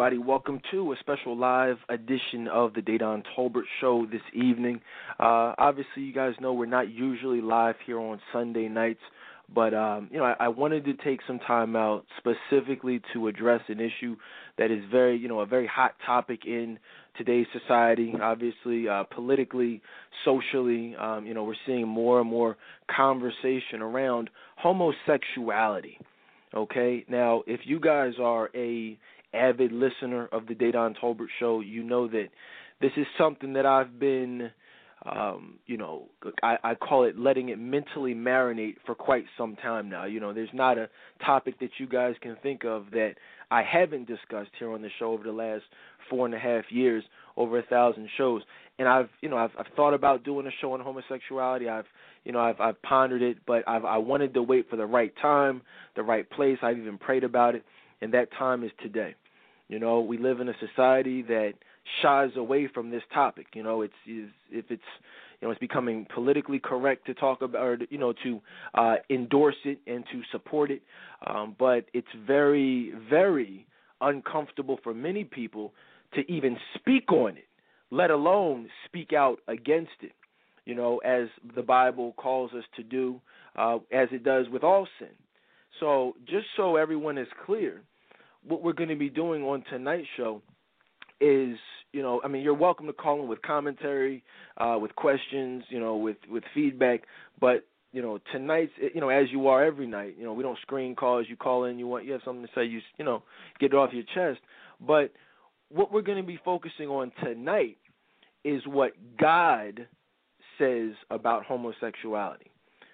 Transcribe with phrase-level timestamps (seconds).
[0.00, 0.18] everybody?
[0.18, 4.80] Welcome to a special live edition of the Dedan Tolbert Show this evening.
[5.18, 9.00] Uh, obviously, you guys know we're not usually live here on Sunday nights,
[9.52, 13.60] but um, you know, I, I wanted to take some time out specifically to address
[13.66, 14.14] an issue
[14.56, 16.78] that is very, you know, a very hot topic in
[17.16, 18.14] today's society.
[18.22, 19.82] Obviously, uh, politically,
[20.24, 22.56] socially, um, you know, we're seeing more and more
[22.88, 24.30] conversation around
[24.62, 25.98] homosexuality.
[26.54, 28.96] Okay, now if you guys are a
[29.32, 32.28] avid listener of the Dedan Tolbert Show, you know that
[32.80, 34.50] this is something that I've been,
[35.04, 36.06] um, you know,
[36.42, 40.04] I, I call it letting it mentally marinate for quite some time now.
[40.04, 40.88] You know, there's not a
[41.24, 43.14] topic that you guys can think of that
[43.50, 45.64] I haven't discussed here on the show over the last
[46.08, 47.04] four and a half years,
[47.36, 48.42] over a thousand shows.
[48.78, 51.68] And I've, you know, I've, I've thought about doing a show on homosexuality.
[51.68, 51.86] I've
[52.24, 55.12] you know, I've I've pondered it, but I've I wanted to wait for the right
[55.20, 55.62] time,
[55.96, 56.58] the right place.
[56.62, 57.64] I've even prayed about it,
[58.00, 59.14] and that time is today.
[59.68, 61.54] You know, we live in a society that
[62.02, 63.48] shies away from this topic.
[63.54, 64.82] You know, it's if it's
[65.40, 68.40] you know it's becoming politically correct to talk about or you know to
[68.74, 70.82] uh, endorse it and to support it,
[71.26, 73.66] um, but it's very very
[74.00, 75.72] uncomfortable for many people
[76.14, 77.48] to even speak on it,
[77.90, 80.12] let alone speak out against it
[80.68, 83.18] you know, as the Bible calls us to do,
[83.56, 85.08] uh, as it does with all sin.
[85.80, 87.82] So, just so everyone is clear,
[88.46, 90.42] what we're going to be doing on tonight's show
[91.20, 91.56] is,
[91.92, 94.24] you know, I mean, you're welcome to call in with commentary,
[94.56, 97.02] uh, with questions, you know, with with feedback,
[97.40, 100.58] but you know, tonight's, you know, as you are every night, you know, we don't
[100.60, 101.26] screen calls.
[101.28, 103.22] You call in, you want, you have something to say, you, you know,
[103.58, 104.44] get it off your chest.
[104.78, 105.12] But
[105.70, 107.78] what we're going to be focusing on tonight
[108.44, 109.86] is what God
[110.58, 112.50] says about homosexuality.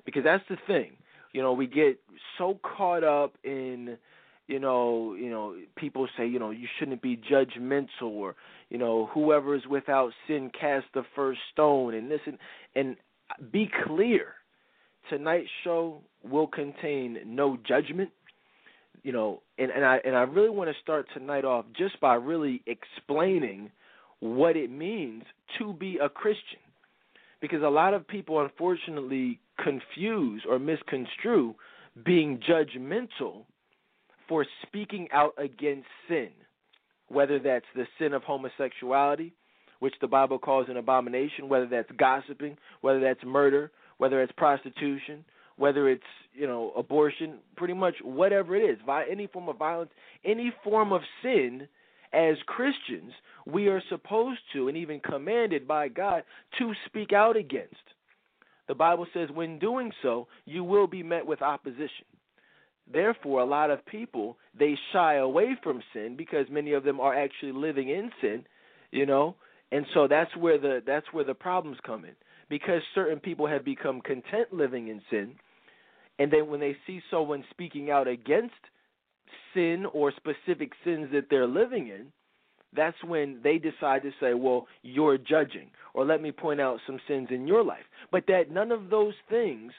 [0.06, 0.92] Because that's the thing.
[1.34, 2.00] You know, we get
[2.38, 3.98] so caught up in
[4.46, 8.36] you know, you know, people say, you know, you shouldn't be judgmental or,
[8.68, 12.38] you know, whoever is without sin cast the first stone and this and
[12.76, 12.96] and
[13.50, 14.34] be clear.
[15.08, 18.10] Tonight's show will contain no judgment.
[19.02, 22.14] You know, and, and I and I really want to start tonight off just by
[22.14, 23.70] really explaining
[24.20, 25.24] what it means
[25.58, 26.60] to be a Christian
[27.40, 31.54] because a lot of people unfortunately confuse or misconstrue
[32.04, 33.44] being judgmental
[34.28, 36.30] for speaking out against sin,
[37.08, 39.32] whether that's the sin of homosexuality,
[39.80, 45.24] which the Bible calls an abomination, whether that's gossiping, whether that's murder, whether it's prostitution,
[45.56, 48.78] whether it's you know abortion, pretty much whatever it is,
[49.10, 49.90] any form of violence,
[50.24, 51.68] any form of sin
[52.12, 53.12] as Christians,
[53.46, 56.22] we are supposed to and even commanded by God
[56.58, 57.74] to speak out against.
[58.68, 62.06] The Bible says, when doing so, you will be met with opposition.
[62.90, 67.14] Therefore, a lot of people they shy away from sin because many of them are
[67.14, 68.44] actually living in sin,
[68.90, 69.36] you know,
[69.72, 72.14] and so that's where the that's where the problems come in.
[72.50, 75.34] Because certain people have become content living in sin,
[76.18, 78.52] and then when they see someone speaking out against
[79.54, 82.12] sin or specific sins that they're living in,
[82.76, 86.98] that's when they decide to say, well, you're judging, or let me point out some
[87.08, 87.84] sins in your life.
[88.10, 89.72] But that none of those things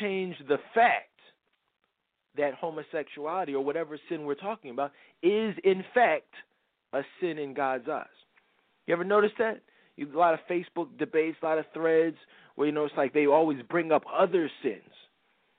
[0.00, 1.08] change the fact
[2.36, 6.32] that homosexuality or whatever sin we're talking about is, in fact,
[6.92, 8.06] a sin in God's eyes.
[8.86, 9.60] You ever notice that?
[9.96, 12.16] You, a lot of Facebook debates, a lot of threads
[12.54, 14.80] where you know it's like they always bring up other sins.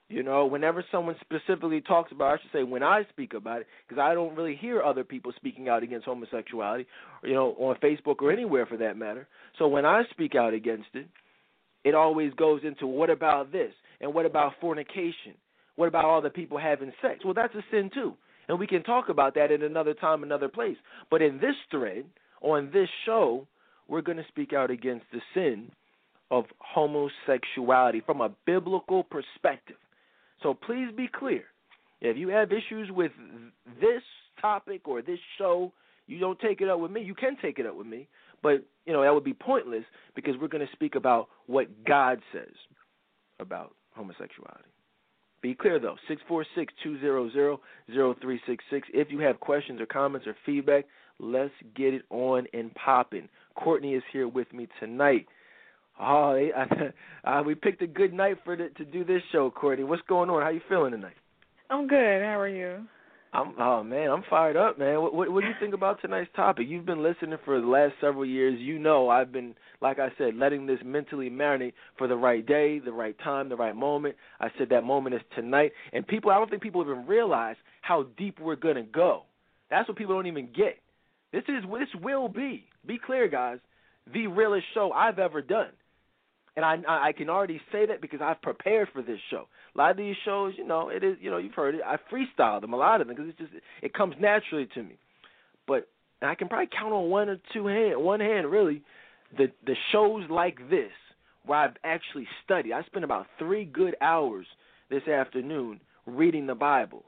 [0.08, 3.66] You know, whenever someone specifically talks about, I should say, when I speak about it,
[3.88, 6.86] because I don't really hear other people speaking out against homosexuality,
[7.22, 9.26] you know, on Facebook or anywhere for that matter.
[9.58, 11.06] So when I speak out against it,
[11.84, 15.34] it always goes into what about this and what about fornication?
[15.76, 17.24] What about all the people having sex?
[17.24, 18.14] Well, that's a sin too,
[18.48, 20.76] and we can talk about that at another time, another place.
[21.10, 22.04] But in this thread,
[22.42, 23.46] on this show,
[23.88, 25.70] we're going to speak out against the sin
[26.30, 29.76] of homosexuality from a biblical perspective.
[30.44, 31.44] So please be clear.
[32.02, 33.10] If you have issues with
[33.80, 34.02] this
[34.40, 35.72] topic or this show,
[36.06, 37.00] you don't take it up with me.
[37.00, 38.06] You can take it up with me,
[38.42, 42.20] but you know that would be pointless because we're going to speak about what God
[42.30, 42.52] says
[43.40, 44.68] about homosexuality.
[45.40, 47.60] Be clear though, six four six two zero zero
[47.90, 48.86] zero three six six.
[48.92, 50.84] If you have questions or comments or feedback,
[51.18, 53.30] let's get it on and popping.
[53.54, 55.26] Courtney is here with me tonight.
[56.00, 56.92] Oh, I,
[57.38, 59.84] uh, we picked a good night for the, to do this show, Courtney.
[59.84, 60.42] What's going on?
[60.42, 61.16] How you feeling tonight?
[61.70, 62.22] I'm good.
[62.22, 62.86] How are you?
[63.34, 65.02] I'm oh man, I'm fired up, man.
[65.02, 66.66] What, what, what do you think about tonight's topic?
[66.68, 68.60] You've been listening for the last several years.
[68.60, 72.78] You know, I've been, like I said, letting this mentally marinate for the right day,
[72.78, 74.14] the right time, the right moment.
[74.38, 78.06] I said that moment is tonight, and people, I don't think people even realize how
[78.16, 79.24] deep we're gonna go.
[79.68, 80.78] That's what people don't even get.
[81.32, 82.66] This is this will be.
[82.86, 83.58] Be clear, guys.
[84.12, 85.70] The realest show I've ever done.
[86.56, 89.48] And I I can already say that because I've prepared for this show.
[89.74, 91.80] A lot of these shows, you know, it is you know you've heard it.
[91.84, 94.96] I freestyle them a lot of them because it's just it comes naturally to me.
[95.66, 95.88] But
[96.22, 98.82] I can probably count on one or two hand, one hand really,
[99.36, 100.92] the the shows like this
[101.44, 102.72] where I've actually studied.
[102.72, 104.46] I spent about three good hours
[104.90, 107.04] this afternoon reading the Bible,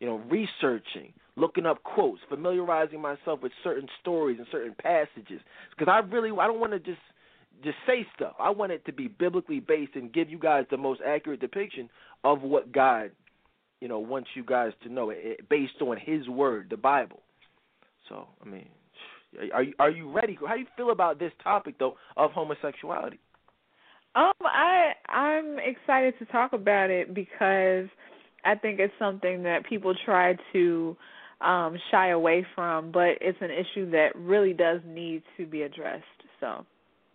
[0.00, 5.40] you know, researching, looking up quotes, familiarizing myself with certain stories and certain passages.
[5.76, 7.00] Because I really I don't want to just
[7.62, 8.34] just say stuff.
[8.38, 11.88] I want it to be biblically based and give you guys the most accurate depiction
[12.22, 13.10] of what God,
[13.80, 17.20] you know, wants you guys to know, it, based on His Word, the Bible.
[18.08, 18.68] So, I mean,
[19.52, 20.38] are you are you ready?
[20.46, 23.18] How do you feel about this topic though of homosexuality?
[24.14, 27.88] Um, I I'm excited to talk about it because
[28.44, 30.96] I think it's something that people try to
[31.40, 36.04] um shy away from, but it's an issue that really does need to be addressed.
[36.40, 36.64] So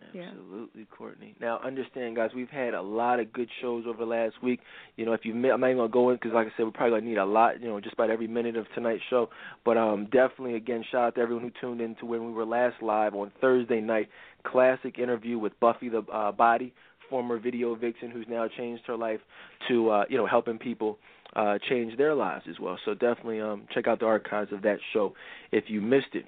[0.02, 0.96] Absolutely, yeah.
[0.96, 1.34] Courtney.
[1.40, 4.60] Now, understand, guys, we've had a lot of good shows over the last week.
[4.96, 6.72] You know, if you, I'm not even gonna go in because, like I said, we're
[6.72, 7.60] probably gonna need a lot.
[7.60, 9.28] You know, just about every minute of tonight's show.
[9.64, 12.44] But um, definitely, again, shout out to everyone who tuned in to when we were
[12.46, 14.08] last live on Thursday night.
[14.44, 16.72] Classic interview with Buffy the uh, Body,
[17.08, 19.20] former video vixen who's now changed her life
[19.68, 20.98] to, uh, you know, helping people
[21.36, 22.78] uh, change their lives as well.
[22.84, 25.14] So definitely, um, check out the archives of that show
[25.52, 26.24] if you missed it.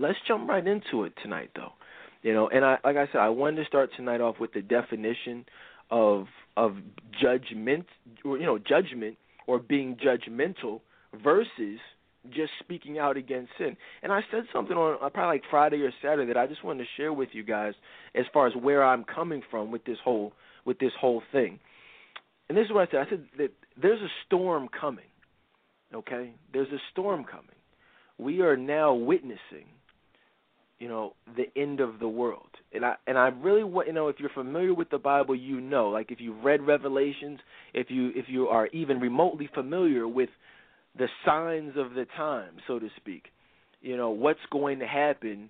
[0.00, 1.72] Let's jump right into it tonight, though.
[2.22, 4.62] You know, and I like I said, I wanted to start tonight off with the
[4.62, 5.44] definition
[5.90, 6.26] of
[6.56, 6.76] of
[7.20, 7.86] judgment
[8.24, 9.16] or you know, judgment
[9.46, 10.80] or being judgmental
[11.22, 11.78] versus
[12.30, 13.76] just speaking out against sin.
[14.02, 16.84] And I said something on uh, probably like Friday or Saturday that I just wanted
[16.84, 17.74] to share with you guys
[18.14, 20.32] as far as where I'm coming from with this whole
[20.64, 21.60] with this whole thing.
[22.48, 23.06] And this is what I said.
[23.06, 25.04] I said that there's a storm coming.
[25.94, 26.32] Okay?
[26.52, 27.46] There's a storm coming.
[28.18, 29.68] We are now witnessing
[30.78, 32.48] you know the end of the world.
[32.72, 35.58] And i and i really want you know if you're familiar with the bible you
[35.60, 37.38] know like if you've read revelations
[37.72, 40.28] if you if you are even remotely familiar with
[40.98, 43.24] the signs of the time so to speak
[43.80, 45.48] you know what's going to happen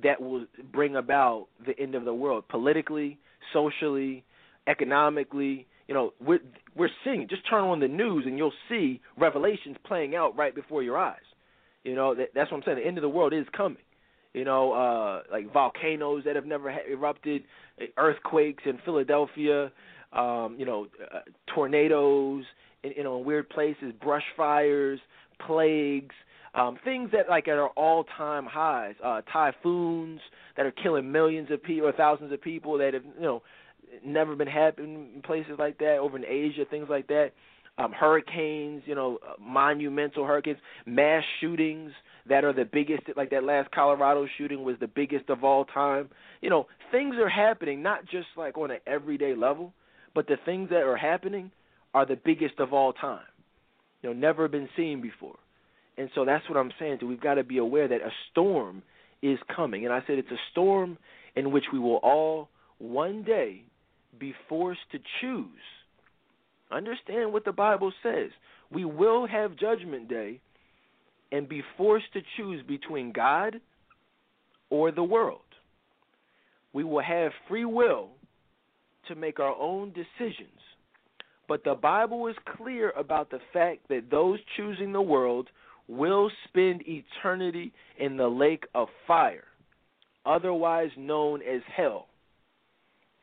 [0.00, 3.18] that will bring about the end of the world politically
[3.52, 4.22] socially
[4.68, 6.38] economically you know we're
[6.76, 10.84] we're seeing just turn on the news and you'll see revelations playing out right before
[10.84, 11.18] your eyes.
[11.82, 12.78] You know that, that's what i'm saying.
[12.78, 13.82] The end of the world is coming
[14.34, 17.42] you know, uh, like volcanoes that have never erupted,
[17.96, 19.72] earthquakes in Philadelphia,
[20.12, 21.20] um, you know, uh,
[21.54, 22.44] tornadoes,
[22.82, 25.00] in, you know, in weird places, brush fires,
[25.46, 26.14] plagues,
[26.54, 30.20] um, things that like are all-time highs, uh, typhoons
[30.56, 33.42] that are killing millions of people or thousands of people that have, you know,
[34.04, 37.30] never been happening in places like that over in Asia, things like that.
[37.78, 41.92] Um, hurricanes, you know, uh, monumental hurricanes, mass shootings,
[42.28, 46.08] that are the biggest like that last Colorado shooting was the biggest of all time.
[46.40, 49.72] You know, things are happening not just like on an everyday level,
[50.14, 51.50] but the things that are happening
[51.94, 53.24] are the biggest of all time.
[54.02, 55.36] You know, never been seen before.
[55.98, 56.98] And so that's what I'm saying.
[57.00, 58.82] So we've got to be aware that a storm
[59.22, 59.84] is coming.
[59.84, 60.96] And I said it's a storm
[61.36, 62.48] in which we will all
[62.78, 63.62] one day
[64.18, 65.46] be forced to choose.
[66.70, 68.30] Understand what the Bible says.
[68.72, 70.40] We will have judgment day
[71.32, 73.60] and be forced to choose between God
[74.68, 75.40] or the world.
[76.72, 78.08] We will have free will
[79.08, 80.50] to make our own decisions.
[81.48, 85.48] But the Bible is clear about the fact that those choosing the world
[85.88, 89.44] will spend eternity in the lake of fire,
[90.24, 92.06] otherwise known as hell.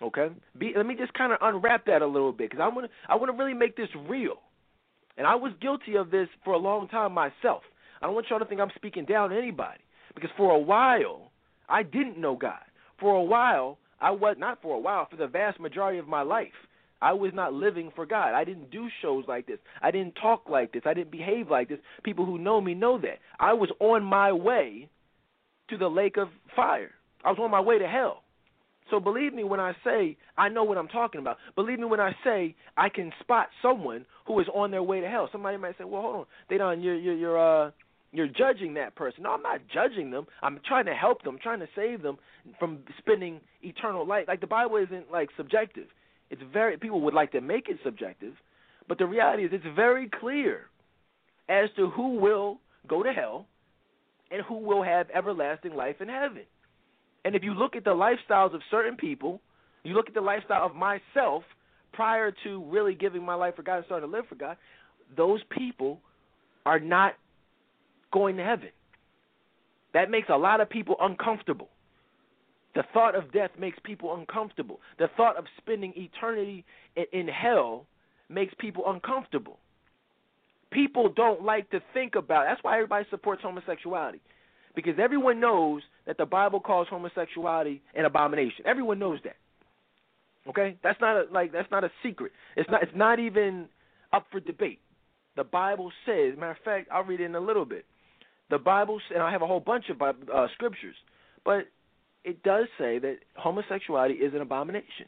[0.01, 0.27] Okay?
[0.57, 3.11] Be, let me just kind of unwrap that a little bit because I want to
[3.11, 4.41] I want to really make this real.
[5.17, 7.63] And I was guilty of this for a long time myself.
[8.01, 9.79] I don't want y'all to think I'm speaking down to anybody
[10.15, 11.31] because for a while
[11.69, 12.63] I didn't know God.
[12.99, 16.21] For a while I was not for a while for the vast majority of my
[16.21, 16.53] life.
[17.01, 18.33] I was not living for God.
[18.33, 19.59] I didn't do shows like this.
[19.81, 20.81] I didn't talk like this.
[20.85, 21.79] I didn't behave like this.
[22.03, 23.19] People who know me know that.
[23.39, 24.89] I was on my way
[25.69, 26.91] to the lake of fire.
[27.23, 28.23] I was on my way to hell.
[28.89, 31.37] So believe me when I say I know what I'm talking about.
[31.55, 35.07] Believe me when I say I can spot someone who is on their way to
[35.07, 35.27] hell.
[35.31, 36.81] Somebody might say, "Well, hold on, they don't.
[36.81, 37.71] You're you're uh
[38.17, 39.23] you're judging that person.
[39.23, 40.25] No, I'm not judging them.
[40.41, 42.17] I'm trying to help them, trying to save them
[42.59, 44.25] from spending eternal life.
[44.27, 45.85] Like the Bible isn't like subjective.
[46.31, 48.33] It's very people would like to make it subjective,
[48.87, 50.65] but the reality is it's very clear
[51.47, 53.45] as to who will go to hell
[54.31, 56.41] and who will have everlasting life in heaven.
[57.23, 59.39] And if you look at the lifestyles of certain people,
[59.83, 61.43] you look at the lifestyle of myself
[61.93, 64.57] prior to really giving my life for God and starting to live for God,
[65.15, 65.99] those people
[66.65, 67.13] are not
[68.11, 68.69] going to heaven.
[69.93, 71.69] That makes a lot of people uncomfortable.
[72.75, 74.79] The thought of death makes people uncomfortable.
[74.99, 76.63] The thought of spending eternity
[77.11, 77.85] in, hell
[78.29, 79.57] makes people uncomfortable.
[80.71, 82.45] People don't like to think about.
[82.47, 84.19] That's why everybody supports homosexuality,
[84.75, 88.65] because everyone knows that the Bible calls homosexuality an abomination.
[88.65, 89.37] Everyone knows that.
[90.47, 92.31] Okay, that's not a, like that's not a secret.
[92.55, 92.83] It's not.
[92.83, 93.67] It's not even
[94.13, 94.79] up for debate.
[95.35, 96.37] The Bible says.
[96.37, 97.85] Matter of fact, I'll read it in a little bit.
[98.49, 100.95] The Bible, and I have a whole bunch of uh, scriptures,
[101.43, 101.67] but
[102.23, 105.07] it does say that homosexuality is an abomination.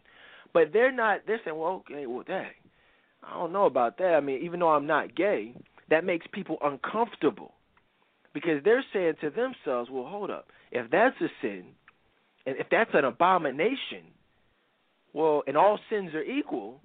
[0.53, 1.21] But they're not.
[1.27, 2.51] They're saying, well, okay, well, dang,
[3.23, 4.13] I don't know about that.
[4.15, 5.53] I mean, even though I'm not gay,
[5.89, 7.53] that makes people uncomfortable
[8.33, 11.65] because they're saying to themselves, well, hold up, if that's a sin,
[12.45, 14.13] and if that's an abomination,
[15.13, 16.81] well, and all sins are equal,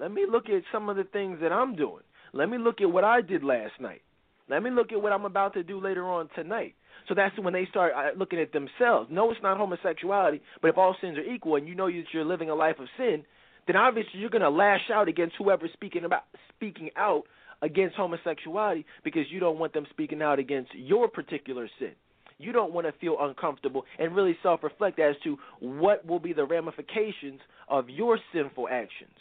[0.00, 2.02] let me look at some of the things that I'm doing.
[2.32, 4.02] Let me look at what I did last night.
[4.48, 6.74] Let me look at what I'm about to do later on tonight.
[7.08, 9.08] So that's when they start uh, looking at themselves.
[9.10, 12.24] No, it's not homosexuality, but if all sins are equal and you know that you're
[12.24, 13.24] living a life of sin,
[13.66, 16.22] then obviously you're going to lash out against whoever's speaking about
[16.54, 17.22] speaking out
[17.62, 21.92] against homosexuality because you don't want them speaking out against your particular sin.
[22.38, 26.44] You don't want to feel uncomfortable and really self-reflect as to what will be the
[26.44, 29.14] ramifications of your sinful actions.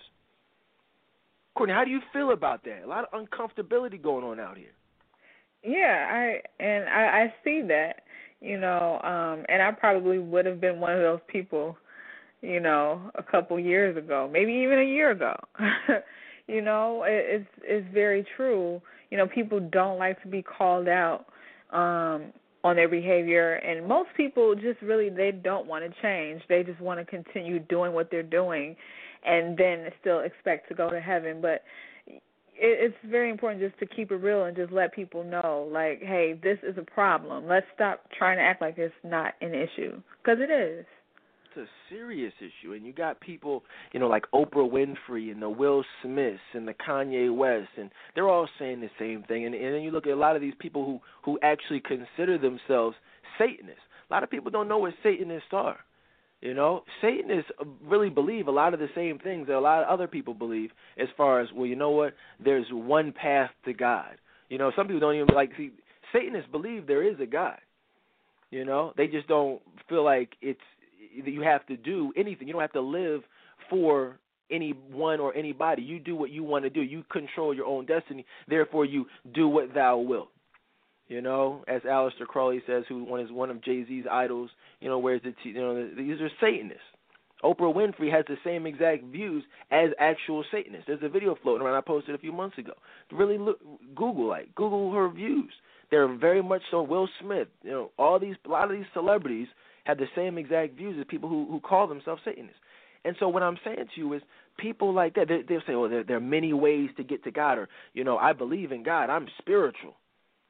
[1.56, 2.84] Courtney, how do you feel about that?
[2.84, 4.74] A lot of uncomfortability going on out here.
[5.66, 8.02] Yeah, I and I, I see that,
[8.42, 11.78] you know, um, and I probably would have been one of those people,
[12.42, 15.36] you know, a couple years ago, maybe even a year ago.
[16.48, 18.82] you know, it, it's it's very true.
[19.10, 21.26] You know, people don't like to be called out
[21.72, 22.32] um
[22.64, 26.42] on their behavior and most people just really they don't want to change.
[26.50, 28.76] They just want to continue doing what they're doing
[29.26, 31.64] and then still expect to go to heaven, but
[32.58, 36.40] it's very important just to keep it real and just let people know, like, hey,
[36.42, 37.48] this is a problem.
[37.48, 40.86] Let's stop trying to act like it's not an issue, because it is.
[41.58, 45.50] It's a serious issue, and you got people, you know, like Oprah Winfrey and the
[45.50, 49.46] Will Smiths and the Kanye West, and they're all saying the same thing.
[49.46, 52.38] And, and then you look at a lot of these people who who actually consider
[52.38, 52.98] themselves
[53.38, 53.80] Satanists.
[54.10, 55.78] A lot of people don't know what Satanists are.
[56.46, 59.82] You know, Satanists uh, really believe a lot of the same things that a lot
[59.82, 63.74] of other people believe as far as, well, you know what, there's one path to
[63.74, 64.18] God.
[64.50, 65.72] You know, some people don't even like see
[66.14, 67.58] Satanists believe there is a God.
[68.52, 69.60] You know, they just don't
[69.90, 70.60] feel like it's
[71.16, 72.48] you have to do anything.
[72.48, 73.22] You don't have to live
[73.68, 74.20] for
[74.52, 75.82] anyone or anybody.
[75.82, 76.82] You do what you want to do.
[76.82, 78.24] You control your own destiny.
[78.48, 80.30] Therefore, you do what thou wilt.
[81.08, 84.50] You know, as Aleister Crowley says, who one is one of Jay Z's idols.
[84.80, 86.82] You know, where's the t- you know these are Satanists.
[87.44, 90.86] Oprah Winfrey has the same exact views as actual Satanists.
[90.88, 92.74] There's a video floating around I posted a few months ago.
[93.12, 93.60] Really look,
[93.94, 95.52] Google like Google her views.
[95.92, 96.82] They're very much so.
[96.82, 99.48] Will Smith, you know, all these a lot of these celebrities
[99.84, 102.58] have the same exact views as people who who call themselves Satanists.
[103.04, 104.24] And so what I'm saying to you is,
[104.58, 107.32] people like that, they, they'll say, "Well, there, there are many ways to get to
[107.32, 109.12] God," or you know, I believe in God.
[109.12, 109.94] I'm spiritual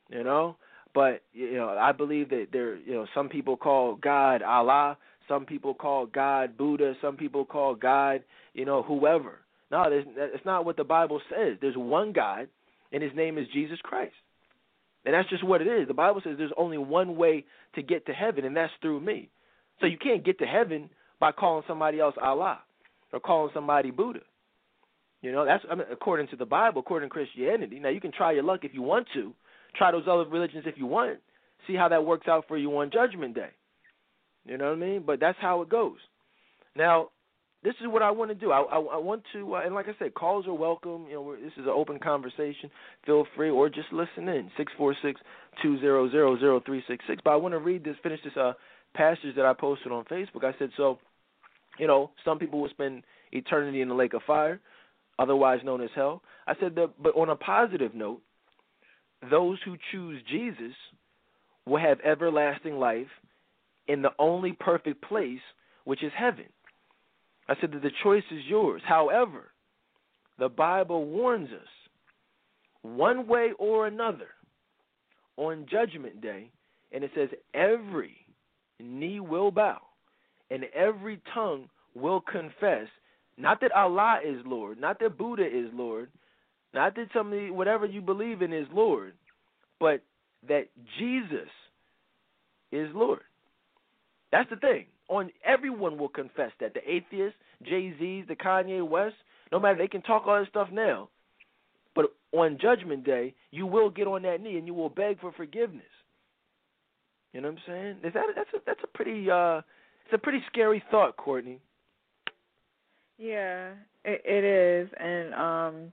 [0.09, 0.57] you know.
[0.93, 4.97] But you know, I believe that there, you know, some people call God Allah,
[5.27, 9.39] some people call God Buddha, some people call God, you know, whoever.
[9.71, 11.57] No, that's not what the Bible says.
[11.59, 12.47] There's one God,
[12.93, 14.13] and His name is Jesus Christ,
[15.03, 15.87] and that's just what it is.
[15.87, 19.29] The Bible says there's only one way to get to heaven, and that's through me.
[19.81, 22.59] So you can't get to heaven by calling somebody else Allah
[23.11, 24.19] or calling somebody Buddha.
[25.21, 27.79] You know, that's I mean, according to the Bible, according to Christianity.
[27.79, 29.33] Now you can try your luck if you want to,
[29.77, 31.19] Try those other religions if you want.
[31.67, 33.49] See how that works out for you on Judgment Day.
[34.45, 35.03] You know what I mean?
[35.05, 35.97] But that's how it goes.
[36.75, 37.09] Now,
[37.63, 38.51] this is what I want to do.
[38.51, 41.07] I, I, I want to, uh, and like I said, calls are welcome.
[41.09, 42.69] You know, this is an open conversation.
[43.07, 44.51] Feel free, or just listen in.
[44.55, 45.19] Six four six
[45.63, 47.21] two zero zero zero three six six.
[47.23, 48.53] But I want to read this, finish this uh,
[48.93, 50.43] passage that I posted on Facebook.
[50.43, 50.99] I said, so,
[51.79, 54.59] you know, some people will spend eternity in the lake of fire,
[55.17, 56.21] otherwise known as hell.
[56.45, 58.21] I said that, but on a positive note,
[59.29, 60.75] those who choose Jesus
[61.65, 63.07] will have everlasting life
[63.87, 65.39] in the only perfect place,
[65.83, 66.45] which is heaven.
[67.47, 68.81] I said that the choice is yours.
[68.85, 69.51] However,
[70.39, 71.67] the Bible warns us
[72.81, 74.29] one way or another
[75.37, 76.49] on Judgment Day,
[76.91, 78.15] and it says, every
[78.79, 79.79] knee will bow
[80.49, 82.87] and every tongue will confess,
[83.37, 86.09] not that Allah is Lord, not that Buddha is Lord,
[86.75, 89.13] Not that somebody, whatever you believe in is Lord,
[89.79, 90.03] but
[90.49, 90.67] that
[90.99, 91.47] Jesus
[92.73, 93.21] is Lord.
[94.33, 94.87] That's the thing.
[95.07, 96.73] On everyone will confess that.
[96.73, 99.15] The atheists, Jay Z's, the Kanye West,
[99.53, 101.07] no matter they can talk all this stuff now.
[101.95, 105.31] But on judgment day, you will get on that knee and you will beg for
[105.31, 105.83] forgiveness.
[107.31, 107.95] You know what I'm saying?
[108.03, 109.59] Is that that's a that's a pretty uh
[110.05, 111.59] it's a pretty scary thought, Courtney.
[113.17, 113.69] Yeah,
[114.03, 115.91] it, it is, and um,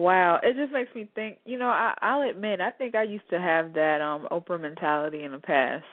[0.00, 1.38] wow, it just makes me think.
[1.44, 5.22] You know, I, I'll admit, I think I used to have that um Oprah mentality
[5.22, 5.84] in the past.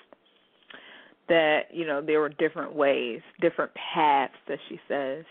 [1.28, 5.26] That you know there were different ways, different paths that she says,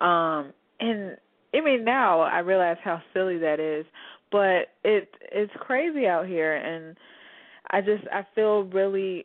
[0.00, 1.16] um, and
[1.52, 3.84] I mean now I realize how silly that is,
[4.30, 6.96] but it it's crazy out here, and
[7.72, 9.24] I just I feel really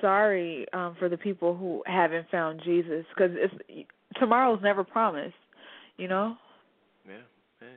[0.00, 3.86] sorry um for the people who haven't found Jesus because it's
[4.18, 5.34] tomorrow's never promised,
[5.98, 6.36] you know.
[7.06, 7.16] Yeah,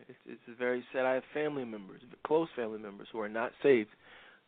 [0.07, 1.05] it's it's very sad.
[1.05, 3.89] I have family members, close family members who are not saved,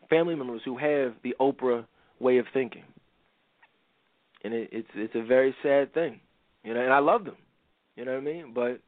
[0.10, 1.86] family members who have the Oprah
[2.20, 2.84] way of thinking,
[4.44, 6.20] and it, it's it's a very sad thing,
[6.64, 6.82] you know.
[6.82, 7.38] And I love them,
[7.96, 8.54] you know what I mean.
[8.54, 8.80] But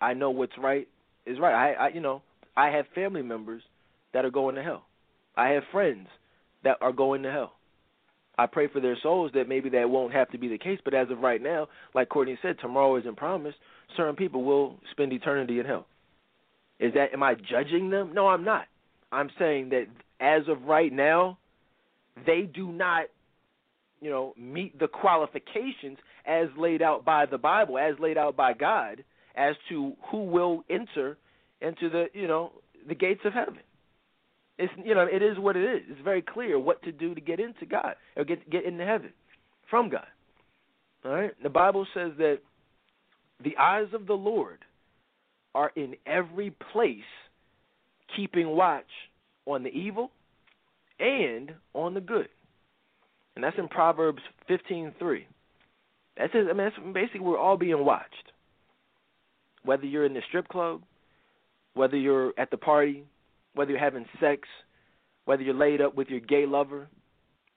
[0.00, 0.88] I know what's right
[1.26, 1.54] is right.
[1.54, 2.22] I, I you know
[2.56, 3.62] I have family members
[4.12, 4.84] that are going to hell
[5.36, 6.08] I have friends
[6.62, 7.52] that are going to hell.
[8.36, 10.94] I pray for their souls that maybe that won't have to be the case, but
[10.94, 13.58] as of right now, like Courtney said, tomorrow isn't promised.
[13.96, 15.86] Certain people will spend eternity in hell.
[16.80, 18.12] Is that am I judging them?
[18.14, 18.66] No, I'm not.
[19.12, 19.86] I'm saying that
[20.20, 21.38] as of right now,
[22.26, 23.06] they do not,
[24.00, 28.52] you know, meet the qualifications as laid out by the Bible, as laid out by
[28.54, 29.04] God,
[29.36, 31.16] as to who will enter
[31.60, 32.52] into the, you know,
[32.88, 33.58] the gates of heaven.
[34.58, 35.82] It's you know it is what it is.
[35.88, 39.12] It's very clear what to do to get into God or get get into heaven
[39.68, 40.06] from God.
[41.04, 41.32] All right.
[41.42, 42.38] The Bible says that
[43.42, 44.58] the eyes of the Lord
[45.54, 46.98] are in every place,
[48.16, 48.84] keeping watch
[49.46, 50.10] on the evil
[50.98, 52.28] and on the good.
[53.34, 55.26] And that's in Proverbs fifteen three.
[56.16, 58.32] That says I mean that's basically we're all being watched.
[59.64, 60.82] Whether you're in the strip club,
[61.74, 63.04] whether you're at the party,
[63.54, 64.42] whether you're having sex,
[65.24, 66.86] whether you're laid up with your gay lover,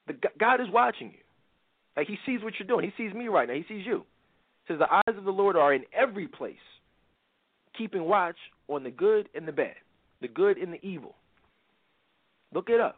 [0.06, 1.18] the, God is watching you.
[1.96, 2.84] Like He sees what you're doing.
[2.84, 3.54] He sees me right now.
[3.54, 4.04] He sees you.
[4.68, 6.56] Says the eyes of the Lord are in every place,
[7.76, 8.36] keeping watch
[8.68, 9.74] on the good and the bad,
[10.20, 11.14] the good and the evil.
[12.52, 12.96] Look it up.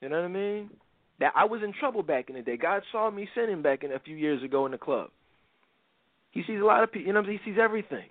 [0.00, 0.70] You know what I mean?
[1.20, 2.56] That I was in trouble back in the day.
[2.56, 5.10] God saw me sinning back in a few years ago in the club.
[6.32, 7.06] He sees a lot of people.
[7.06, 8.06] You know, He sees everything.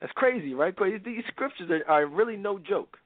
[0.00, 0.74] That's crazy, right?
[0.74, 2.98] Because these scriptures are, are really no joke.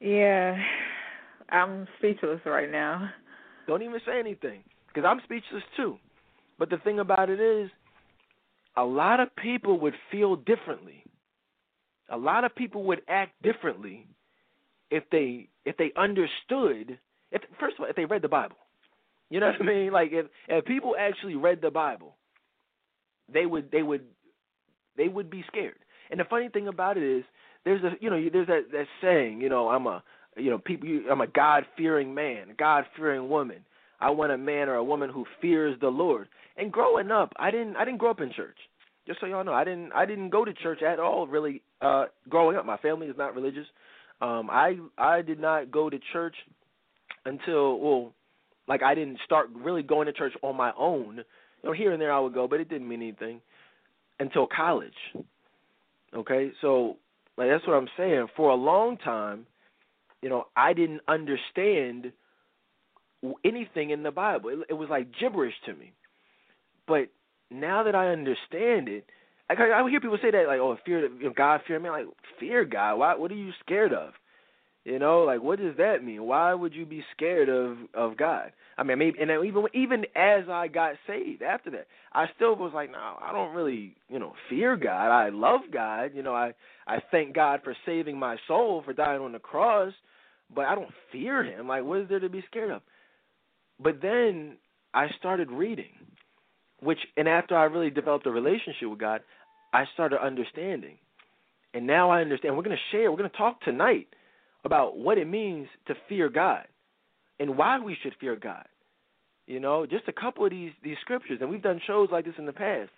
[0.00, 0.56] Yeah,
[1.50, 3.10] I'm speechless right now.
[3.66, 5.96] Don't even say anything, because I'm speechless too.
[6.60, 7.70] But the thing about it is,
[8.76, 11.02] a lot of people would feel differently.
[12.10, 14.06] A lot of people would act differently
[14.90, 16.98] if they if they understood.
[17.32, 18.58] If first of all, if they read the Bible,
[19.30, 19.90] you know what I mean.
[19.90, 22.14] Like if if people actually read the Bible,
[23.32, 24.04] they would they would
[24.98, 25.78] they would be scared.
[26.10, 27.24] And the funny thing about it is,
[27.64, 30.02] there's a you know there's that that saying you know I'm a
[30.36, 33.64] you know people I'm a God fearing man, God fearing woman.
[34.00, 36.28] I want a man or a woman who fears the Lord.
[36.56, 38.56] And growing up, I didn't I didn't grow up in church.
[39.06, 41.26] Just so y'all know, I didn't I didn't go to church at all.
[41.26, 43.66] Really, uh, growing up, my family is not religious.
[44.20, 46.34] Um, I I did not go to church
[47.24, 48.12] until well,
[48.68, 51.16] like I didn't start really going to church on my own.
[51.62, 53.40] You know, here and there I would go, but it didn't mean anything
[54.18, 54.92] until college.
[56.14, 56.96] Okay, so
[57.36, 58.26] like that's what I'm saying.
[58.36, 59.46] For a long time,
[60.22, 62.12] you know, I didn't understand
[63.44, 64.50] anything in the Bible.
[64.50, 65.92] It, it was like gibberish to me.
[66.86, 67.08] But
[67.50, 69.04] now that I understand it,
[69.48, 72.06] I, I hear people say that like, "Oh, fear you know, God, fear me." I'm
[72.06, 72.96] like, fear God?
[72.96, 73.14] Why?
[73.16, 74.12] What are you scared of?
[74.84, 76.24] You know, like what does that mean?
[76.24, 78.52] Why would you be scared of of God?
[78.78, 82.72] I mean, maybe, and even even as I got saved after that, I still was
[82.74, 85.10] like, no, I don't really, you know, fear God.
[85.10, 86.12] I love God.
[86.14, 86.54] You know, I
[86.86, 89.92] I thank God for saving my soul for dying on the cross,
[90.54, 91.68] but I don't fear Him.
[91.68, 92.80] Like, what is there to be scared of?
[93.82, 94.56] But then
[94.92, 95.92] I started reading,
[96.80, 99.22] which, and after I really developed a relationship with God,
[99.72, 100.98] I started understanding,
[101.72, 102.56] and now I understand.
[102.56, 103.10] We're going to share.
[103.10, 104.08] We're going to talk tonight
[104.64, 106.66] about what it means to fear God
[107.38, 108.66] and why we should fear God.
[109.46, 112.34] You know, just a couple of these these scriptures, and we've done shows like this
[112.38, 112.90] in the past.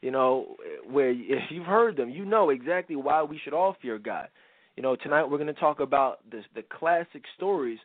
[0.00, 0.56] You know,
[0.88, 4.28] where if you've heard them, you know exactly why we should all fear God.
[4.76, 7.78] You know, tonight we're going to talk about this, the classic stories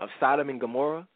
[0.00, 1.06] of Sodom and Gomorrah.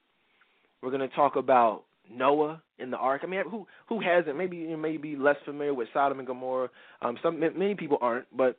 [0.85, 3.23] We're going to talk about Noah in the ark.
[3.25, 4.37] I mean, who who hasn't?
[4.37, 6.69] Maybe you may be less familiar with Sodom and Gomorrah.
[7.01, 8.57] Um, some many people aren't, but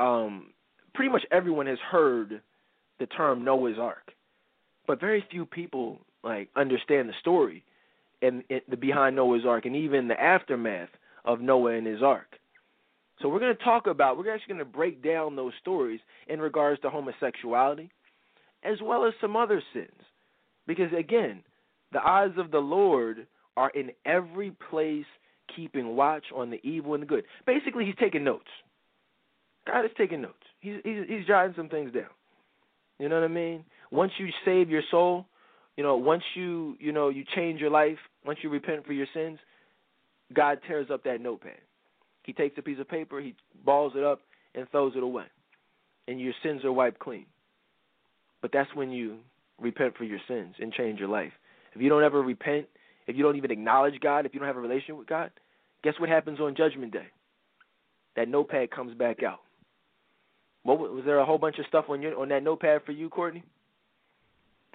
[0.00, 0.48] um,
[0.94, 2.42] pretty much everyone has heard
[2.98, 4.10] the term Noah's Ark.
[4.88, 7.62] But very few people like understand the story
[8.20, 10.90] and, and the behind Noah's Ark, and even the aftermath
[11.24, 12.36] of Noah and his ark.
[13.22, 16.40] So we're going to talk about, we're actually going to break down those stories in
[16.40, 17.90] regards to homosexuality,
[18.64, 19.92] as well as some other sins.
[20.66, 21.42] Because again,
[21.92, 23.26] the eyes of the Lord
[23.56, 25.06] are in every place,
[25.54, 27.24] keeping watch on the evil and the good.
[27.46, 28.48] Basically, he's taking notes.
[29.66, 30.34] God is taking notes.
[30.60, 32.04] He's he's, he's jotting some things down.
[32.98, 33.64] You know what I mean?
[33.90, 35.26] Once you save your soul,
[35.76, 39.06] you know, once you you know you change your life, once you repent for your
[39.12, 39.38] sins,
[40.32, 41.60] God tears up that notepad.
[42.22, 44.20] He takes a piece of paper, he balls it up,
[44.54, 45.24] and throws it away,
[46.06, 47.26] and your sins are wiped clean.
[48.42, 49.18] But that's when you
[49.58, 51.32] repent for your sins and change your life.
[51.74, 52.66] If you don't ever repent,
[53.06, 55.30] if you don't even acknowledge God, if you don't have a relationship with God,
[55.82, 57.06] guess what happens on Judgment Day?
[58.16, 59.40] That notepad comes back out.
[60.62, 63.08] What was there a whole bunch of stuff on your on that notepad for you,
[63.08, 63.42] Courtney?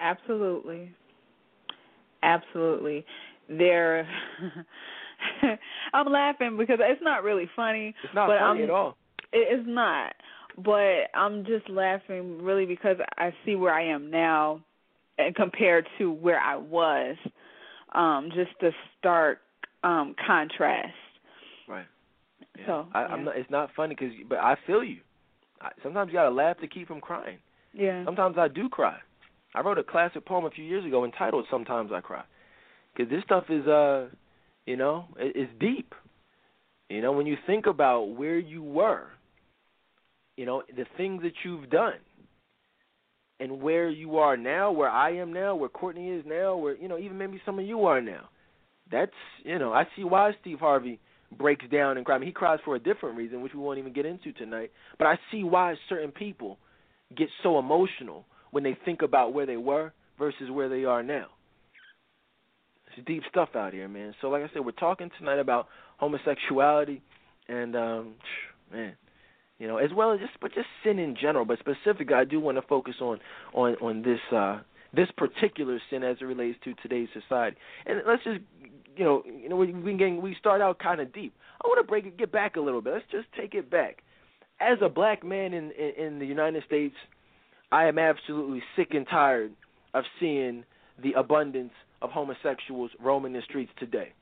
[0.00, 0.90] Absolutely,
[2.22, 3.04] absolutely.
[3.48, 4.08] There,
[5.94, 7.94] I'm laughing because it's not really funny.
[8.02, 8.96] It's not but funny I'm, at all.
[9.32, 10.14] It is not.
[10.58, 14.62] But I'm just laughing really because I see where I am now
[15.18, 17.16] and compared to where I was.
[17.94, 19.38] Um, just the stark
[19.82, 20.92] um, contrast.
[21.68, 21.86] Right.
[22.58, 22.66] Yeah.
[22.66, 23.06] So I, yeah.
[23.06, 23.36] I'm not.
[23.36, 24.98] It's not funny because, but I feel you.
[25.60, 27.38] I, sometimes you gotta laugh to keep from crying.
[27.72, 28.04] Yeah.
[28.04, 28.98] Sometimes I do cry.
[29.54, 32.24] I wrote a classic poem a few years ago entitled "Sometimes I Cry,"
[32.94, 34.08] because this stuff is, uh,
[34.66, 35.94] you know, it, it's deep.
[36.90, 39.08] You know, when you think about where you were,
[40.36, 41.94] you know, the things that you've done,
[43.40, 46.88] and where you are now, where I am now, where Courtney is now, where you
[46.88, 48.28] know, even maybe some of you are now.
[48.90, 49.12] That's
[49.44, 51.00] you know, I see why Steve Harvey
[51.36, 52.16] breaks down and cries.
[52.16, 54.70] I mean, he cries for a different reason, which we won't even get into tonight.
[54.98, 56.58] But I see why certain people
[57.16, 61.26] get so emotional when they think about where they were versus where they are now.
[62.96, 64.14] It's deep stuff out here, man.
[64.20, 65.66] So, like I said, we're talking tonight about
[65.98, 67.02] homosexuality
[67.48, 68.14] and, um,
[68.72, 68.94] man,
[69.58, 71.44] you know, as well as just, but just sin in general.
[71.44, 73.20] But specifically, I do want to focus on
[73.54, 74.60] on on this uh,
[74.92, 77.56] this particular sin as it relates to today's society.
[77.86, 78.40] And let's just,
[78.96, 81.34] you know, you know, we we, getting, we start out kind of deep.
[81.62, 82.94] I want to break it, get back a little bit.
[82.94, 84.02] Let's just take it back.
[84.60, 86.94] As a black man in, in in the United States,
[87.72, 89.52] I am absolutely sick and tired
[89.94, 90.64] of seeing
[91.02, 94.12] the abundance of homosexuals roaming the streets today.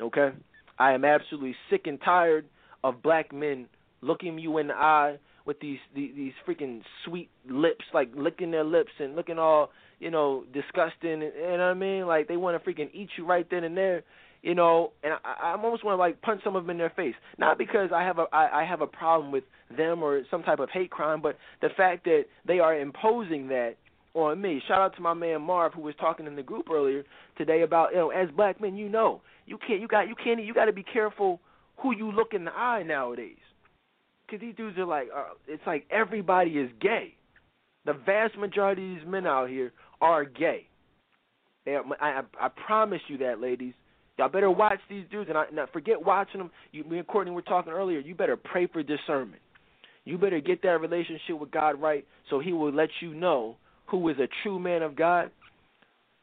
[0.00, 0.30] Okay?
[0.78, 2.46] I am absolutely sick and tired
[2.84, 3.66] of black men
[4.00, 8.64] looking you in the eye with these these, these freaking sweet lips, like licking their
[8.64, 11.22] lips and looking all you know disgusting.
[11.22, 12.06] You know what I mean?
[12.06, 14.04] Like they want to freaking eat you right then and there.
[14.42, 16.92] You know, and I, I almost want to like punch some of them in their
[16.94, 19.44] face, not because I have a I, I have a problem with
[19.76, 23.74] them or some type of hate crime, but the fact that they are imposing that
[24.14, 24.62] on me.
[24.66, 27.04] Shout out to my man Marv who was talking in the group earlier
[27.36, 30.42] today about you know as black men you know you can't you got you can't
[30.42, 31.40] you got to be careful
[31.78, 33.36] who you look in the eye nowadays
[34.28, 37.14] because these dudes are like uh, it's like everybody is gay.
[37.84, 40.66] The vast majority of these men out here are gay.
[41.64, 43.74] They are, I, I promise you that, ladies.
[44.18, 46.50] Y'all better watch these dudes, and I now forget watching them.
[46.72, 48.00] You, me and Courtney were talking earlier.
[48.00, 49.40] You better pray for discernment.
[50.04, 54.08] You better get that relationship with God right, so He will let you know who
[54.08, 55.30] is a true man of God,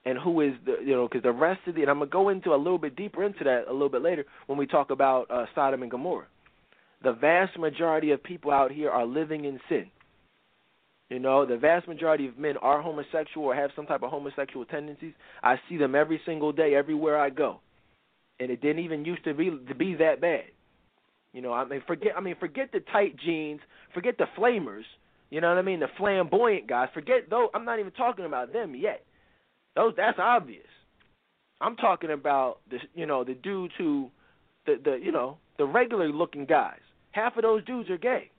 [0.05, 2.29] and who is the you know because the rest of the and I'm gonna go
[2.29, 5.31] into a little bit deeper into that a little bit later when we talk about
[5.31, 6.27] uh, Sodom and Gomorrah.
[7.05, 9.85] The vast majority of people out here are living in sin.
[11.09, 14.65] You know, the vast majority of men are homosexual or have some type of homosexual
[14.65, 15.13] tendencies.
[15.41, 17.61] I see them every single day, everywhere I go
[18.39, 20.45] and it didn't even used to be to be that bad.
[21.33, 23.61] You know, I mean, forget I mean, forget the tight jeans,
[23.93, 24.83] forget the flamers.
[25.29, 25.79] You know what I mean?
[25.79, 26.89] The flamboyant guys.
[26.93, 27.49] Forget those.
[27.53, 29.03] I'm not even talking about them yet.
[29.75, 30.67] Those that's obvious.
[31.61, 34.11] I'm talking about the you know the dudes who,
[34.65, 36.79] the the you know the regular looking guys.
[37.15, 38.29] Half of those dudes are gay.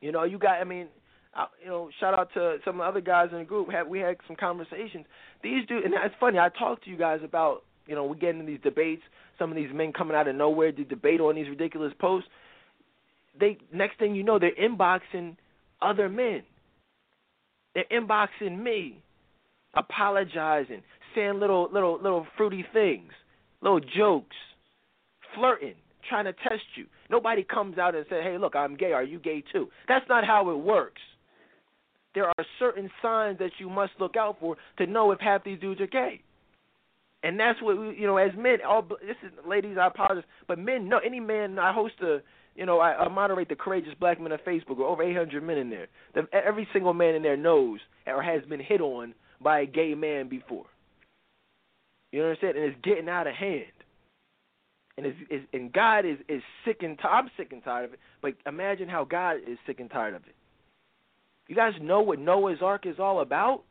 [0.00, 0.60] You know, you got.
[0.60, 0.88] I mean,
[1.34, 3.68] I, you know, shout out to some other guys in the group.
[3.86, 5.04] We had some conversations.
[5.42, 6.38] These dudes, and it's funny.
[6.38, 9.02] I talked to you guys about you know, we get into these debates.
[9.38, 12.28] Some of these men coming out of nowhere to debate on these ridiculous posts.
[13.38, 15.36] They next thing you know, they're inboxing
[15.82, 16.44] other men.
[17.74, 19.02] They're inboxing me,
[19.74, 20.82] apologizing,
[21.14, 23.12] saying little little little fruity things,
[23.60, 24.36] little jokes,
[25.34, 25.74] flirting,
[26.08, 26.86] trying to test you.
[27.14, 28.92] Nobody comes out and says, "Hey, look, I'm gay.
[28.92, 31.00] Are you gay too?" That's not how it works.
[32.12, 35.60] There are certain signs that you must look out for to know if half these
[35.60, 36.22] dudes are gay
[37.22, 39.76] And that's what we, you know, as men, all this is ladies.
[39.78, 41.60] I apologize, but men, no, any man.
[41.60, 42.18] I host a,
[42.56, 44.76] you know, I, I moderate the Courageous Black Men on Facebook.
[44.78, 45.86] We're over 800 men in there.
[46.14, 49.94] The, every single man in there knows or has been hit on by a gay
[49.94, 50.66] man before.
[52.10, 52.54] You saying?
[52.56, 53.73] And it's getting out of hand.
[54.96, 57.12] And it's, it's and God is is sick and tired.
[57.12, 58.00] I'm sick and tired of it.
[58.22, 60.34] But imagine how God is sick and tired of it.
[61.48, 63.62] You guys know what Noah's Ark is all about?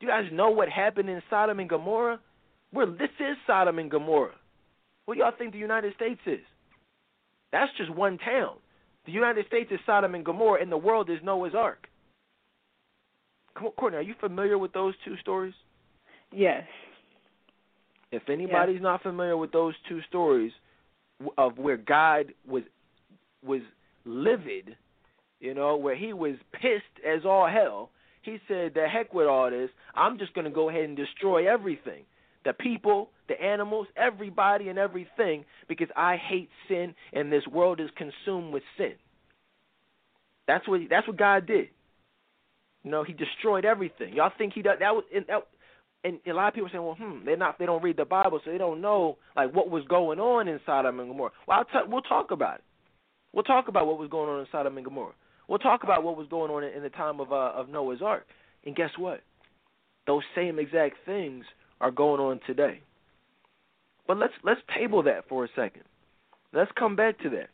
[0.00, 2.18] Do you guys know what happened in Sodom and Gomorrah?
[2.70, 4.34] Where this is Sodom and Gomorrah.
[5.04, 6.40] What do y'all think the United States is?
[7.52, 8.56] That's just one town.
[9.06, 11.86] The United States is Sodom and Gomorrah, and the world is Noah's Ark.
[13.54, 15.54] Come on, Courtney, are you familiar with those two stories?
[16.32, 16.64] Yes.
[18.14, 18.82] If anybody's yes.
[18.82, 20.52] not familiar with those two stories
[21.38, 22.62] of where God was
[23.44, 23.60] was
[24.04, 24.76] livid,
[25.40, 27.90] you know, where he was pissed as all hell,
[28.22, 29.70] he said, "The heck with all this.
[29.94, 32.04] I'm just going to go ahead and destroy everything."
[32.44, 37.90] the people, the animals, everybody and everything because I hate sin and this world is
[37.96, 38.94] consumed with sin.
[40.46, 41.68] That's what that's what God did.
[42.82, 44.12] You know, he destroyed everything.
[44.14, 45.46] Y'all think he does that was that,
[46.04, 48.04] and a lot of people are saying, well, hmm, they're not they don't read the
[48.04, 51.32] Bible, so they don't know like what was going on in Sodom and Gomorrah.
[51.48, 52.64] Well, I'll t- we'll talk about it.
[53.32, 55.14] We'll talk about what was going on in Sodom and Gomorrah.
[55.48, 58.26] We'll talk about what was going on in, the time of uh, of Noah's Ark.
[58.64, 59.20] And guess what?
[60.06, 61.44] Those same exact things
[61.80, 62.80] are going on today.
[64.06, 65.84] But let's let's table that for a second.
[66.52, 67.48] Let's come back to that.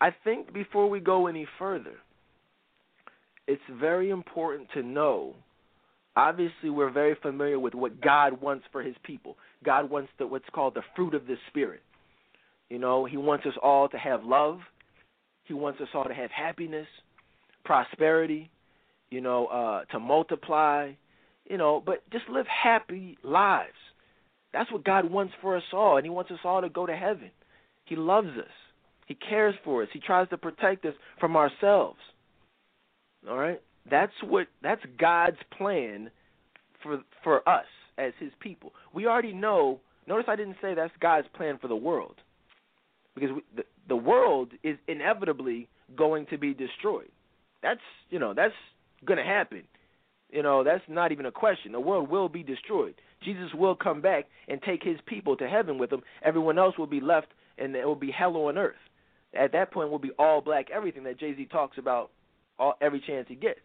[0.00, 1.94] I think before we go any further,
[3.46, 5.34] it's very important to know.
[6.14, 9.36] Obviously, we're very familiar with what God wants for His people.
[9.64, 11.80] God wants the, what's called the fruit of the Spirit.
[12.68, 14.60] You know, He wants us all to have love.
[15.44, 16.86] He wants us all to have happiness,
[17.64, 18.50] prosperity.
[19.10, 20.92] You know, uh, to multiply
[21.46, 23.72] you know, but just live happy lives.
[24.52, 26.94] That's what God wants for us all, and He wants us all to go to
[26.96, 27.30] heaven.
[27.84, 28.52] He loves us.
[29.06, 29.88] He cares for us.
[29.92, 31.98] He tries to protect us from ourselves.
[33.28, 33.60] All right?
[33.90, 36.10] That's what that's God's plan
[36.82, 37.66] for for us
[37.98, 38.72] as his people.
[38.94, 42.16] We already know, notice I didn't say that's God's plan for the world.
[43.14, 47.10] Because we, the the world is inevitably going to be destroyed.
[47.62, 48.54] That's, you know, that's
[49.04, 49.62] going to happen.
[50.30, 51.72] You know, that's not even a question.
[51.72, 52.94] The world will be destroyed.
[53.22, 56.02] Jesus will come back and take his people to heaven with him.
[56.24, 58.74] Everyone else will be left and it will be hell on earth.
[59.38, 62.10] At that point will be all black everything that Jay Z talks about
[62.58, 63.60] all every chance he gets.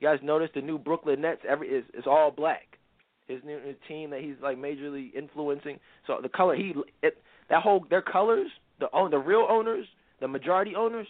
[0.00, 2.78] You guys notice the new Brooklyn Nets every is is all black.
[3.28, 5.80] His new his team that he's like majorly influencing.
[6.06, 7.18] So the color he it,
[7.50, 9.86] that whole their colors, the own the real owners,
[10.20, 11.06] the majority owners,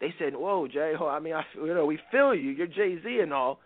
[0.00, 2.50] they said, "Whoa, Jay, I mean, I you know, we feel you.
[2.50, 3.58] You're Jay Z and all,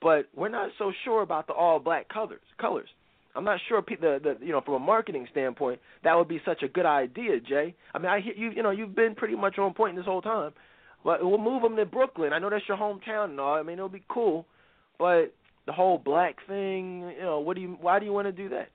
[0.00, 2.40] but we're not so sure about the all black colors.
[2.58, 2.88] Colors.
[3.34, 6.62] I'm not sure the the you know from a marketing standpoint that would be such
[6.62, 7.74] a good idea, Jay.
[7.94, 10.22] I mean, I hear you you know you've been pretty much on point this whole
[10.22, 10.52] time.
[11.06, 12.32] But we'll move them to Brooklyn.
[12.32, 13.54] I know that's your hometown and all.
[13.54, 14.44] I mean, it'll be cool.
[14.98, 15.32] But
[15.64, 18.48] the whole black thing, you know, what do you why do you want to do
[18.48, 18.70] that?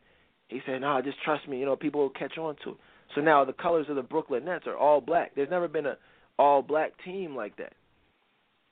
[0.47, 1.59] He said, "No, just trust me.
[1.59, 2.77] You know, people will catch on to it."
[3.15, 5.35] So now the colors of the Brooklyn Nets are all black.
[5.35, 5.97] There's never been a
[6.39, 7.73] all black team like that.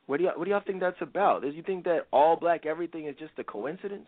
[0.06, 1.42] What do y'all what do y'all think that's about?
[1.42, 4.08] Do you think that all black everything is just a coincidence?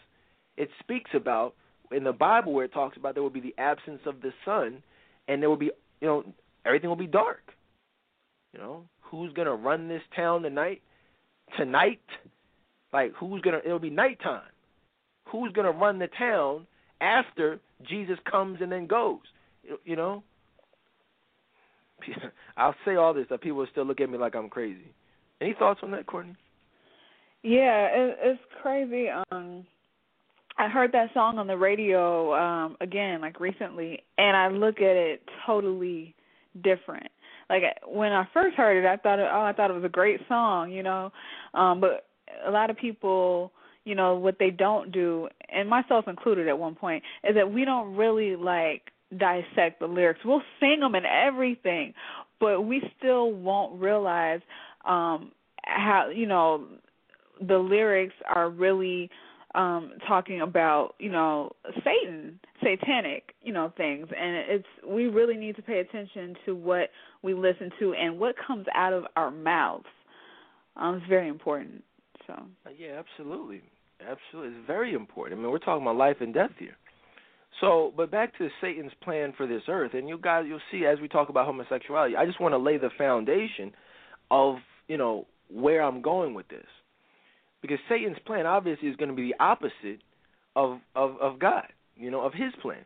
[0.55, 1.55] It speaks about
[1.91, 4.81] in the Bible where it talks about there will be the absence of the sun,
[5.27, 6.23] and there will be you know
[6.65, 7.41] everything will be dark.
[8.53, 10.81] You know who's gonna run this town tonight?
[11.57, 12.01] Tonight,
[12.93, 13.59] like who's gonna?
[13.63, 14.41] It'll be nighttime.
[15.25, 16.65] Who's gonna run the town
[17.01, 19.19] after Jesus comes and then goes?
[19.83, 20.23] You know.
[22.57, 24.91] I'll say all this that people will still look at me like I'm crazy.
[25.39, 26.35] Any thoughts on that, Courtney?
[27.43, 29.07] Yeah, it, it's crazy.
[29.09, 29.65] Um,
[30.57, 34.95] I heard that song on the radio um again, like recently, and I look at
[34.95, 36.15] it totally
[36.63, 37.07] different.
[37.51, 40.21] Like when I first heard it, I thought, oh, I thought it was a great
[40.29, 41.11] song, you know.
[41.53, 42.05] Um, but
[42.47, 43.51] a lot of people,
[43.83, 47.65] you know, what they don't do, and myself included at one point, is that we
[47.65, 48.83] don't really like
[49.17, 50.21] dissect the lyrics.
[50.23, 51.93] We'll sing them and everything,
[52.39, 54.39] but we still won't realize
[54.85, 55.31] um
[55.63, 56.65] how you know
[57.47, 59.09] the lyrics are really
[59.53, 61.51] um talking about you know
[61.83, 64.07] satan satanic you know things.
[64.17, 66.89] And it's we really need to pay attention to what
[67.21, 69.85] we listen to and what comes out of our mouths.
[70.75, 71.83] Um it's very important
[72.27, 72.33] so.
[72.33, 73.61] Uh, yeah absolutely.
[73.99, 74.57] Absolutely.
[74.57, 75.39] It's very important.
[75.39, 76.77] I mean we're talking about life and death here.
[77.59, 80.99] So but back to satan's plan for this earth and you guys you'll see as
[80.99, 83.73] we talk about homosexuality i just want to lay the foundation
[84.31, 84.55] of
[84.91, 86.65] you know, where I'm going with this.
[87.61, 90.01] Because Satan's plan obviously is going to be the opposite
[90.53, 91.67] of of of God.
[92.01, 92.83] You know, of his plan.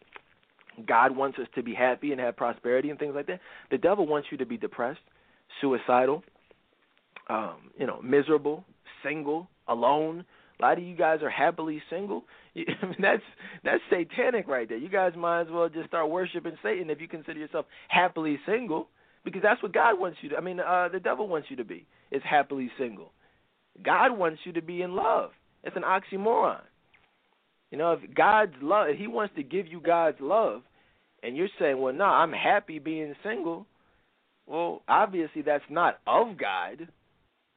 [0.86, 3.40] God wants us to be happy and have prosperity and things like that.
[3.72, 5.00] The devil wants you to be depressed,
[5.62, 6.24] suicidal,
[7.30, 8.66] um, you know, miserable,
[9.04, 10.26] single, alone.
[10.60, 12.26] A lot of you guys are happily single.
[13.02, 13.22] That's
[13.66, 14.78] that's satanic right there.
[14.78, 18.88] You guys might as well just start worshiping Satan if you consider yourself happily single,
[19.26, 20.38] because that's what God wants you to.
[20.38, 23.12] I mean, uh, the devil wants you to be is happily single.
[23.84, 25.32] God wants you to be in love.
[25.66, 26.62] It's an oxymoron.
[27.76, 30.62] You know, if God's love, if He wants to give you God's love,
[31.22, 33.68] and you're saying, "Well, no, I'm happy being single,"
[34.48, 36.88] well, obviously that's not of God.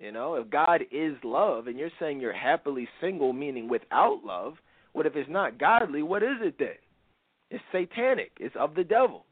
[0.00, 4.54] You know, if God is love, and you're saying you're happily single, meaning without love,
[4.92, 6.02] what if it's not godly?
[6.02, 6.78] What is it then?
[7.52, 8.32] It's satanic.
[8.40, 9.24] It's of the devil.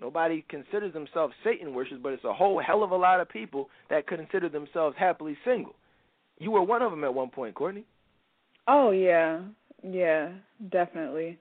[0.00, 3.68] Nobody considers themselves Satan worshippers, but it's a whole hell of a lot of people
[3.90, 5.74] that consider themselves happily single.
[6.38, 7.84] You were one of them at one point, Courtney.
[8.68, 9.40] Oh yeah,
[9.82, 10.30] yeah,
[10.70, 11.38] definitely.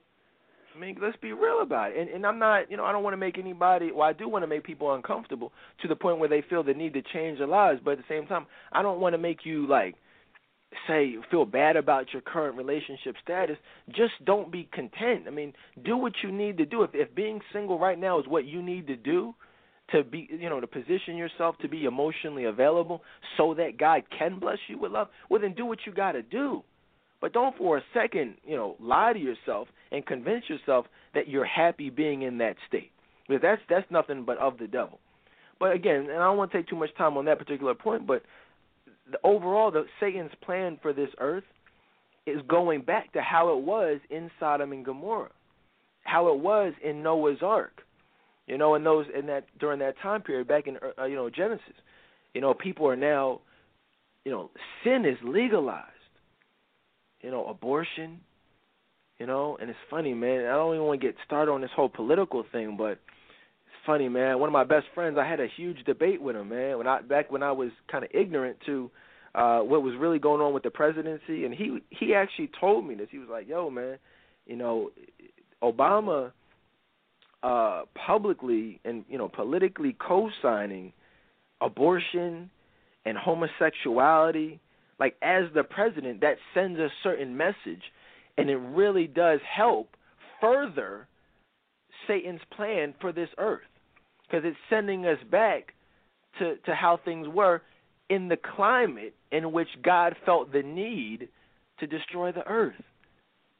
[0.75, 1.97] I mean, let's be real about it.
[1.97, 3.91] And and I'm not, you know, I don't want to make anybody.
[3.91, 5.51] Well, I do want to make people uncomfortable
[5.81, 7.81] to the point where they feel the need to change their lives.
[7.83, 9.95] But at the same time, I don't want to make you like
[10.87, 13.57] say feel bad about your current relationship status.
[13.89, 15.25] Just don't be content.
[15.27, 16.83] I mean, do what you need to do.
[16.83, 19.35] If if being single right now is what you need to do
[19.91, 23.03] to be, you know, to position yourself to be emotionally available
[23.35, 26.21] so that God can bless you with love, well then do what you got to
[26.21, 26.63] do.
[27.21, 31.45] But don't for a second, you know, lie to yourself and convince yourself that you're
[31.45, 32.91] happy being in that state.
[33.27, 34.99] Because that's that's nothing but of the devil.
[35.59, 38.07] But again, and I don't want to take too much time on that particular point,
[38.07, 38.23] but
[39.11, 41.43] the overall the Satan's plan for this earth
[42.25, 45.31] is going back to how it was in Sodom and Gomorrah.
[46.03, 47.81] How it was in Noah's Ark.
[48.47, 51.29] You know, in those in that during that time period back in uh, you know
[51.29, 51.75] Genesis.
[52.33, 53.41] You know, people are now
[54.25, 54.49] you know,
[54.83, 55.87] sin is legalized
[57.21, 58.19] you know, abortion,
[59.19, 60.45] you know, and it's funny, man.
[60.45, 64.09] I don't even want to get started on this whole political thing, but it's funny,
[64.09, 64.39] man.
[64.39, 66.77] One of my best friends, I had a huge debate with him, man.
[66.77, 68.89] When I back when I was kind of ignorant to
[69.33, 72.95] uh what was really going on with the presidency, and he he actually told me
[72.95, 73.07] this.
[73.11, 73.97] He was like, "Yo, man,
[74.45, 74.89] you know,
[75.63, 76.31] Obama
[77.43, 80.93] uh publicly and you know politically co-signing
[81.59, 82.49] abortion
[83.05, 84.59] and homosexuality
[85.01, 87.81] like as the president, that sends a certain message,
[88.37, 89.97] and it really does help
[90.39, 91.07] further
[92.07, 93.61] Satan's plan for this earth,
[94.23, 95.73] because it's sending us back
[96.37, 97.61] to to how things were
[98.09, 101.29] in the climate in which God felt the need
[101.79, 102.81] to destroy the earth.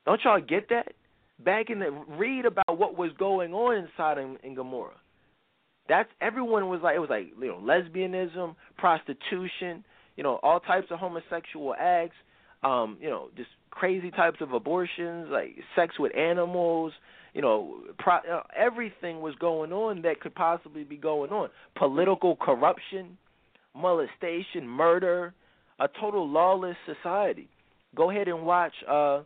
[0.05, 0.93] Don't y'all get that?
[1.43, 5.01] Back in the read about what was going on in Sodom and Gomorrah.
[5.89, 9.83] That's everyone was like it was like you know lesbianism, prostitution,
[10.15, 12.15] you know, all types of homosexual acts,
[12.63, 16.93] um, you know, just crazy types of abortions, like sex with animals,
[17.33, 21.49] you know, pro- uh, everything was going on that could possibly be going on.
[21.75, 23.17] Political corruption,
[23.75, 25.33] molestation, murder,
[25.79, 27.49] a total lawless society.
[27.95, 29.21] Go ahead and watch uh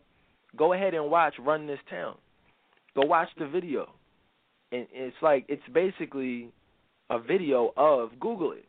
[0.56, 2.16] go ahead and watch Run This Town.
[2.94, 3.90] Go watch the video.
[4.72, 6.48] And it's like it's basically
[7.10, 8.65] a video of Google it.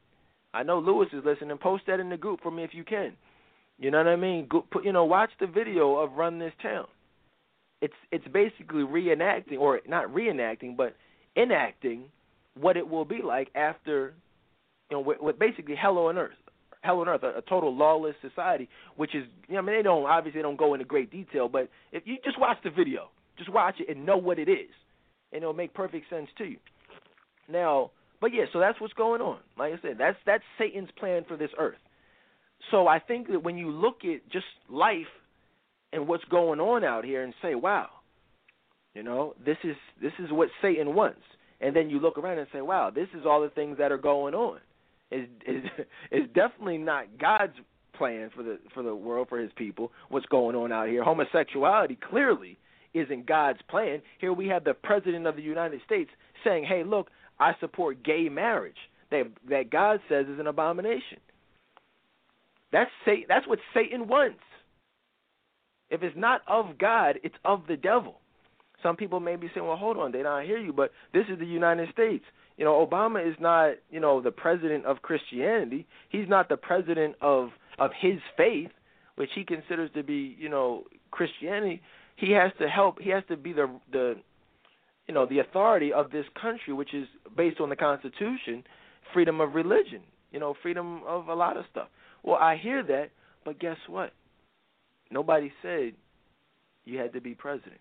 [0.58, 1.56] I know Lewis is listening.
[1.60, 3.14] Post that in the group for me if you can.
[3.78, 4.48] You know what I mean?
[4.50, 6.86] Go, put, you know, watch the video of Run This Town.
[7.80, 10.96] It's it's basically reenacting, or not reenacting, but
[11.36, 12.06] enacting
[12.60, 14.16] what it will be like after,
[14.90, 16.32] you know, with, with basically hell on earth,
[16.82, 18.68] hell on earth, a, a total lawless society.
[18.96, 21.48] Which is, you know, I mean, they don't obviously they don't go into great detail,
[21.48, 24.74] but if you just watch the video, just watch it and know what it is,
[25.32, 26.58] and it'll make perfect sense to you.
[27.48, 29.40] Now, but yeah, so that's what's going on.
[29.58, 31.78] Like I said, that's that's Satan's plan for this earth.
[32.72, 35.08] So I think that when you look at just life
[35.94, 37.90] and what's going on out here and say, "Wow,
[38.94, 41.22] you know, this is this is what Satan wants,"
[41.62, 43.98] and then you look around and say, "Wow, this is all the things that are
[43.98, 44.60] going on."
[45.12, 45.64] Is is
[46.12, 47.54] is definitely not God's
[47.94, 49.92] plan for the for the world for His people.
[50.10, 51.04] What's going on out here?
[51.04, 52.58] Homosexuality clearly
[52.94, 54.02] isn't God's plan.
[54.20, 56.10] Here we have the president of the United States
[56.44, 57.10] saying, "Hey, look,
[57.40, 58.78] I support gay marriage
[59.12, 61.20] that that God says is an abomination.
[62.72, 62.92] That's
[63.28, 64.40] that's what Satan wants.
[65.90, 68.20] If it's not of God, it's of the devil.
[68.84, 71.40] Some people may be saying, "Well, hold on, they don't hear you," but this is
[71.40, 72.26] the United States.
[72.58, 75.86] You know, Obama is not, you know, the president of Christianity.
[76.10, 78.72] He's not the president of of his faith,
[79.16, 81.82] which he considers to be, you know, Christianity.
[82.16, 83.00] He has to help.
[83.00, 84.16] He has to be the the
[85.08, 88.64] you know the authority of this country, which is based on the Constitution,
[89.14, 90.02] freedom of religion,
[90.32, 91.88] you know, freedom of a lot of stuff.
[92.24, 93.10] Well, I hear that,
[93.46, 94.14] but guess what?
[95.12, 95.94] Nobody said
[96.86, 97.80] you had to be president.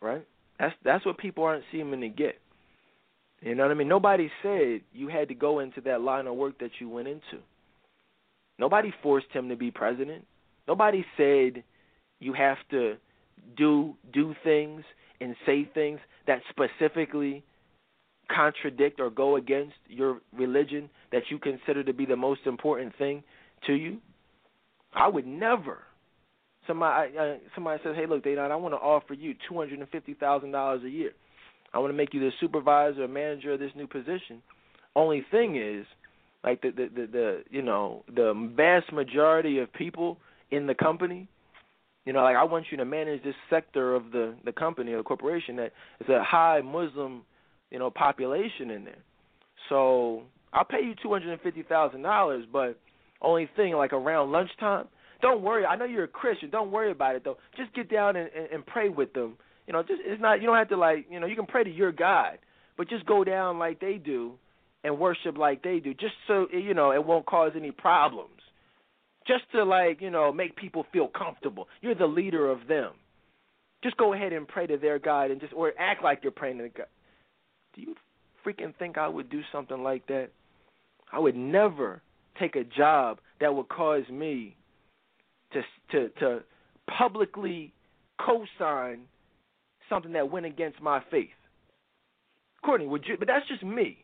[0.00, 0.24] right?
[0.58, 2.36] That's that's what people aren't seeming to get.
[3.42, 3.88] You know what I mean?
[3.88, 7.42] Nobody said you had to go into that line of work that you went into.
[8.58, 10.24] Nobody forced him to be president.
[10.68, 11.62] Nobody said
[12.20, 12.96] you have to
[13.56, 14.82] do do things
[15.20, 17.44] and say things that specifically
[18.34, 23.22] contradict or go against your religion that you consider to be the most important thing
[23.66, 23.98] to you.
[24.94, 25.78] I would never.
[26.66, 29.88] Somebody uh, somebody says, "Hey, look, Dedan, I want to offer you two hundred and
[29.88, 31.12] fifty thousand dollars a year.
[31.72, 34.42] I want to make you the supervisor or manager of this new position."
[34.96, 35.86] Only thing is,
[36.42, 40.18] like the the the, the you know the vast majority of people
[40.50, 41.28] in the company
[42.06, 44.98] you know, like I want you to manage this sector of the the company or
[44.98, 47.22] the corporation that is a high Muslim,
[47.70, 49.02] you know, population in there.
[49.68, 52.78] So I'll pay you two hundred and fifty thousand dollars, but
[53.20, 54.86] only thing like around lunchtime.
[55.20, 55.66] Don't worry.
[55.66, 56.48] I know you're a Christian.
[56.48, 57.38] Don't worry about it though.
[57.56, 59.36] Just get down and, and, and pray with them.
[59.66, 60.40] You know, just it's not.
[60.40, 61.06] You don't have to like.
[61.10, 62.38] You know, you can pray to your God,
[62.78, 64.34] but just go down like they do,
[64.84, 68.30] and worship like they do, just so you know it won't cause any problems
[69.26, 71.68] just to like you know make people feel comfortable.
[71.80, 72.92] You're the leader of them.
[73.82, 76.58] Just go ahead and pray to their God and just or act like you're praying
[76.58, 76.86] to the God.
[77.74, 77.94] Do you
[78.44, 80.30] freaking think I would do something like that?
[81.12, 82.02] I would never
[82.38, 84.56] take a job that would cause me
[85.52, 85.62] to
[85.92, 86.40] to to
[86.98, 87.72] publicly
[88.18, 89.02] co-sign
[89.88, 91.28] something that went against my faith.
[92.64, 93.16] Courtney, would you?
[93.18, 93.98] But that's just me.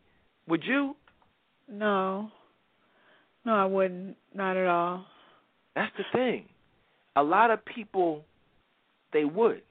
[0.49, 0.95] Would you?
[1.69, 2.31] No.
[3.45, 4.17] No, I wouldn't.
[4.35, 5.07] Not at all.
[5.75, 6.47] That's the thing.
[7.17, 8.25] A lot of people,
[9.13, 9.63] they would.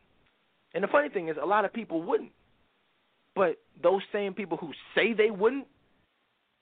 [0.74, 2.32] And the funny thing is, a lot of people wouldn't.
[3.36, 5.68] But those same people who say they wouldn't,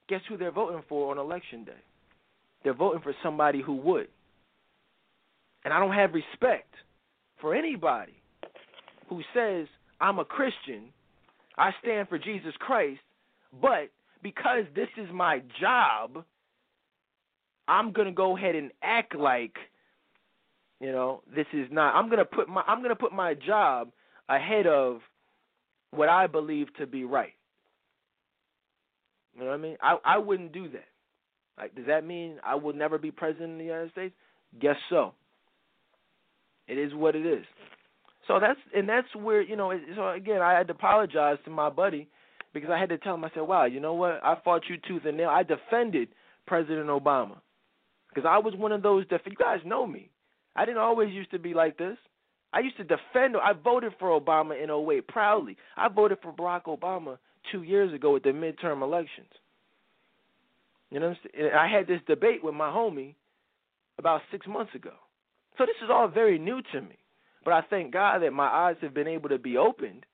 [0.08, 1.72] guess who they're voting for on election day?
[2.64, 4.08] They're voting for somebody who would.
[5.64, 6.74] And I don't have respect
[7.42, 8.14] for anybody
[9.10, 9.68] who says,
[10.00, 10.90] I'm a Christian,
[11.58, 13.02] I stand for Jesus Christ,
[13.62, 13.90] but
[14.24, 16.24] because this is my job,
[17.70, 19.55] I'm gonna go ahead and act like,
[20.82, 21.95] you know, this is not.
[21.95, 23.91] I'm gonna put my I'm gonna put my job
[24.28, 25.01] ahead of
[25.91, 27.34] what I believe to be right.
[29.36, 29.78] You know what I mean?
[29.82, 30.88] I I wouldn't do that.
[31.59, 34.15] Like, does that mean I will never be president of the United States?
[34.59, 35.13] Guess so.
[36.67, 37.45] It is what it is.
[38.28, 39.72] So that's and that's where you know.
[39.95, 42.07] So again, I had to apologize to my buddy
[42.51, 43.26] because I had to tell him.
[43.26, 44.22] I said, "Wow, you know what?
[44.24, 45.30] I fought you tooth and nail.
[45.30, 46.09] I defended
[46.47, 47.38] President Obama.
[48.20, 50.09] Because I was one of those that you guys know me.
[50.53, 51.97] I didn't always used to be like this.
[52.51, 53.38] I used to defend.
[53.38, 55.55] I voted for Obama in 08 proudly.
[55.78, 57.17] I voted for Barack Obama
[57.49, 59.30] two years ago at the midterm elections.
[60.91, 61.15] You know,
[61.57, 63.15] I had this debate with my homie
[63.97, 64.91] about six months ago.
[65.57, 66.97] So this is all very new to me.
[67.45, 70.05] But I thank God that my eyes have been able to be opened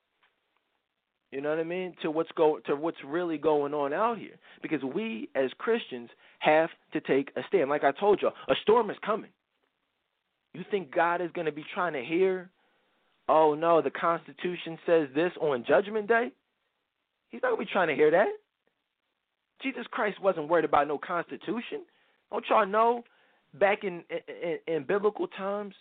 [1.32, 1.94] you know what I mean?
[2.02, 4.36] To what's go to what's really going on out here.
[4.62, 6.08] Because we as Christians
[6.38, 7.70] have to take a stand.
[7.70, 9.30] Like I told you, a storm is coming.
[10.54, 12.50] You think God is going to be trying to hear,
[13.28, 16.32] oh no, the Constitution says this on Judgment Day?
[17.28, 18.28] He's not going to be trying to hear that.
[19.62, 21.82] Jesus Christ wasn't worried about no Constitution.
[22.30, 23.04] Don't y'all know
[23.58, 25.74] back in, in, in biblical times,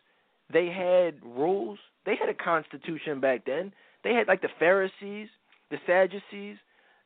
[0.52, 1.80] they had rules.
[2.06, 3.74] They had a constitution back then.
[4.04, 5.28] They had like the Pharisees,
[5.72, 6.58] the Sadducees,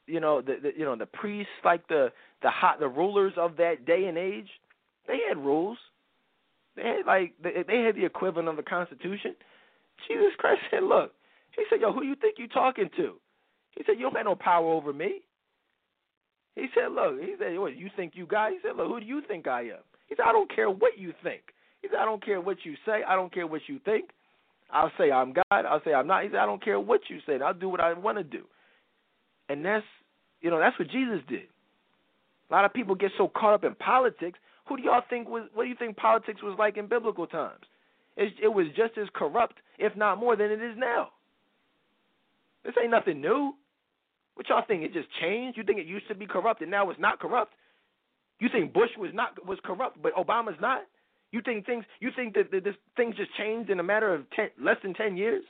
[0.10, 3.58] you know, the, the you know the priests, like the the hot the rulers of
[3.58, 4.50] that day and age.
[5.08, 5.78] They had rules.
[6.76, 9.36] They had like they, they had the equivalent of the Constitution.
[10.08, 11.14] Jesus Christ said, "Look,"
[11.56, 13.16] he said, "Yo, who you think you talking to?"
[13.78, 15.22] He said, "You don't have no power over me."
[16.56, 19.06] He said, "Look," he said, "What you think you got?" He said, "Look, who do
[19.06, 21.42] you think I am?" He said, "I don't care what you think."
[21.82, 23.04] He said, "I don't care what you say.
[23.08, 24.10] I don't care what you think.
[24.72, 25.66] I'll say I'm God.
[25.66, 26.24] I'll say I'm not.
[26.24, 27.40] He said, I don't care what you say.
[27.44, 28.44] I'll do what I want to do.
[29.50, 29.86] And that's,
[30.42, 31.48] you know, that's what Jesus did.
[32.50, 34.40] A lot of people get so caught up in politics.
[34.68, 35.50] Who do y'all think was?
[35.54, 37.64] What do you think politics was like in biblical times?
[38.18, 41.10] It, it was just as corrupt, if not more, than it is now.
[42.66, 43.54] This ain't nothing new.
[44.36, 44.84] What y'all think?
[44.84, 45.58] It just changed?
[45.58, 47.54] You think it used to be corrupt and now it's not corrupt?
[48.40, 50.82] You think Bush was not was corrupt, but Obama's not?
[51.32, 51.86] You think things?
[52.00, 54.94] You think that, that this things just changed in a matter of ten, less than
[54.94, 55.44] ten years?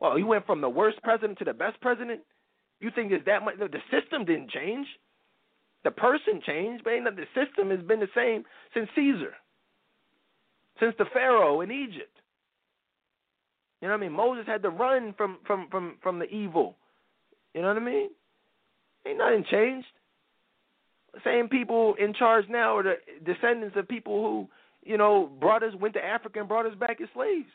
[0.00, 2.20] Well, he went from the worst president to the best president.
[2.84, 3.54] You think there's that much?
[3.58, 4.86] The system didn't change.
[5.84, 9.34] The person changed, but ain't the system has been the same since Caesar,
[10.80, 12.16] since the Pharaoh in Egypt.
[13.80, 14.12] You know what I mean?
[14.12, 16.76] Moses had to run from from from from the evil.
[17.54, 18.08] You know what I mean?
[19.06, 19.86] Ain't nothing changed.
[21.24, 24.48] Same people in charge now are the descendants of people who
[24.84, 27.48] you know, brought us went to Africa and brought us back as slaves.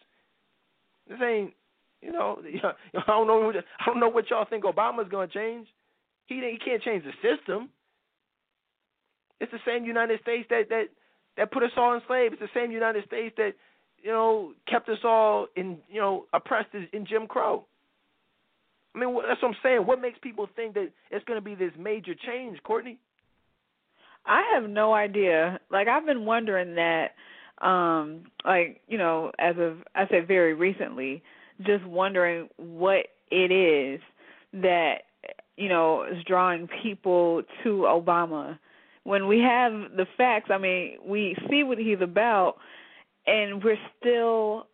[1.08, 1.54] This ain't
[2.02, 2.41] You know,
[2.95, 3.52] I don't know.
[3.52, 5.68] I don't know what y'all think Obama's going to change.
[6.28, 7.70] He he can't change the system.
[9.39, 10.86] It's the same United States that that
[11.38, 12.34] that put us all enslaved.
[12.34, 13.54] It's the same United States that
[14.02, 17.66] you know kept us all in you know oppressed in Jim Crow.
[18.95, 19.86] I mean, that's what I'm saying.
[19.86, 22.97] What makes people think that it's going to be this major change, Courtney?
[24.26, 25.60] I have no idea.
[25.72, 27.12] Like I've been wondering that
[27.62, 31.24] um like, you know, as of I said very recently,
[31.66, 34.01] just wondering what it is
[34.53, 35.03] that
[35.57, 38.57] you know is drawing people to Obama.
[39.03, 42.55] When we have the facts, I mean, we see what he's about
[43.26, 44.68] and we're still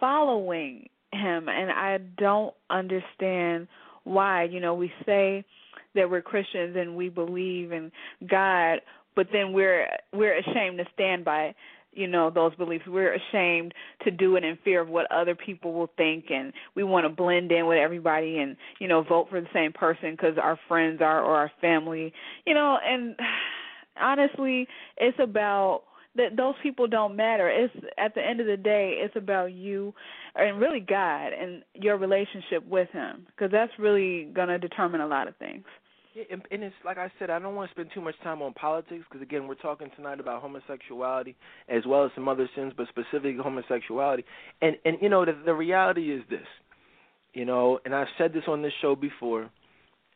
[0.00, 3.68] following him and I don't understand
[4.04, 4.44] why.
[4.44, 5.44] You know, we say
[5.94, 7.92] that we're Christians and we believe in
[8.28, 8.80] God,
[9.14, 11.54] but then we're we're ashamed to stand by
[11.92, 12.84] you know those beliefs.
[12.86, 13.74] We're ashamed
[14.04, 17.08] to do it in fear of what other people will think and we want to
[17.08, 21.00] blend in with everybody and you know vote for the same person because our friends
[21.00, 22.12] are or our family
[22.46, 23.16] you know and
[24.00, 24.66] honestly
[24.96, 25.82] it's about
[26.14, 27.48] that those people don't matter.
[27.48, 29.94] It's at the end of the day it's about you
[30.34, 35.06] and really god and your relationship with him because that's really going to determine a
[35.06, 35.64] lot of things
[36.30, 38.52] and, and it's like I said, I don't want to spend too much time on
[38.52, 41.36] politics because again, we're talking tonight about homosexuality
[41.68, 44.24] as well as some other sins, but specifically homosexuality.
[44.60, 46.46] And and you know, the the reality is this,
[47.34, 49.50] you know, and I've said this on this show before,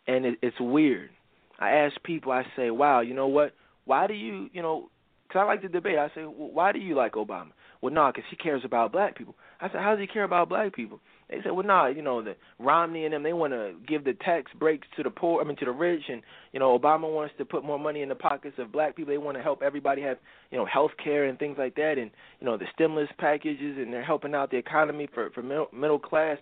[0.07, 1.11] and it, it's weird.
[1.59, 3.53] I ask people, I say, wow, you know what?
[3.87, 4.91] Why do you, you know,
[5.27, 5.99] because I like to debate.
[5.99, 7.51] I say, well, why do you like Obama?
[7.81, 9.35] Well, no, because he cares about black people.
[9.61, 11.01] I said, how does he care about black people?
[11.29, 14.13] They said, well, nah, you know, the Romney and them, they want to give the
[14.13, 16.23] tax breaks to the poor, I mean, to the rich, and
[16.53, 19.13] you know, Obama wants to put more money in the pockets of black people.
[19.13, 20.19] They want to help everybody have,
[20.53, 23.93] you know, health care and things like that, and you know, the stimulus packages, and
[23.93, 26.39] they're helping out the economy for for middle, middle class.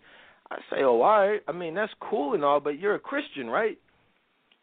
[0.50, 1.40] I say, oh, all right.
[1.48, 3.78] I mean, that's cool and all, but you're a Christian, right?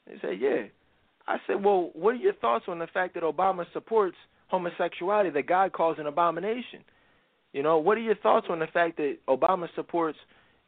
[0.05, 0.67] They say, yeah.
[1.27, 4.17] I said, well, what are your thoughts on the fact that Obama supports
[4.47, 6.83] homosexuality that God calls an abomination?
[7.53, 10.17] You know, what are your thoughts on the fact that Obama supports,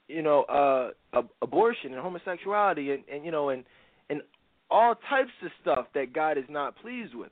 [0.07, 3.63] you know, uh, abortion and homosexuality and, and you know and
[4.09, 4.21] and
[4.69, 7.31] all types of stuff that God is not pleased with?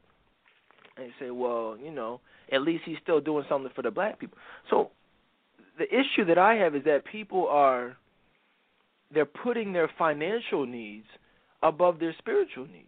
[0.98, 2.22] And you say, well, you know,
[2.52, 4.38] at least he's still doing something for the black people.
[4.70, 4.92] So
[5.78, 7.98] the issue that I have is that people are
[9.14, 11.08] they're putting their financial needs
[11.64, 12.88] above their spiritual needs.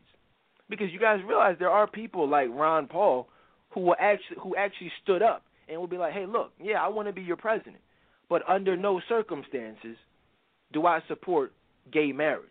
[0.69, 3.27] Because you guys realize there are people like Ron Paul
[3.71, 6.87] who will actually who actually stood up and will be like, hey, look, yeah, I
[6.87, 7.77] want to be your president,
[8.29, 9.97] but under no circumstances
[10.71, 11.53] do I support
[11.91, 12.49] gay marriage.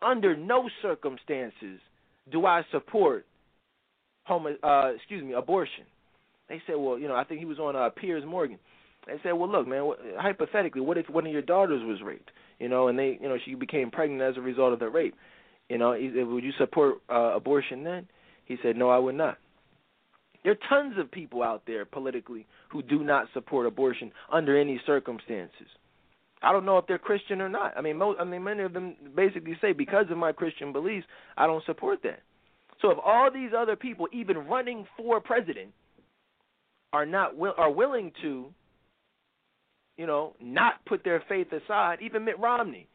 [0.00, 1.80] Under no circumstances
[2.30, 3.26] do I support
[4.24, 5.84] homo, uh, excuse me, abortion.
[6.48, 8.58] They said, well, you know, I think he was on uh, Piers Morgan.
[9.06, 12.68] They said, well, look, man, hypothetically, what if one of your daughters was raped, you
[12.68, 15.14] know, and they, you know, she became pregnant as a result of the rape,
[15.68, 18.06] you know, would you support uh, abortion then?
[18.44, 19.38] He said, no, I would not.
[20.42, 24.80] There are tons of people out there politically who do not support abortion under any
[24.86, 25.68] circumstances.
[26.42, 27.74] I don't know if they're Christian or not.
[27.76, 31.06] I mean, most, I mean, many of them basically say because of my Christian beliefs,
[31.36, 32.20] I don't support that.
[32.80, 35.70] So if all these other people, even running for president,
[36.92, 38.46] are not are willing to,
[39.96, 42.88] you know, not put their faith aside, even Mitt Romney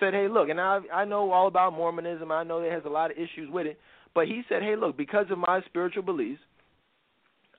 [0.00, 2.32] said, "Hey, look," and I I know all about Mormonism.
[2.32, 3.78] I know it has a lot of issues with it,
[4.14, 6.40] but he said, "Hey, look, because of my spiritual beliefs,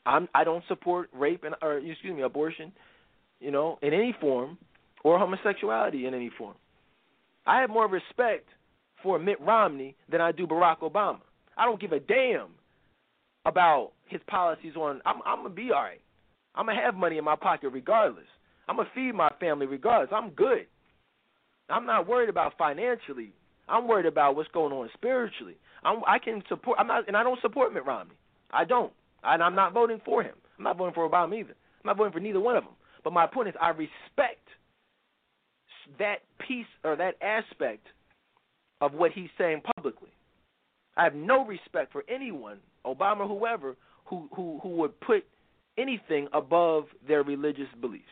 [0.06, 2.72] I'm I don't support rape and or excuse me abortion,
[3.39, 4.58] you know, in any form,
[5.03, 6.56] or homosexuality in any form.
[7.45, 8.47] I have more respect
[9.03, 11.20] for Mitt Romney than I do Barack Obama.
[11.58, 12.49] I don't give a damn
[13.45, 15.01] about his policies on.
[15.06, 16.01] I'm I'm gonna be all right.
[16.56, 18.26] I'm gonna have money in my pocket regardless.
[18.68, 20.10] I'm gonna feed my family regardless.
[20.14, 20.66] I'm good.
[21.70, 23.34] I'm not worried about financially.
[23.68, 25.56] I'm worried about what's going on spiritually.
[25.84, 26.78] I'm, I can support.
[26.80, 28.14] I'm not, and I don't support Mitt Romney.
[28.51, 28.93] I don't.
[29.26, 30.36] And I'm not voting for him.
[30.57, 31.55] I'm not voting for Obama either.
[31.84, 32.73] I'm not voting for neither one of them.
[33.03, 34.47] But my point is, I respect
[35.99, 36.17] that
[36.47, 37.88] piece or that aspect
[38.82, 40.09] of what he's saying publicly.
[40.97, 45.26] I have no respect for anyone, Obama, whoever, who who who would put
[45.78, 48.03] anything above their religious beliefs.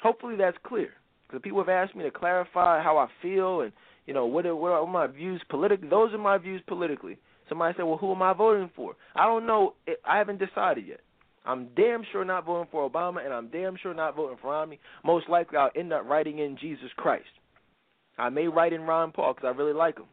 [0.00, 0.90] Hopefully that's clear.
[1.26, 3.72] Because people have asked me to clarify how I feel and
[4.06, 5.88] you know what are, what are my views politically.
[5.88, 7.18] Those are my views politically.
[7.48, 9.74] Somebody said, "Well, who am I voting for?" I don't know.
[10.04, 11.00] I haven't decided yet.
[11.44, 14.78] I'm damn sure not voting for Obama, and I'm damn sure not voting for Romney.
[15.04, 17.28] Most likely, I'll end up writing in Jesus Christ.
[18.18, 20.06] I may write in Ron Paul because I really like him.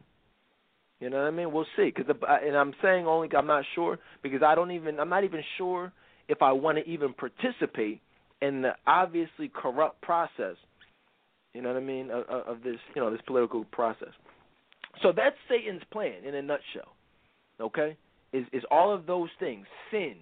[1.00, 1.52] You know what I mean?
[1.52, 1.90] We'll see.
[1.90, 5.24] Cause the, and I'm saying only I'm not sure because I don't even I'm not
[5.24, 5.92] even sure
[6.28, 8.00] if I want to even participate
[8.40, 10.56] and the obviously corrupt process.
[11.52, 14.14] You know what I mean of, of this you know this political process.
[15.02, 16.95] So that's Satan's plan in a nutshell.
[17.60, 17.96] Okay,
[18.32, 20.16] is is all of those things sin,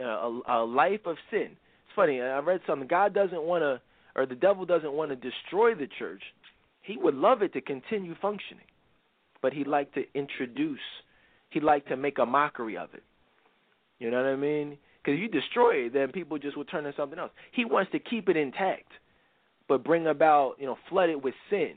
[0.00, 1.48] uh, a, a life of sin.
[1.50, 2.20] It's funny.
[2.20, 2.88] I read something.
[2.88, 3.80] God doesn't want to,
[4.14, 6.22] or the devil doesn't want to destroy the church.
[6.82, 8.66] He would love it to continue functioning,
[9.42, 10.78] but he'd like to introduce.
[11.50, 13.02] He'd like to make a mockery of it.
[13.98, 14.76] You know what I mean?
[15.02, 17.30] Because you destroy it, then people just will turn to something else.
[17.52, 18.88] He wants to keep it intact,
[19.68, 21.74] but bring about, you know, flood it with sin.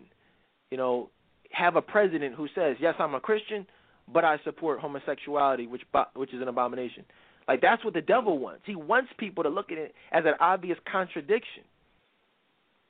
[0.71, 1.09] You know,
[1.51, 3.65] have a president who says, "Yes, I'm a Christian,
[4.11, 5.83] but I support homosexuality, which
[6.15, 7.05] which is an abomination."
[7.47, 8.63] Like that's what the devil wants.
[8.65, 11.63] He wants people to look at it as an obvious contradiction.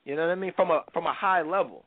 [0.04, 0.52] You know what I mean?
[0.56, 1.84] From a from a high level.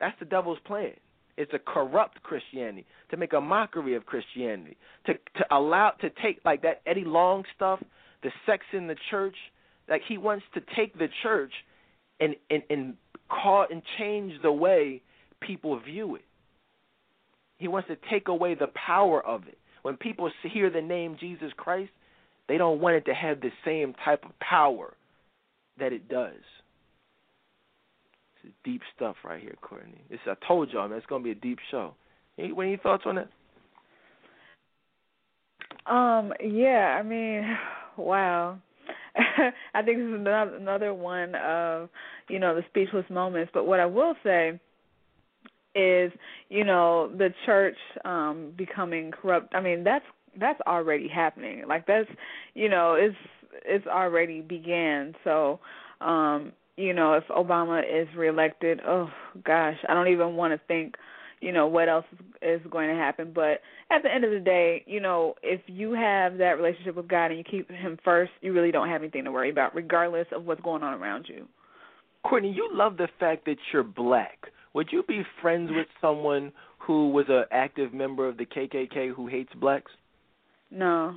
[0.00, 0.92] That's the devil's plan.
[1.36, 4.76] It's a corrupt Christianity to make a mockery of Christianity,
[5.06, 7.80] to to allow to take like that Eddie Long stuff,
[8.22, 9.36] the sex in the church.
[9.88, 11.52] Like he wants to take the church
[12.20, 12.94] and and and
[13.28, 15.02] call and change the way
[15.40, 16.24] people view it.
[17.58, 19.58] He wants to take away the power of it.
[19.82, 21.90] When people hear the name Jesus Christ,
[22.48, 24.94] they don't want it to have the same type of power
[25.78, 26.34] that it does.
[28.44, 30.00] It's deep stuff right here, Courtney.
[30.08, 31.94] It's, I told y'all, man, it's gonna be a deep show.
[32.38, 33.28] Any, any thoughts on that?
[35.92, 36.32] Um.
[36.40, 36.96] Yeah.
[36.98, 37.56] I mean,
[37.96, 38.58] wow.
[39.74, 40.26] I think this is
[40.60, 41.88] another one of
[42.28, 43.50] you know the speechless moments.
[43.52, 44.60] But what I will say
[45.76, 46.12] is
[46.48, 49.54] you know the church um becoming corrupt.
[49.54, 50.04] I mean that's
[50.38, 51.64] that's already happening.
[51.68, 52.08] Like that's
[52.54, 53.16] you know it's
[53.64, 55.14] it's already began.
[55.24, 55.60] So
[56.00, 59.08] um you know if obama is reelected oh
[59.44, 60.94] gosh i don't even want to think
[61.40, 62.04] you know what else
[62.40, 63.30] is going to happen.
[63.34, 63.60] But
[63.90, 67.26] at the end of the day you know if you have that relationship with god
[67.26, 70.44] and you keep him first you really don't have anything to worry about regardless of
[70.44, 71.46] what's going on around you.
[72.24, 77.08] Courtney you love the fact that you're black would you be friends with someone who
[77.08, 79.90] was an active member of the KKK who hates blacks?
[80.70, 81.16] No.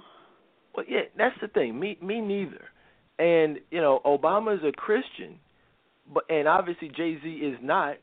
[0.74, 1.78] Well, yeah, that's the thing.
[1.78, 2.70] Me, me neither.
[3.20, 5.40] And you know, Obama's a Christian,
[6.12, 7.98] but and obviously Jay Z is not.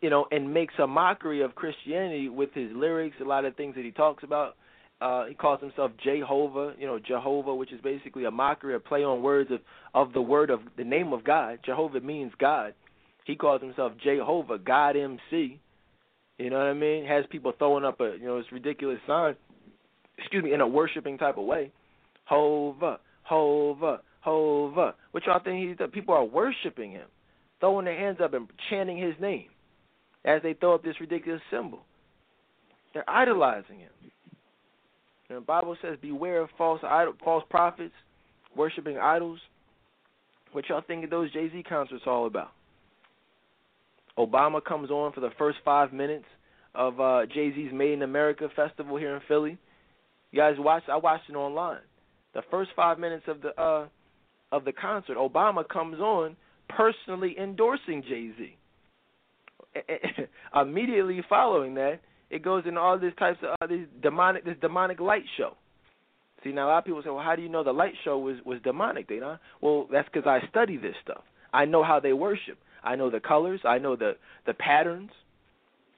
[0.00, 3.74] You know, and makes a mockery of Christianity with his lyrics, a lot of things
[3.74, 4.54] that he talks about.
[5.00, 9.02] Uh, he calls himself Jehovah, you know, Jehovah, which is basically a mockery, a play
[9.02, 9.58] on words of
[9.92, 11.58] of the word of the name of God.
[11.66, 12.74] Jehovah means God.
[13.28, 15.60] He calls himself Jehovah, God MC.
[16.38, 17.04] You know what I mean?
[17.04, 19.36] Has people throwing up a you know this ridiculous sign,
[20.16, 21.70] excuse me, in a worshiping type of way.
[22.24, 24.94] Hova, Hova, Hova.
[25.10, 25.88] What y'all think he's?
[25.92, 27.06] People are worshiping him,
[27.60, 29.48] throwing their hands up and chanting his name
[30.24, 31.80] as they throw up this ridiculous symbol.
[32.94, 33.90] They're idolizing him.
[35.28, 37.94] And the Bible says, "Beware of false idol, false prophets,
[38.56, 39.40] worshiping idols."
[40.52, 42.52] What y'all think of those Jay Z concerts all about?
[44.18, 46.24] Obama comes on for the first five minutes
[46.74, 49.58] of uh, Jay Z's Made in America festival here in Philly.
[50.32, 50.88] You guys watched?
[50.88, 51.80] I watched it online.
[52.34, 53.86] The first five minutes of the uh,
[54.50, 56.36] of the concert, Obama comes on
[56.68, 58.56] personally endorsing Jay Z.
[60.60, 62.00] Immediately following that,
[62.30, 65.52] it goes into all these types of uh, these demonic this demonic light show.
[66.44, 68.18] See now a lot of people say, well, how do you know the light show
[68.18, 69.08] was was demonic?
[69.08, 69.38] They know.
[69.60, 71.22] Well, that's because I study this stuff.
[71.52, 72.58] I know how they worship.
[72.82, 73.60] I know the colors.
[73.64, 74.12] I know the
[74.46, 75.10] the patterns.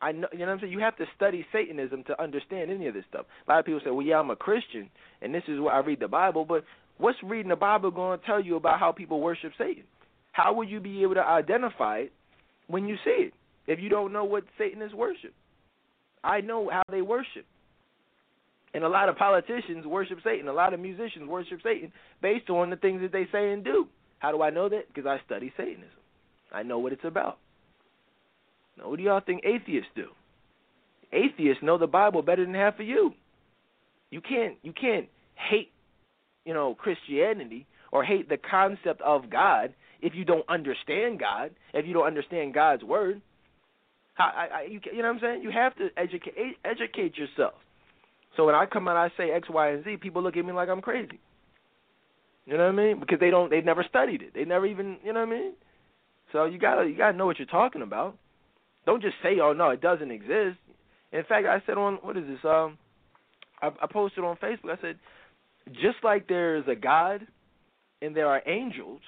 [0.02, 0.72] I know, you know what I'm saying.
[0.72, 3.26] You have to study Satanism to understand any of this stuff.
[3.46, 4.88] A lot of people say, "Well, yeah, I'm a Christian,
[5.20, 6.64] and this is where I read the Bible." But
[6.98, 9.84] what's reading the Bible going to tell you about how people worship Satan?
[10.32, 12.12] How would you be able to identify it
[12.66, 13.34] when you see it
[13.66, 15.34] if you don't know what Satanists worship?
[16.22, 17.44] I know how they worship.
[18.72, 20.48] And a lot of politicians worship Satan.
[20.48, 23.86] A lot of musicians worship Satan based on the things that they say and do.
[24.20, 24.86] How do I know that?
[24.88, 25.88] Because I study Satanism.
[26.52, 27.38] I know what it's about.
[28.78, 30.08] Now, what do y'all think atheists do?
[31.12, 33.12] Atheists know the Bible better than half of you.
[34.10, 35.70] You can't you can't hate,
[36.44, 41.86] you know, Christianity or hate the concept of God if you don't understand God, if
[41.86, 43.20] you don't understand God's word.
[44.18, 45.42] I, I, you, you know what I'm saying?
[45.42, 46.34] You have to educate
[46.64, 47.54] educate yourself.
[48.36, 49.96] So when I come out, I say X, Y, and Z.
[49.96, 51.18] People look at me like I'm crazy.
[52.46, 53.00] You know what I mean?
[53.00, 54.34] Because they don't, they've never studied it.
[54.34, 55.52] They never even, you know what I mean?
[56.32, 58.16] So you gotta you gotta know what you're talking about.
[58.86, 60.58] Don't just say, "Oh no, it doesn't exist."
[61.12, 62.38] In fact, I said on what is this?
[62.44, 62.78] Um,
[63.60, 64.76] I, I posted on Facebook.
[64.76, 64.98] I said,
[65.72, 67.26] just like there's a God
[68.02, 69.00] and there are angels,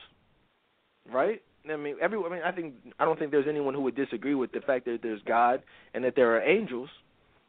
[1.12, 1.40] right?
[1.70, 2.32] I mean, everyone.
[2.32, 4.84] I mean, I think I don't think there's anyone who would disagree with the fact
[4.86, 5.62] that there's God
[5.94, 6.88] and that there are angels.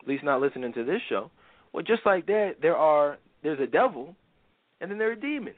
[0.01, 1.31] At least not listening to this show.
[1.71, 4.15] Well, just like that, there are there's a devil,
[4.79, 5.55] and then there are demons.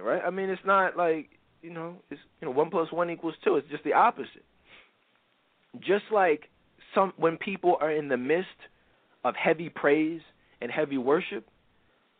[0.00, 0.22] right?
[0.24, 1.30] I mean, it's not like
[1.62, 3.56] you know, it's you know, one plus one equals two.
[3.56, 4.44] It's just the opposite.
[5.80, 6.48] Just like
[6.94, 8.48] some when people are in the midst
[9.24, 10.20] of heavy praise
[10.60, 11.46] and heavy worship,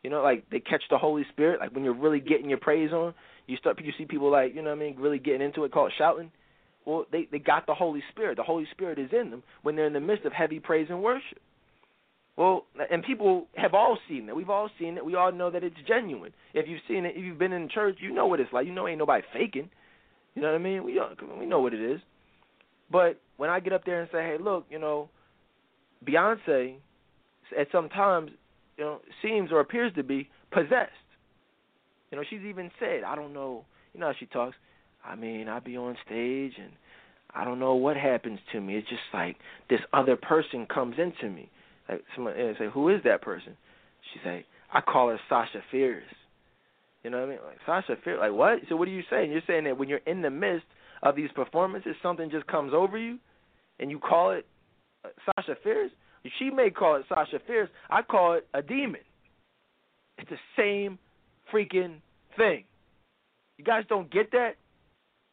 [0.03, 1.61] you know, like they catch the Holy Spirit.
[1.61, 3.15] Like when you're really getting your praise on,
[3.47, 5.73] you start you see people like you know what I mean, really getting into it,
[5.73, 6.31] called shouting.
[6.85, 8.37] Well, they they got the Holy Spirit.
[8.37, 11.03] The Holy Spirit is in them when they're in the midst of heavy praise and
[11.03, 11.39] worship.
[12.41, 14.35] Well, and people have all seen it.
[14.35, 15.05] We've all seen it.
[15.05, 16.33] We all know that it's genuine.
[16.55, 18.67] If you've seen it, if you've been in church, you know what it's like.
[18.67, 19.69] You know, ain't nobody faking.
[20.35, 20.83] You know what I mean?
[20.83, 20.99] We
[21.39, 22.01] we know what it is.
[22.91, 25.11] But when I get up there and say, "Hey, look, you know,
[26.03, 26.77] Beyonce,"
[27.59, 28.31] at some times,
[28.79, 30.93] you know, seems or appears to be possessed.
[32.11, 34.57] You know, she's even said, "I don't know." You know how she talks.
[35.05, 36.73] I mean, I be on stage and
[37.35, 38.77] I don't know what happens to me.
[38.77, 39.37] It's just like
[39.69, 41.51] this other person comes into me.
[41.91, 43.57] Like someone and say, "Who is that person?"
[44.13, 46.05] She say, "I call her Sasha Fierce."
[47.03, 47.39] You know what I mean?
[47.45, 48.19] Like Sasha Fierce.
[48.21, 48.59] Like what?
[48.69, 49.31] So what are you saying?
[49.33, 50.67] You're saying that when you're in the midst
[51.03, 53.19] of these performances, something just comes over you,
[53.79, 54.47] and you call it
[55.05, 55.91] uh, Sasha Fierce.
[56.39, 57.71] She may call it Sasha Fierce.
[57.89, 59.01] I call it a demon.
[60.19, 60.99] It's the same
[61.53, 61.97] freaking
[62.37, 62.65] thing.
[63.57, 64.53] You guys don't get that?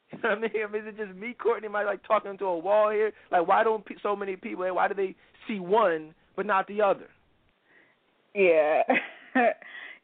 [0.09, 0.51] You know what I mean?
[0.65, 1.67] I mean, is it just me, Courtney?
[1.67, 3.11] Am I like talking to a wall here?
[3.29, 4.63] Like, why don't so many people?
[4.73, 5.15] Why do they
[5.49, 7.07] see one but not the other.
[8.33, 8.83] Yeah.
[9.35, 9.51] yeah,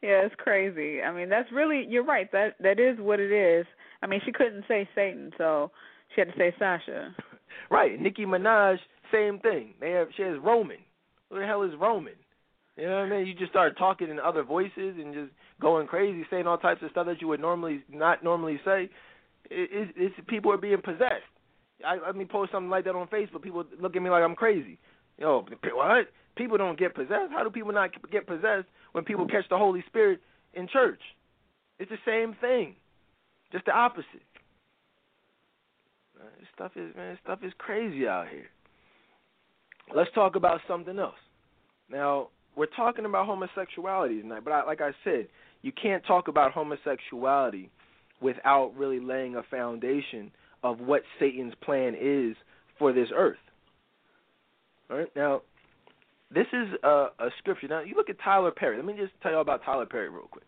[0.02, 1.00] it's crazy.
[1.00, 2.30] I mean, that's really you're right.
[2.32, 3.64] That that is what it is.
[4.02, 5.70] I mean, she couldn't say Satan, so
[6.14, 7.14] she had to say Sasha.
[7.70, 7.98] right.
[7.98, 8.76] Nicki Minaj,
[9.10, 9.72] same thing.
[9.80, 10.78] They have she has Roman.
[11.30, 12.14] Who the hell is Roman?
[12.76, 13.26] You know what I mean?
[13.26, 15.30] You just start talking in other voices and just
[15.60, 18.90] going crazy, saying all types of stuff that you would normally not normally say.
[19.48, 21.30] It, it, it's people are being possessed.
[21.86, 23.42] I let me post something like that on Facebook.
[23.42, 24.78] People look at me like I'm crazy.
[25.18, 26.08] Yo, what?
[26.36, 27.30] People don't get possessed.
[27.30, 30.20] How do people not get possessed when people catch the Holy Spirit
[30.54, 31.00] in church?
[31.78, 32.76] It's the same thing,
[33.52, 34.06] just the opposite.
[36.38, 38.46] This stuff is man, this stuff is crazy out here.
[39.94, 41.14] Let's talk about something else.
[41.90, 45.28] Now we're talking about homosexuality tonight, but I, like I said,
[45.62, 47.70] you can't talk about homosexuality
[48.20, 50.30] without really laying a foundation
[50.62, 52.36] of what Satan's plan is
[52.78, 53.36] for this earth.
[54.90, 55.42] All right, now
[56.34, 57.68] this is a, a scripture.
[57.68, 58.76] Now you look at Tyler Perry.
[58.76, 60.44] Let me just tell you about Tyler Perry real quick.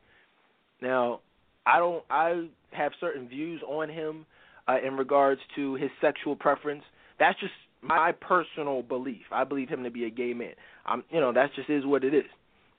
[0.80, 1.20] Now,
[1.66, 2.04] I don't.
[2.10, 4.26] I have certain views on him
[4.68, 6.82] uh, in regards to his sexual preference.
[7.18, 9.22] That's just my personal belief.
[9.32, 10.52] I believe him to be a gay man.
[10.84, 12.24] I'm, you know, that just is what it is.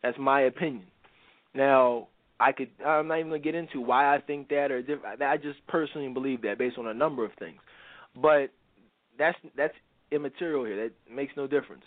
[0.03, 0.85] That's my opinion.
[1.53, 2.07] Now,
[2.39, 2.69] I could.
[2.85, 4.83] I'm not even gonna get into why I think that or
[5.25, 7.57] I just personally believe that based on a number of things.
[8.15, 8.51] But
[9.17, 9.73] that's that's
[10.11, 10.89] immaterial here.
[10.89, 11.83] That makes no difference.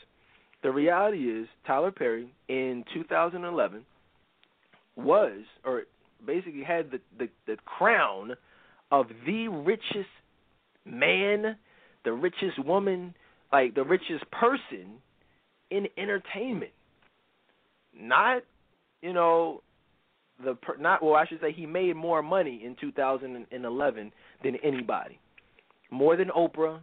[0.62, 3.84] The reality is, Tyler Perry in 2011
[4.96, 5.84] was, or
[6.26, 8.32] basically had the, the, the crown
[8.90, 10.08] of the richest
[10.84, 11.56] man,
[12.04, 13.14] the richest woman,
[13.52, 15.00] like the richest person
[15.70, 16.72] in entertainment.
[17.98, 18.42] Not,
[19.02, 19.62] you know,
[20.42, 25.18] the not well, I should say he made more money in 2011 than anybody,
[25.90, 26.80] more than Oprah,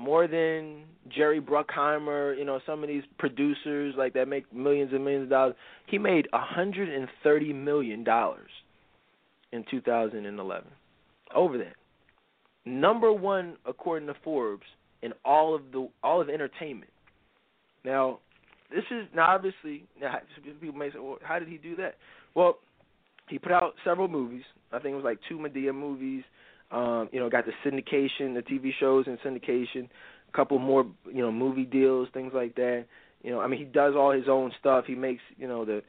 [0.00, 0.84] more than
[1.14, 5.30] Jerry Bruckheimer, you know, some of these producers like that make millions and millions of
[5.30, 5.54] dollars.
[5.86, 8.50] He made a hundred and thirty million dollars
[9.52, 10.68] in 2011.
[11.34, 11.76] Over that,
[12.64, 14.66] number one according to Forbes
[15.02, 16.90] in all of the all of entertainment.
[17.84, 18.20] Now,
[18.70, 20.14] this is now obviously now
[20.60, 21.96] people may say, well, how did he do that?
[22.34, 22.58] Well,
[23.28, 24.42] he put out several movies.
[24.72, 26.22] I think it was like two Madea movies.
[26.70, 29.88] Um, you know, got the syndication, the TV shows and syndication,
[30.28, 32.86] a couple more, you know, movie deals, things like that.
[33.22, 34.84] You know, I mean, he does all his own stuff.
[34.86, 35.82] He makes, you know, the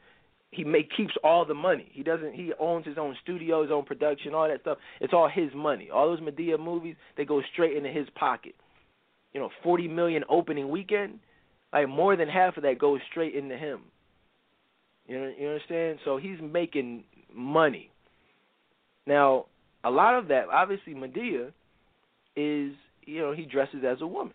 [0.52, 1.88] he make keeps all the money.
[1.92, 2.34] He doesn't.
[2.34, 4.78] He owns his own studio, his own production, all that stuff.
[5.00, 5.88] It's all his money.
[5.90, 8.54] All those Madea movies, they go straight into his pocket.
[9.32, 11.20] You know, forty million opening weekend,
[11.72, 13.80] like more than half of that goes straight into him.
[15.06, 15.98] You know, you understand?
[16.04, 17.04] So he's making
[17.34, 17.90] money.
[19.06, 19.46] Now,
[19.84, 21.52] a lot of that, obviously, Madea
[22.36, 22.72] is,
[23.04, 24.34] you know, he dresses as a woman.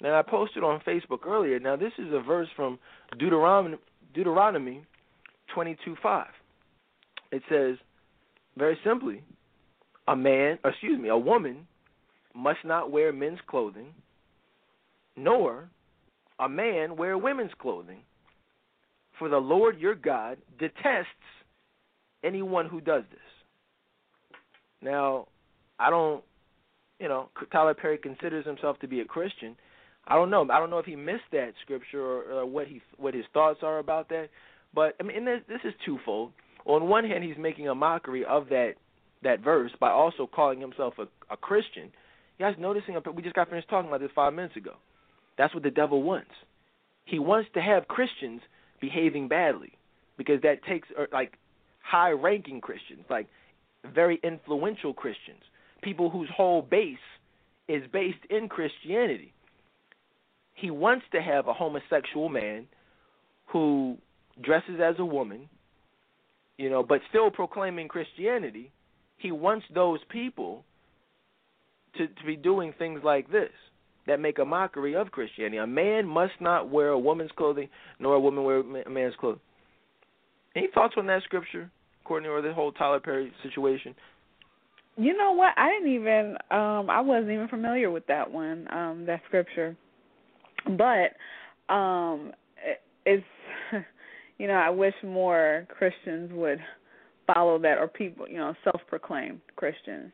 [0.00, 1.58] Now, I posted on Facebook earlier.
[1.60, 2.78] Now, this is a verse from
[3.18, 3.76] Deuteronomy,
[4.14, 4.82] Deuteronomy
[5.54, 6.26] 22:5.
[7.30, 7.76] It says,
[8.56, 9.22] very simply,
[10.08, 11.66] a man, excuse me, a woman
[12.34, 13.94] must not wear men's clothing,
[15.16, 15.68] nor
[16.38, 18.00] a man wear women's clothing.
[19.18, 21.06] For the Lord your God detests
[22.24, 23.20] anyone who does this.
[24.82, 25.28] Now,
[25.78, 26.22] I don't,
[26.98, 29.56] you know, Tyler Perry considers himself to be a Christian.
[30.06, 30.42] I don't know.
[30.50, 33.60] I don't know if he missed that scripture or, or what he what his thoughts
[33.62, 34.28] are about that.
[34.74, 36.32] But I mean, this, this is twofold.
[36.64, 38.74] on one hand, he's making a mockery of that
[39.22, 41.90] that verse by also calling himself a, a Christian.
[42.38, 42.96] You guys noticing?
[43.14, 44.72] We just got finished talking about this five minutes ago.
[45.38, 46.30] That's what the devil wants.
[47.04, 48.40] He wants to have Christians
[48.80, 49.72] behaving badly
[50.18, 51.34] because that takes er, like
[51.82, 53.28] high-ranking Christians, like
[53.94, 55.42] very influential Christians,
[55.82, 56.98] people whose whole base
[57.68, 59.32] is based in Christianity.
[60.54, 62.66] He wants to have a homosexual man
[63.46, 63.96] who
[64.40, 65.48] dresses as a woman,
[66.58, 68.70] you know, but still proclaiming Christianity.
[69.16, 70.64] He wants those people
[71.96, 73.50] to, to be doing things like this
[74.06, 75.58] that make a mockery of Christianity.
[75.58, 77.68] A man must not wear a woman's clothing,
[77.98, 79.40] nor a woman wear a man's clothing.
[80.56, 81.70] Any thoughts on that scripture,
[82.04, 83.94] Courtney, or the whole Tyler Perry situation?
[84.96, 85.54] You know what?
[85.56, 89.76] I didn't even um I wasn't even familiar with that one, um, that scripture.
[90.66, 92.32] But um
[93.06, 93.24] it's
[94.38, 96.58] you know, I wish more Christians would
[97.32, 100.12] follow that or people, you know, self proclaimed Christians,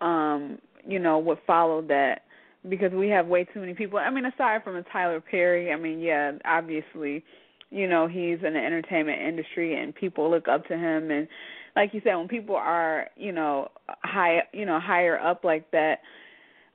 [0.00, 2.22] um, you know, would follow that
[2.68, 3.98] because we have way too many people.
[3.98, 7.24] I mean, aside from a Tyler Perry, I mean, yeah, obviously,
[7.70, 11.10] you know, he's in the entertainment industry and people look up to him.
[11.10, 11.28] And
[11.76, 13.68] like you said, when people are, you know,
[14.02, 15.96] high you know, higher up like that,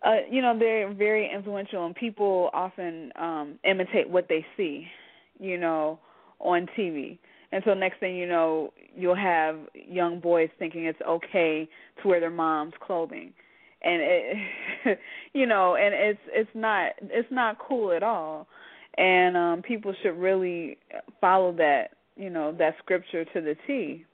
[0.05, 4.87] uh, you know, they're very influential and people often um imitate what they see,
[5.39, 5.99] you know,
[6.39, 7.17] on TV.
[7.51, 11.67] And so next thing you know, you'll have young boys thinking it's okay
[12.01, 13.33] to wear their mom's clothing.
[13.81, 14.99] And it
[15.33, 18.47] you know and it's it's not it's not cool at all
[18.97, 20.77] and um people should really
[21.21, 24.05] follow that you know that scripture to the T.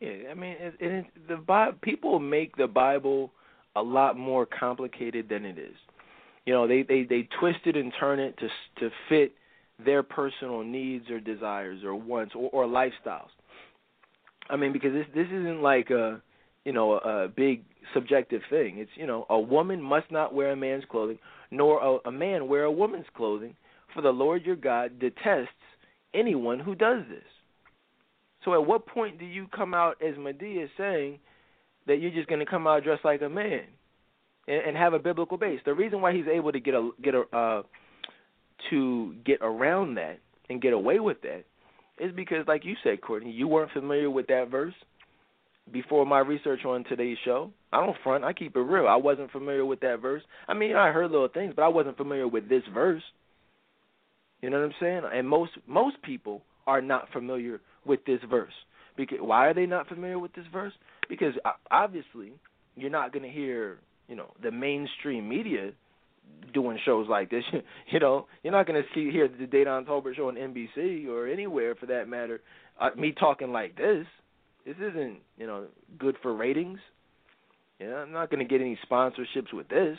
[0.00, 3.30] Yeah, I mean, it, it, the Bible, people make the Bible
[3.76, 5.76] a lot more complicated than it is.
[6.44, 8.48] You know, they they they twist it and turn it to
[8.80, 9.32] to fit
[9.84, 13.28] their personal needs or desires or wants or, or lifestyles.
[14.50, 16.20] I mean, because this this isn't like a
[16.64, 17.62] you know a, a big
[17.94, 18.78] subjective thing.
[18.78, 21.18] It's you know a woman must not wear a man's clothing,
[21.50, 23.54] nor a, a man wear a woman's clothing,
[23.94, 25.48] for the Lord your God detests
[26.14, 27.24] anyone who does this.
[28.44, 31.18] So at what point do you come out as Madea saying
[31.86, 33.62] that you're just going to come out dressed like a man
[34.48, 35.60] and, and have a biblical base?
[35.64, 37.62] The reason why he's able to get a get a uh,
[38.70, 40.18] to get around that
[40.48, 41.44] and get away with that
[41.98, 44.74] is because, like you said, Courtney, you weren't familiar with that verse
[45.70, 47.50] before my research on today's show.
[47.72, 48.24] I don't front.
[48.24, 48.88] I keep it real.
[48.88, 50.22] I wasn't familiar with that verse.
[50.48, 53.02] I mean, I heard little things, but I wasn't familiar with this verse.
[54.42, 55.02] You know what I'm saying?
[55.12, 58.52] And most most people are not familiar with this verse.
[58.96, 60.72] Because why are they not familiar with this verse?
[61.08, 61.34] Because
[61.70, 62.32] obviously
[62.76, 63.78] you're not going to hear,
[64.08, 65.70] you know, the mainstream media
[66.52, 67.44] doing shows like this.
[67.92, 71.26] you know, you're not going to see hear the Dedan Tolbert show on NBC or
[71.26, 72.40] anywhere for that matter.
[72.80, 74.06] Uh, me talking like this.
[74.66, 75.66] This isn't, you know,
[75.98, 76.78] good for ratings.
[77.80, 79.98] Yeah, I'm not going to get any sponsorships with this.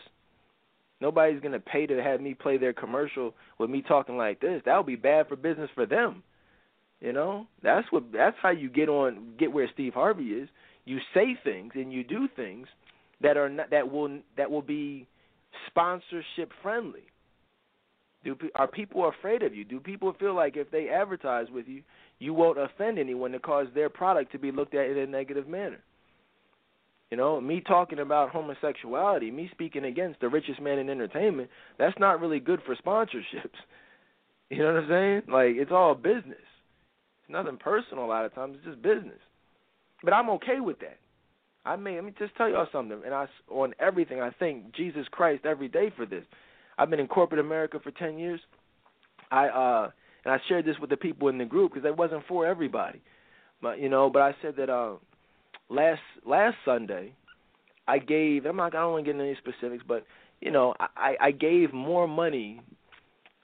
[1.01, 4.61] Nobody's to pay to have me play their commercial with me talking like this.
[4.65, 6.23] That would be bad for business for them.
[7.01, 10.47] You know, that's what that's how you get on get where Steve Harvey is.
[10.85, 12.67] You say things and you do things
[13.21, 15.07] that are not, that will that will be
[15.67, 17.03] sponsorship friendly.
[18.23, 19.65] Do are people afraid of you?
[19.65, 21.81] Do people feel like if they advertise with you,
[22.19, 25.47] you won't offend anyone to cause their product to be looked at in a negative
[25.47, 25.83] manner?
[27.13, 31.47] You know, me talking about homosexuality, me speaking against the richest man in entertainment,
[31.77, 33.53] that's not really good for sponsorships.
[34.49, 35.21] You know what I'm saying?
[35.33, 36.45] Like it's all business.
[37.21, 39.19] It's nothing personal a lot of times, it's just business.
[40.03, 40.97] But I'm okay with that.
[41.65, 45.05] I mean, let me just tell y'all something, and I on everything I thank Jesus
[45.11, 46.23] Christ every day for this.
[46.77, 48.41] I've been in corporate America for 10 years.
[49.31, 49.91] I uh
[50.25, 53.01] and I shared this with the people in the group because it wasn't for everybody.
[53.61, 54.95] But you know, but I said that uh
[55.69, 57.13] last last Sunday
[57.87, 60.05] I gave I'm not I don't want to get into any specifics, but
[60.41, 62.61] you know, I I gave more money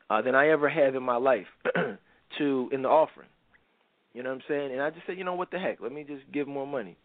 [0.10, 1.48] uh than I ever have in my life
[2.38, 3.30] to in the offering.
[4.14, 4.72] You know what I'm saying?
[4.72, 6.98] And I just said, you know what the heck, let me just give more money.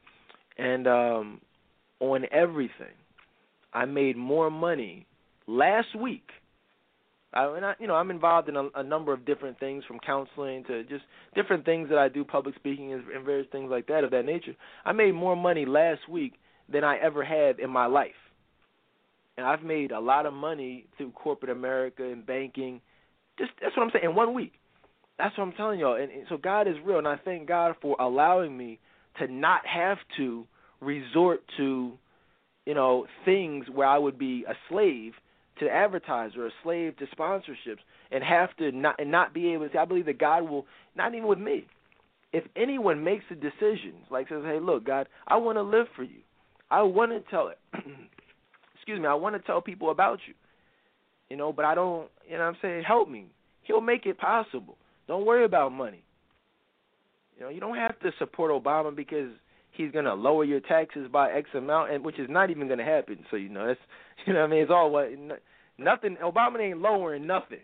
[0.58, 1.40] And um
[2.00, 2.94] on everything,
[3.72, 5.06] I made more money
[5.46, 6.28] last week
[7.34, 9.98] I, and I, you know, I'm involved in a, a number of different things, from
[9.98, 11.02] counseling to just
[11.34, 14.54] different things that I do, public speaking and, various things like that of that nature.
[14.84, 16.34] I made more money last week
[16.72, 18.10] than I ever had in my life,
[19.36, 22.80] and I've made a lot of money through corporate America and banking.
[23.38, 24.52] Just that's what I'm saying in one week.
[25.18, 26.00] That's what I'm telling y'all.
[26.00, 28.78] And, and so God is real, and I thank God for allowing me
[29.18, 30.46] to not have to
[30.80, 31.92] resort to,
[32.66, 35.12] you know, things where I would be a slave
[35.60, 37.78] to advertise or a slave to sponsorships,
[38.10, 39.78] and have to not and not be able to.
[39.78, 41.66] I believe that God will not even with me.
[42.32, 46.02] if anyone makes a decision, like says, "Hey, look, God, I want to live for
[46.02, 46.20] you.
[46.70, 47.58] I want to tell it.
[48.74, 50.34] excuse me, I want to tell people about you.
[51.30, 52.08] You know, but I don't.
[52.28, 53.26] You know, what I'm saying, help me.
[53.62, 54.76] He'll make it possible.
[55.06, 56.02] Don't worry about money.
[57.36, 59.30] You know, you don't have to support Obama because
[59.76, 63.18] he's to lower your taxes by X amount, and which is not even to happen.
[63.30, 63.80] So you know, that's
[64.26, 65.08] you know, what I mean, it's all what
[65.78, 66.16] nothing.
[66.22, 67.60] Obama ain't lowering nothing.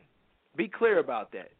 [0.57, 1.51] Be clear about that.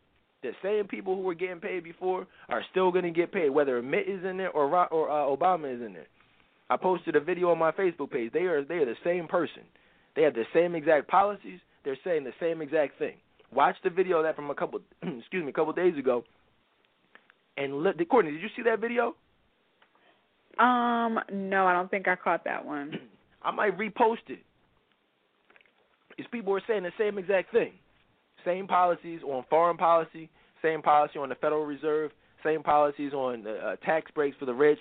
[0.43, 4.09] The same people who were getting paid before are still to get paid, whether Mitt
[4.09, 6.07] is in there or or uh, Obama is in there.
[6.71, 8.33] I posted a video on my Facebook page.
[8.33, 9.63] They are they are the same person.
[10.17, 11.61] They have the same exact policies.
[11.85, 13.15] They're saying the same exact thing.
[13.53, 16.25] Watch the video of that from a couple excuse me a couple days ago.
[17.57, 19.15] And let, Courtney, did you see that video?
[20.59, 22.99] Um, no, I don't think I caught that one.
[23.43, 24.41] I might repost it.
[26.17, 27.73] These people are saying the same exact thing.
[28.45, 30.29] Same policies on foreign policy,
[30.63, 32.11] same policy on the Federal Reserve,
[32.45, 34.79] same policies on uh, tax breaks for the rich,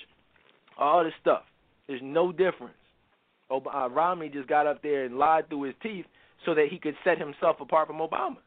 [0.78, 1.44] all this stuff.
[1.88, 2.74] There's no difference.
[3.52, 6.06] Uh, Romney just got up there and lied through his teeth
[6.46, 8.38] so that he could set himself apart from Obama.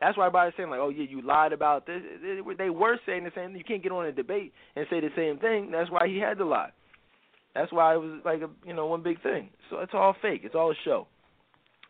[0.00, 2.02] That's why everybody's saying like, "Oh yeah, you lied about this."
[2.58, 3.50] They were saying the same.
[3.50, 3.58] thing.
[3.58, 5.70] You can't get on a debate and say the same thing.
[5.70, 6.70] That's why he had to lie.
[7.54, 9.50] That's why it was like a you know one big thing.
[9.68, 10.40] So it's all fake.
[10.44, 11.06] It's all a show.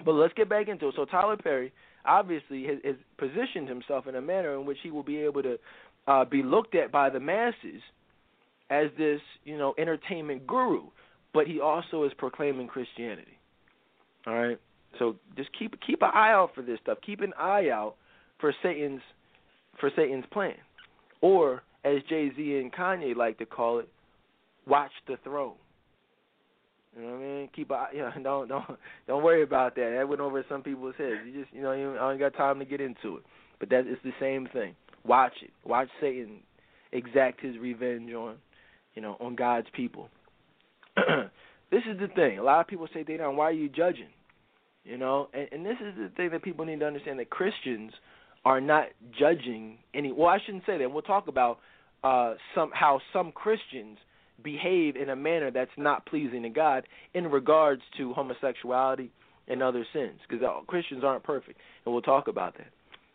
[0.05, 0.95] But let's get back into it.
[0.97, 1.73] So Tyler Perry
[2.07, 5.59] obviously has, has positioned himself in a manner in which he will be able to
[6.09, 7.83] uh, be looked at by the masses
[8.71, 10.85] as this you know entertainment guru,
[11.33, 13.39] but he also is proclaiming Christianity.
[14.27, 14.59] All right.
[14.99, 16.99] So just keep keep an eye out for this stuff.
[17.05, 17.95] Keep an eye out
[18.41, 19.03] for Satan's
[19.79, 20.55] for Satan's plan,
[21.21, 23.89] or as Jay Z and Kanye like to call it,
[24.67, 25.55] watch the throne.
[26.97, 27.49] You know what I mean?
[27.55, 29.95] Keep a you know, don't don't don't worry about that.
[29.97, 31.21] That went over some people's heads.
[31.27, 33.23] You just you know you I ain't got time to get into it.
[33.59, 34.75] But that it's the same thing.
[35.05, 35.51] Watch it.
[35.65, 36.41] Watch Satan
[36.93, 38.37] exact his revenge on
[38.95, 40.09] you know on God's people.
[41.71, 42.39] this is the thing.
[42.39, 44.09] A lot of people say, "Dedan, why are you judging?"
[44.85, 47.93] You know, and, and this is the thing that people need to understand that Christians
[48.45, 48.87] are not
[49.19, 50.13] judging any.
[50.13, 50.91] Well, I shouldn't say that.
[50.91, 51.59] We'll talk about
[52.03, 53.99] uh, some how some Christians
[54.43, 59.11] behave in a manner that's not pleasing to God in regards to homosexuality
[59.49, 62.69] and other sins, because Christians aren't perfect, and we'll talk about that.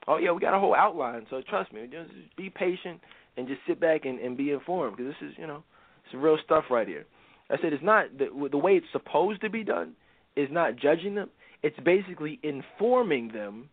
[0.07, 2.99] Oh yeah, we got a whole outline, so trust me, just be patient
[3.37, 5.63] and just sit back and, and be informed, because this is you know
[6.11, 7.05] some real stuff right here.
[7.49, 9.93] I said it's not the, the way it's supposed to be done
[10.35, 11.29] is not judging them.
[11.65, 13.69] It's basically informing them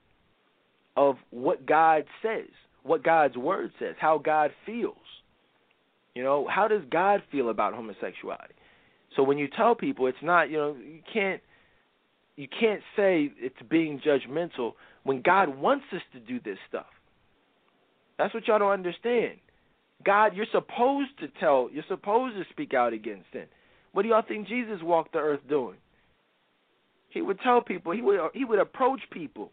[0.96, 2.48] of what God says,
[2.84, 4.96] what God's word says, how God feels.
[6.14, 8.54] You know, how does God feel about homosexuality?
[9.14, 11.42] So when you tell people it's not, you know, you can't
[12.36, 14.72] you can't say it's being judgmental
[15.02, 16.86] when God wants us to do this stuff.
[18.16, 19.36] That's what y'all don't understand.
[20.02, 23.50] God, you're supposed to tell, you're supposed to speak out against it.
[23.92, 25.76] What do y'all think Jesus walked the earth doing?
[27.12, 29.50] He would tell people, he would he would approach people.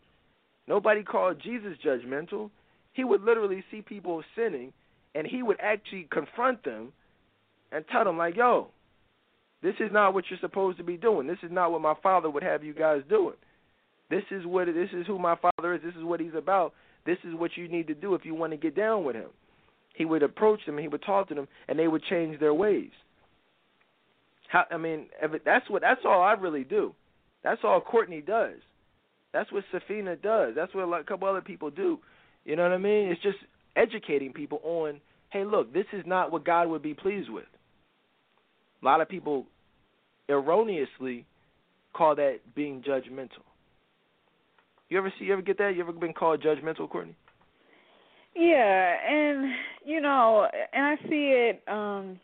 [0.68, 2.50] Nobody called Jesus judgmental.
[2.94, 4.74] He would literally see people sinning
[5.16, 6.94] and he would actually confront them
[7.72, 8.68] and tell them like, "Yo,
[9.62, 11.28] this is not what you're supposed to be doing.
[11.28, 13.36] This is not what my father would have you guys doing.
[14.10, 15.82] This is what this is who my father is.
[15.84, 16.74] This is what he's about.
[17.06, 19.30] This is what you need to do if you want to get down with him."
[19.96, 22.92] He would approach them, he would talk to them, and they would change their ways.
[24.48, 25.08] How, I mean,
[25.44, 26.96] that's what that's all I really do.
[27.44, 28.58] That's all Courtney does.
[29.34, 30.54] That's what Safina does.
[30.56, 32.00] That's what a couple other people do.
[32.46, 33.10] You know what I mean?
[33.10, 33.38] It's just
[33.76, 37.46] educating people on, hey, look, this is not what God would be pleased with.
[38.82, 39.46] A lot of people
[40.28, 41.26] erroneously
[41.94, 43.44] call that being judgmental.
[44.90, 45.26] You ever see?
[45.26, 45.74] You ever get that?
[45.76, 47.16] You ever been called judgmental, Courtney?
[48.36, 49.52] Yeah, and
[49.86, 51.62] you know, and I see it.
[51.68, 52.20] um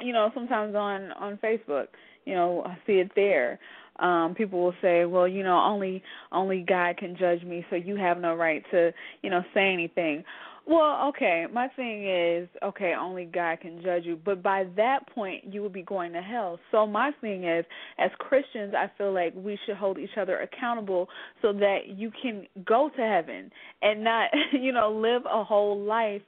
[0.00, 1.88] You know, sometimes on on Facebook.
[2.24, 3.58] You know, I see it there
[3.98, 7.96] um people will say well you know only only god can judge me so you
[7.96, 8.92] have no right to
[9.22, 10.24] you know say anything.
[10.66, 14.18] Well okay my thing is okay only god can judge you.
[14.22, 16.58] But by that point you will be going to hell.
[16.70, 17.64] So my thing is
[17.98, 21.08] as christians i feel like we should hold each other accountable
[21.42, 23.50] so that you can go to heaven
[23.82, 26.22] and not you know live a whole life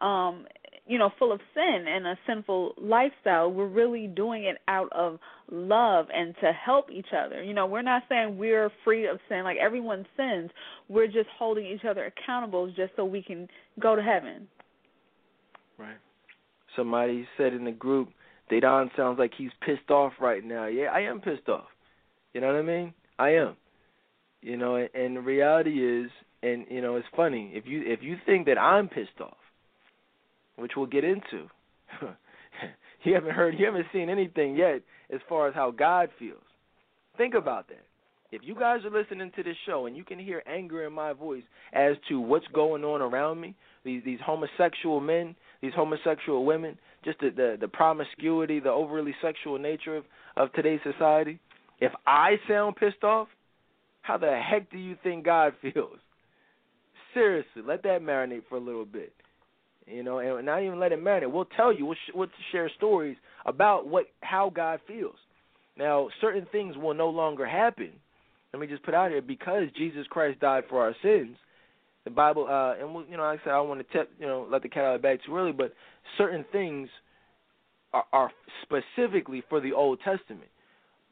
[0.00, 0.46] um
[0.90, 5.20] you know full of sin and a sinful lifestyle we're really doing it out of
[5.48, 7.42] love and to help each other.
[7.42, 10.50] You know we're not saying we're free of sin like everyone sins.
[10.88, 14.48] We're just holding each other accountable just so we can go to heaven.
[15.78, 15.96] Right.
[16.74, 18.08] Somebody said in the group
[18.50, 20.66] Dedan sounds like he's pissed off right now.
[20.66, 21.68] Yeah I am pissed off.
[22.34, 22.94] You know what I mean?
[23.16, 23.56] I am.
[24.42, 26.10] You know and the reality is
[26.42, 27.52] and you know it's funny.
[27.54, 29.36] If you if you think that I'm pissed off
[30.60, 31.48] which we'll get into.
[33.04, 34.82] you haven't heard, you haven't seen anything yet
[35.12, 36.42] as far as how God feels.
[37.16, 37.84] Think about that.
[38.32, 41.12] If you guys are listening to this show and you can hear anger in my
[41.12, 41.42] voice
[41.72, 43.54] as to what's going on around me,
[43.84, 49.58] these these homosexual men, these homosexual women, just the the, the promiscuity, the overly sexual
[49.58, 50.04] nature of,
[50.36, 51.40] of today's society,
[51.80, 53.28] if I sound pissed off,
[54.02, 55.98] how the heck do you think God feels?
[57.14, 59.12] Seriously, let that marinate for a little bit.
[59.92, 61.28] You know, and not even let it matter.
[61.28, 61.86] We'll tell you.
[61.86, 65.16] We'll, sh- we'll share stories about what how God feels.
[65.76, 67.90] Now, certain things will no longer happen.
[68.52, 71.36] Let me just put out here because Jesus Christ died for our sins.
[72.04, 74.10] The Bible, uh, and we, you know, like I said, I don't want to tip,
[74.18, 75.72] you know, let the cat out of the bag too early, but
[76.18, 76.88] certain things
[77.92, 78.30] are, are
[78.62, 80.48] specifically for the Old Testament.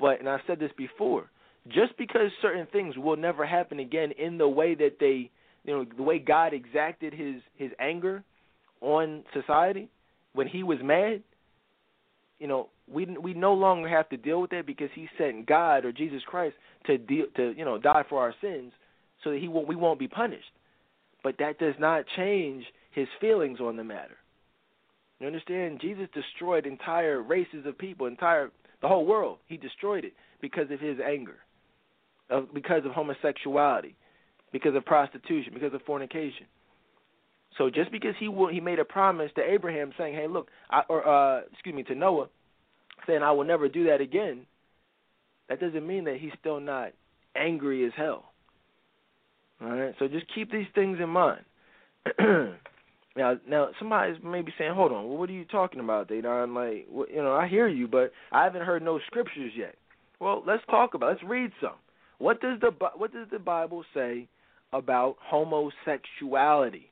[0.00, 1.30] But, and I've said this before,
[1.68, 5.30] just because certain things will never happen again in the way that they,
[5.64, 8.24] you know, the way God exacted His His anger
[8.80, 9.88] on society
[10.32, 11.22] when He was mad,
[12.38, 15.84] you know, we we no longer have to deal with that because He sent God
[15.84, 16.56] or Jesus Christ
[16.86, 18.72] to deal to you know die for our sins,
[19.24, 20.50] so that He won't we won't be punished.
[21.22, 24.16] But that does not change His feelings on the matter.
[25.20, 25.80] You understand?
[25.80, 28.50] Jesus destroyed entire races of people, entire
[28.80, 29.38] the whole world.
[29.46, 31.36] He destroyed it because of his anger,
[32.30, 33.96] of, because of homosexuality,
[34.52, 36.46] because of prostitution, because of fornication.
[37.57, 40.82] So just because he will, he made a promise to Abraham saying, "Hey, look," I,
[40.88, 42.28] or uh, excuse me, to Noah,
[43.07, 44.46] saying, "I will never do that again."
[45.49, 46.92] That doesn't mean that he's still not
[47.34, 48.32] angry as hell.
[49.61, 49.94] All right.
[49.99, 51.44] So just keep these things in mind.
[53.18, 56.86] Now, now somebody's maybe saying, "Hold on, well, what are you talking about, I'm Like,
[56.88, 59.74] what, you know, I hear you, but I haven't heard no scriptures yet.
[60.20, 61.11] Well, let's talk about.
[61.11, 61.74] Let's read some.
[62.18, 64.28] What does the what does the Bible say
[64.72, 66.90] about homosexuality?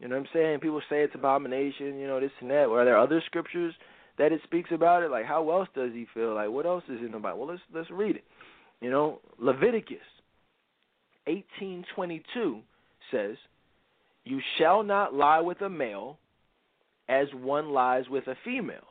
[0.00, 0.60] You know what I'm saying?
[0.60, 2.68] People say it's abomination, you know, this and that.
[2.68, 3.74] Are there other scriptures
[4.16, 5.10] that it speaks about it?
[5.10, 6.34] Like, how else does he feel?
[6.34, 7.40] Like, what else is in the Bible?
[7.40, 8.24] Well, let's let's read it.
[8.80, 9.98] You know, Leviticus
[11.28, 12.60] 18:22
[13.10, 13.36] says,
[14.24, 16.18] you shall not lie with a male
[17.08, 18.86] as one lies with a female,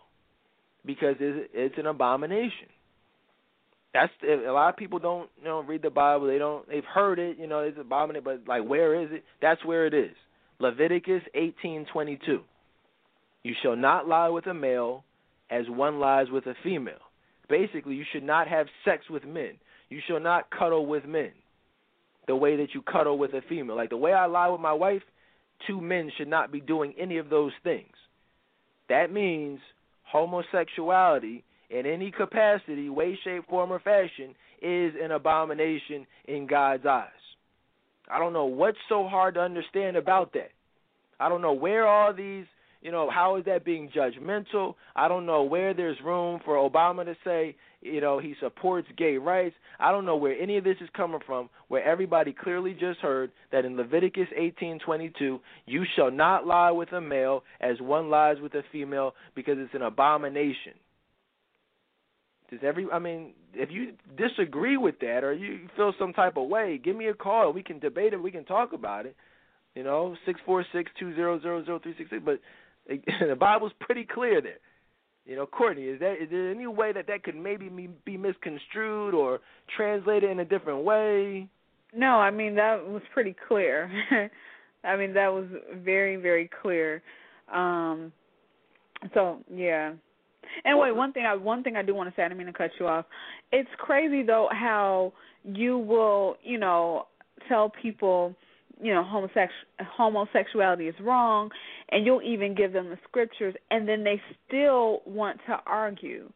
[0.85, 2.67] because it's an abomination.
[3.93, 6.27] That's a lot of people don't you know read the Bible.
[6.27, 6.67] They don't.
[6.67, 7.37] They've heard it.
[7.37, 9.23] You know, it's abomination, but like where is it?
[9.41, 10.15] That's where it is.
[10.59, 12.41] Leviticus eighteen twenty two.
[13.43, 15.03] You shall not lie with a male
[15.49, 16.95] as one lies with a female.
[17.49, 19.53] Basically, you should not have sex with men.
[19.89, 21.31] You shall not cuddle with men
[22.27, 23.77] the way that you cuddle with a female.
[23.77, 25.03] Like the way I lie with my wife,
[25.65, 27.93] two men should not be doing any of those things.
[28.89, 29.59] That means
[30.03, 37.09] homosexuality in any capacity, way, shape, form, or fashion is an abomination in God's eyes.
[38.09, 40.51] I don't know what's so hard to understand about that.
[41.19, 42.45] I don't know where all these
[42.81, 44.75] you know, how is that being judgmental?
[44.95, 49.17] I don't know where there's room for Obama to say, you know, he supports gay
[49.17, 49.55] rights.
[49.79, 51.49] I don't know where any of this is coming from.
[51.67, 57.01] Where everybody clearly just heard that in Leviticus 18:22, you shall not lie with a
[57.01, 60.73] male as one lies with a female because it's an abomination.
[62.49, 66.47] Does every I mean, if you disagree with that or you feel some type of
[66.47, 67.51] way, give me a call.
[67.51, 68.21] We can debate it.
[68.21, 69.15] We can talk about it.
[69.75, 72.21] You know, six four six two zero zero zero three six six.
[72.23, 72.39] But
[72.87, 74.59] the Bible's pretty clear there.
[75.25, 77.69] You know, Courtney, is that is there any way that that could maybe
[78.05, 79.41] be misconstrued or
[79.75, 81.49] translated in a different way?
[81.93, 83.91] No, I mean that was pretty clear.
[84.85, 85.45] I mean that was
[85.75, 87.03] very very clear.
[87.53, 88.13] Um
[89.13, 89.93] so yeah.
[90.63, 92.47] And wait, one thing I one thing I do want to say, I didn't mean
[92.47, 93.05] to cut you off.
[93.51, 95.13] It's crazy though how
[95.43, 97.07] you will, you know,
[97.47, 98.35] tell people
[98.81, 99.47] you know homosex
[99.81, 101.49] homosexuality is wrong
[101.89, 106.29] and you'll even give them the scriptures and then they still want to argue.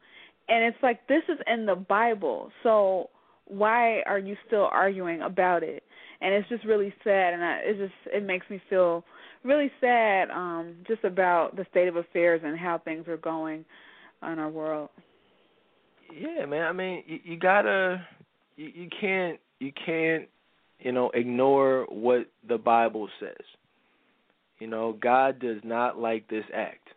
[0.49, 3.09] And it's like this is in the bible so
[3.45, 5.83] why are you still arguing about it?
[6.21, 9.03] And it's just really sad and I, it just it makes me feel
[9.43, 13.65] really sad um just about the state of affairs and how things are going
[14.23, 14.89] in our world
[16.13, 18.05] yeah man i mean you, you gotta
[18.55, 20.27] you, you can't you can't
[20.81, 23.45] you know, ignore what the Bible says.
[24.59, 26.87] You know, God does not like this act.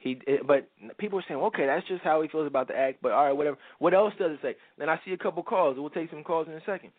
[0.00, 0.68] He, it, but
[0.98, 2.98] people are saying, okay, that's just how he feels about the act.
[3.02, 3.58] But all right, whatever.
[3.78, 4.56] What else does it say?
[4.78, 5.76] Then I see a couple calls.
[5.78, 6.90] We'll take some calls in a second.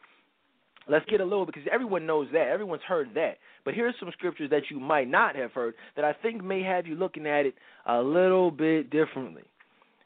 [0.87, 2.47] Let's get a little because everyone knows that.
[2.47, 3.37] Everyone's heard that.
[3.63, 6.87] But here's some scriptures that you might not have heard that I think may have
[6.87, 7.53] you looking at it
[7.85, 9.43] a little bit differently.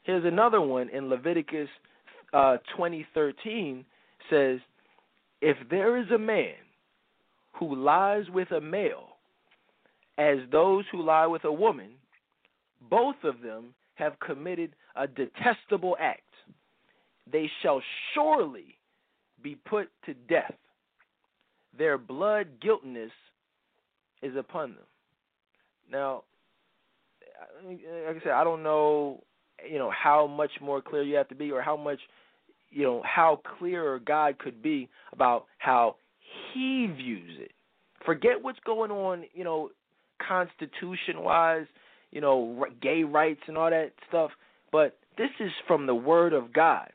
[0.04, 1.68] Here's another one in Leviticus
[2.32, 3.84] uh, 2013
[4.30, 4.58] says,
[5.40, 6.54] if there is a man
[7.52, 9.16] who lies with a male
[10.18, 11.90] as those who lie with a woman,
[12.88, 16.20] both of them have committed a detestable act.
[17.30, 17.82] They shall
[18.12, 18.76] surely
[19.42, 20.54] be put to death.
[21.76, 23.10] Their blood guiltiness
[24.22, 24.86] is upon them.
[25.90, 26.24] Now,
[27.66, 29.22] like I said, I don't know,
[29.70, 32.00] you know, how much more clear you have to be, or how much,
[32.70, 35.96] you know, how clear God could be about how
[36.52, 37.52] He views it.
[38.04, 39.70] Forget what's going on, you know,
[40.26, 41.66] constitution wise,
[42.10, 44.30] you know, gay rights and all that stuff.
[44.70, 46.90] But this is from the Word of God.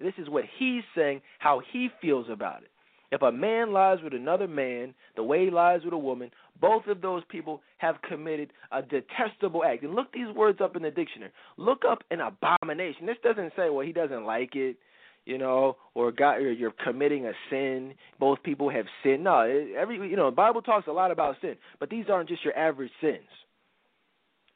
[0.00, 2.70] This is what He's saying, how He feels about it.
[3.12, 6.30] If a man lies with another man the way he lies with a woman,
[6.60, 9.82] both of those people have committed a detestable act.
[9.82, 11.32] And look these words up in the dictionary.
[11.56, 13.06] Look up an abomination.
[13.06, 14.76] This doesn't say, well, he doesn't like it,
[15.24, 17.94] you know, or God, or you're committing a sin.
[18.18, 19.24] Both people have sinned.
[19.24, 19.40] No,
[19.78, 22.56] every you know, the Bible talks a lot about sin, but these aren't just your
[22.56, 23.28] average sins.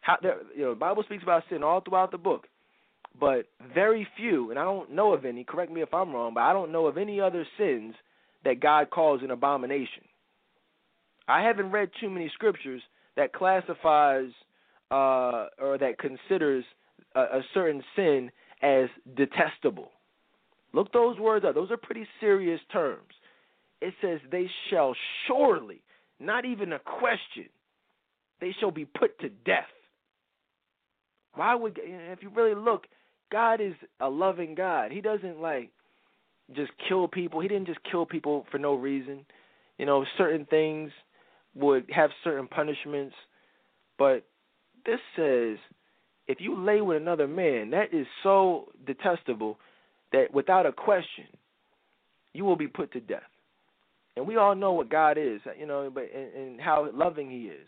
[0.01, 0.17] How,
[0.55, 2.47] you know, the Bible speaks about sin all throughout the book,
[3.19, 5.45] but very few, and I don't know of any.
[5.45, 7.95] Correct me if I'm wrong, but I don't know of any other sins
[8.45, 10.03] that God calls an abomination.
[11.29, 12.83] I haven't read too many scriptures
[13.17, 14.31] that classifies
[14.91, 16.65] uh, or that considers
[17.15, 18.31] a, a certain sin
[18.63, 19.91] as detestable.
[20.73, 21.55] Look those words up.
[21.55, 23.13] Those are pretty serious terms.
[23.81, 24.95] It says, They shall
[25.27, 25.83] surely,
[26.21, 27.49] not even a question,
[28.41, 29.65] they shall be put to death.
[31.35, 32.85] Why would, if you really look,
[33.33, 34.93] God is a loving God.
[34.93, 35.71] He doesn't like
[36.55, 37.41] just kill people.
[37.41, 39.25] He didn't just kill people for no reason.
[39.79, 40.93] You know, certain things
[41.55, 43.15] would have certain punishments,
[43.99, 44.25] but
[44.85, 45.59] this says
[46.27, 49.59] if you lay with another man, that is so detestable
[50.13, 51.27] that without a question,
[52.33, 53.23] you will be put to death.
[54.17, 57.43] And we all know what God is, you know, but and, and how loving He
[57.49, 57.67] is.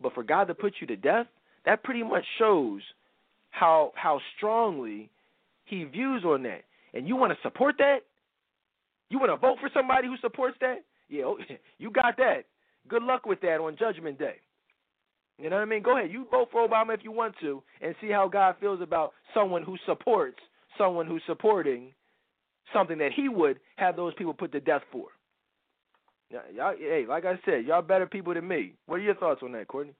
[0.00, 1.26] But for God to put you to death,
[1.64, 2.82] that pretty much shows
[3.50, 5.10] how how strongly
[5.64, 6.62] He views on that
[6.94, 8.00] and you want to support that?
[9.08, 10.84] You want to vote for somebody who supports that?
[11.08, 11.38] Yeah, oh,
[11.78, 12.44] you got that.
[12.88, 14.36] Good luck with that on Judgment Day.
[15.38, 15.82] You know what I mean?
[15.82, 16.10] Go ahead.
[16.10, 19.62] You vote for Obama if you want to and see how God feels about someone
[19.62, 20.38] who supports
[20.78, 21.92] someone who's supporting
[22.72, 25.06] something that he would have those people put to death for.
[26.30, 28.72] Y'all, hey, like I said, y'all better people than me.
[28.86, 29.92] What are your thoughts on that, Courtney?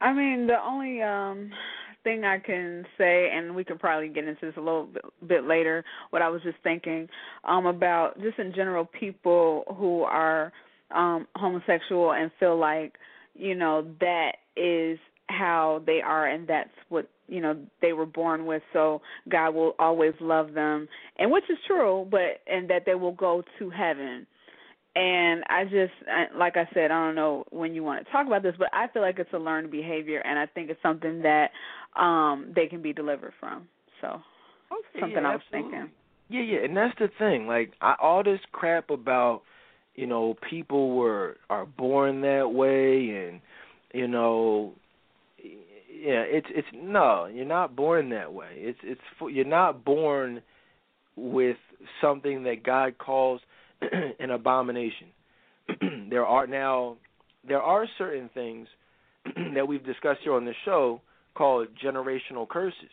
[0.00, 1.50] I mean, the only um
[2.02, 5.44] thing I can say, and we can probably get into this a little bit, bit
[5.44, 5.84] later.
[6.10, 7.08] What I was just thinking
[7.44, 10.52] um, about, just in general, people who are
[10.94, 12.94] um, homosexual and feel like
[13.34, 14.98] you know that is
[15.28, 18.62] how they are, and that's what you know they were born with.
[18.72, 20.88] So God will always love them,
[21.18, 24.26] and which is true, but and that they will go to heaven
[24.96, 25.92] and I just,
[26.38, 28.88] like I said, I don't know when you want to talk about this, but I
[28.88, 31.50] feel like it's a learned behavior, and I think it's something that
[32.00, 33.68] um they can be delivered from.
[34.00, 35.70] So, okay, something yeah, I was absolutely.
[35.70, 35.90] thinking.
[36.30, 37.46] Yeah, yeah, and that's the thing.
[37.46, 39.42] Like I, all this crap about,
[39.96, 43.40] you know, people were are born that way, and
[43.92, 44.74] you know,
[45.38, 48.50] yeah, it's it's no, you're not born that way.
[48.54, 49.00] It's it's
[49.30, 50.42] you're not born
[51.16, 51.56] with
[52.00, 53.40] something that God calls
[54.20, 55.08] an abomination.
[56.10, 56.96] there are now
[57.48, 58.68] there are certain things
[59.54, 61.00] that we've discussed here on the show
[61.34, 62.90] called generational curses.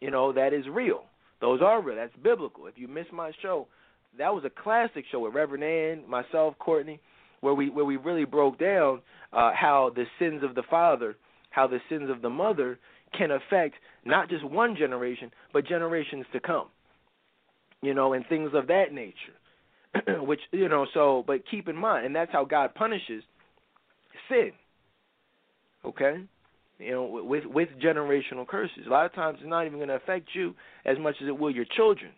[0.00, 1.02] You know, that is real.
[1.40, 1.96] Those are real.
[1.96, 2.66] That's biblical.
[2.66, 3.68] If you miss my show,
[4.18, 7.00] that was a classic show with Reverend Ann, myself, Courtney,
[7.40, 9.00] where we where we really broke down
[9.32, 11.16] uh, how the sins of the father,
[11.50, 12.78] how the sins of the mother
[13.16, 16.66] can affect not just one generation, but generations to come.
[17.80, 19.38] You know, and things of that nature.
[20.20, 23.22] which you know so but keep in mind and that's how god punishes
[24.28, 24.50] sin
[25.82, 26.16] okay
[26.78, 29.94] you know with with generational curses a lot of times it's not even going to
[29.94, 30.54] affect you
[30.84, 32.10] as much as it will your children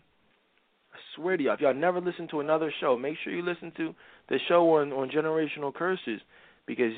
[1.15, 3.95] swear to y'all if y'all never listen to another show make sure you listen to
[4.29, 6.21] the show on on generational curses
[6.67, 6.93] because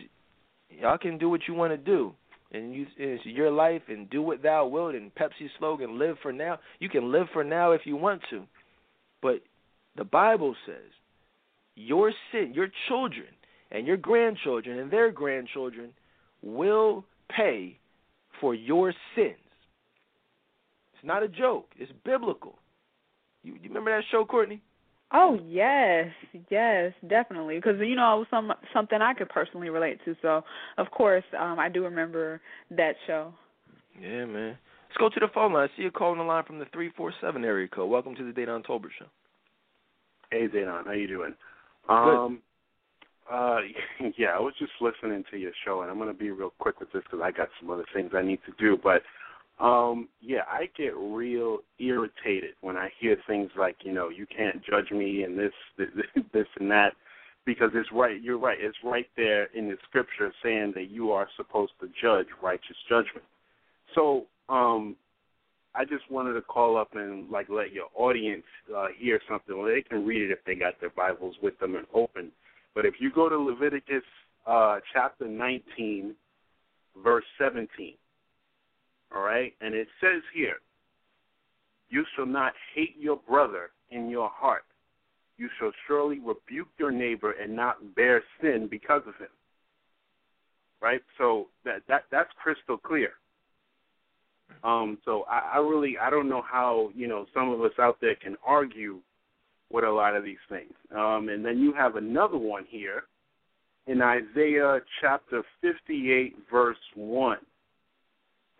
[0.71, 2.13] y'all can do what you want to do
[2.53, 6.33] and you it's your life and do what thou wilt and Pepsi slogan live for
[6.33, 8.45] now you can live for now if you want to
[9.21, 9.41] but
[9.97, 10.91] the Bible says
[11.75, 13.29] your sin, your children
[13.71, 15.93] and your grandchildren and their grandchildren
[16.43, 17.05] will
[17.35, 17.79] pay
[18.41, 19.37] for your sins.
[20.95, 21.69] It's not a joke.
[21.79, 22.59] It's biblical.
[23.43, 24.63] You, you remember that show, Courtney?
[25.13, 26.07] Oh yes,
[26.51, 27.57] yes, definitely.
[27.57, 30.17] Because you know it was some something I could personally relate to.
[30.23, 30.43] So
[30.79, 32.41] of course, um, I do remember
[32.71, 33.35] that show.
[34.01, 34.57] Yeah, man.
[34.89, 35.69] Let's go to the phone line.
[35.73, 37.91] I see you calling the line from the three four seven area code.
[37.91, 39.07] Welcome to the Dedan Tolbert Show.
[40.31, 41.35] Hey, Zaynon, how you doing?
[41.91, 42.43] Um,
[43.31, 43.59] Uh,
[44.19, 46.81] yeah, I was just listening to your show, and I'm going to be real quick
[46.81, 48.79] with this because I got some other things I need to do.
[48.83, 49.03] But
[49.61, 54.63] um, yeah, I get real irritated when I hear things like, you know, you can't
[54.65, 55.89] judge me and this, this,
[56.33, 56.95] this and that,
[57.45, 58.21] because it's right.
[58.23, 58.59] You're right.
[58.61, 63.25] It's right there in the scripture saying that you are supposed to judge righteous judgment.
[63.95, 64.97] So, um,
[65.75, 68.45] I just wanted to call up and like let your audience
[68.77, 69.57] uh, hear something.
[69.57, 72.31] Well, they can read it if they got their Bibles with them and open.
[72.75, 74.03] But if you go to Leviticus
[74.47, 76.15] uh, chapter 19,
[77.03, 77.95] verse 17,
[79.15, 80.57] all right, and it says here,
[81.89, 84.65] "You shall not hate your brother in your heart.
[85.37, 89.29] You shall surely rebuke your neighbor and not bear sin because of him."
[90.81, 91.03] Right.
[91.19, 93.13] So that that that's crystal clear.
[94.65, 97.99] Um, so I, I really I don't know how you know some of us out
[98.01, 99.01] there can argue
[99.71, 100.73] with a lot of these things.
[100.95, 103.05] Um, and then you have another one here
[103.87, 107.39] in Isaiah chapter 58 verse one,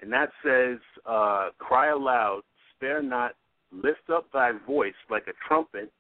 [0.03, 2.43] and that says, uh, "Cry aloud,
[2.75, 3.35] spare not,
[3.71, 5.91] lift up thy voice like a trumpet,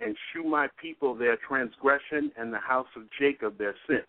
[0.00, 4.06] and shew my people their transgression and the house of Jacob their sins."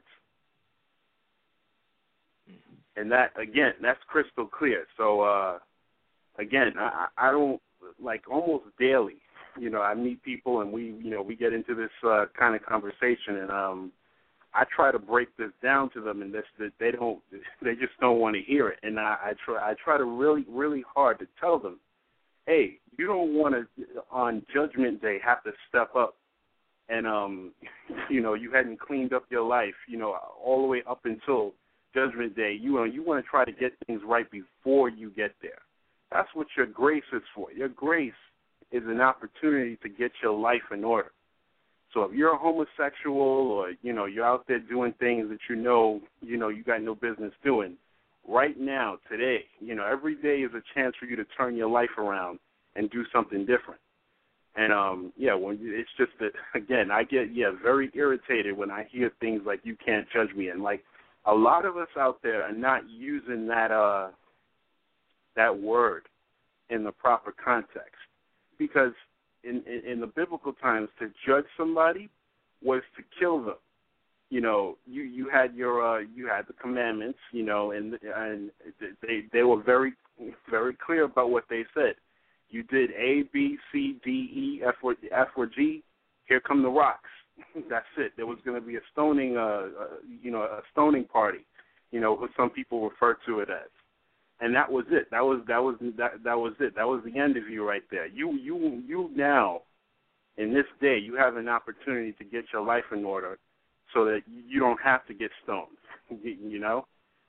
[2.96, 4.86] and that again, that's crystal clear.
[4.98, 5.60] So uh,
[6.38, 7.62] again, I, I don't
[8.02, 9.18] like almost daily.
[9.60, 12.56] You know, I meet people and we, you know, we get into this uh, kind
[12.56, 13.92] of conversation, and um,
[14.54, 16.44] I try to break this down to them, and this
[16.80, 17.20] they don't,
[17.62, 18.80] they just don't want to hear it.
[18.84, 21.80] And I, I try, I try to really, really hard to tell them,
[22.46, 26.16] hey, you don't want to on Judgment Day have to step up
[26.90, 27.54] and um
[28.10, 31.54] you know you hadn't cleaned up your life you know all the way up until
[31.94, 35.34] Judgment Day, you know, you want to try to get things right before you get
[35.42, 35.60] there.
[36.12, 37.52] That's what your grace is for.
[37.52, 38.12] Your grace
[38.72, 41.12] is an opportunity to get your life in order.
[41.94, 45.56] So if you're a homosexual or you know you're out there doing things that you
[45.56, 47.76] know you know you got no business doing,
[48.28, 51.70] right now today, you know every day is a chance for you to turn your
[51.70, 52.40] life around
[52.76, 53.80] and do something different.
[54.56, 58.88] And um yeah, when it's just that again, I get yeah very irritated when I
[58.92, 60.84] hear things like you can't judge me and like
[61.26, 64.10] a lot of us out there are not using that uh
[65.36, 66.04] that word
[66.70, 68.02] in the proper context
[68.58, 68.94] because
[69.44, 72.10] in, in in the biblical times to judge somebody
[72.64, 73.56] was to kill them.
[74.30, 78.52] You know you you had your uh you had the commandments you know and and
[79.02, 79.94] they they were very
[80.50, 81.96] very clear about what they said.
[82.50, 85.84] You did a b c d e f or f or g
[86.26, 87.10] here come the rocks.
[87.70, 88.14] That's it.
[88.16, 89.88] There was going to be a stoning, uh, uh,
[90.22, 91.46] you know, a stoning party,
[91.92, 93.70] you know, what some people refer to it as,
[94.40, 95.10] and that was it.
[95.12, 96.76] That was that was that that was it.
[96.76, 98.08] That was the end of you right there.
[98.08, 99.62] You you you now,
[100.38, 103.38] in this day, you have an opportunity to get your life in order,
[103.94, 105.78] so that you don't have to get stoned.
[106.24, 106.86] you know,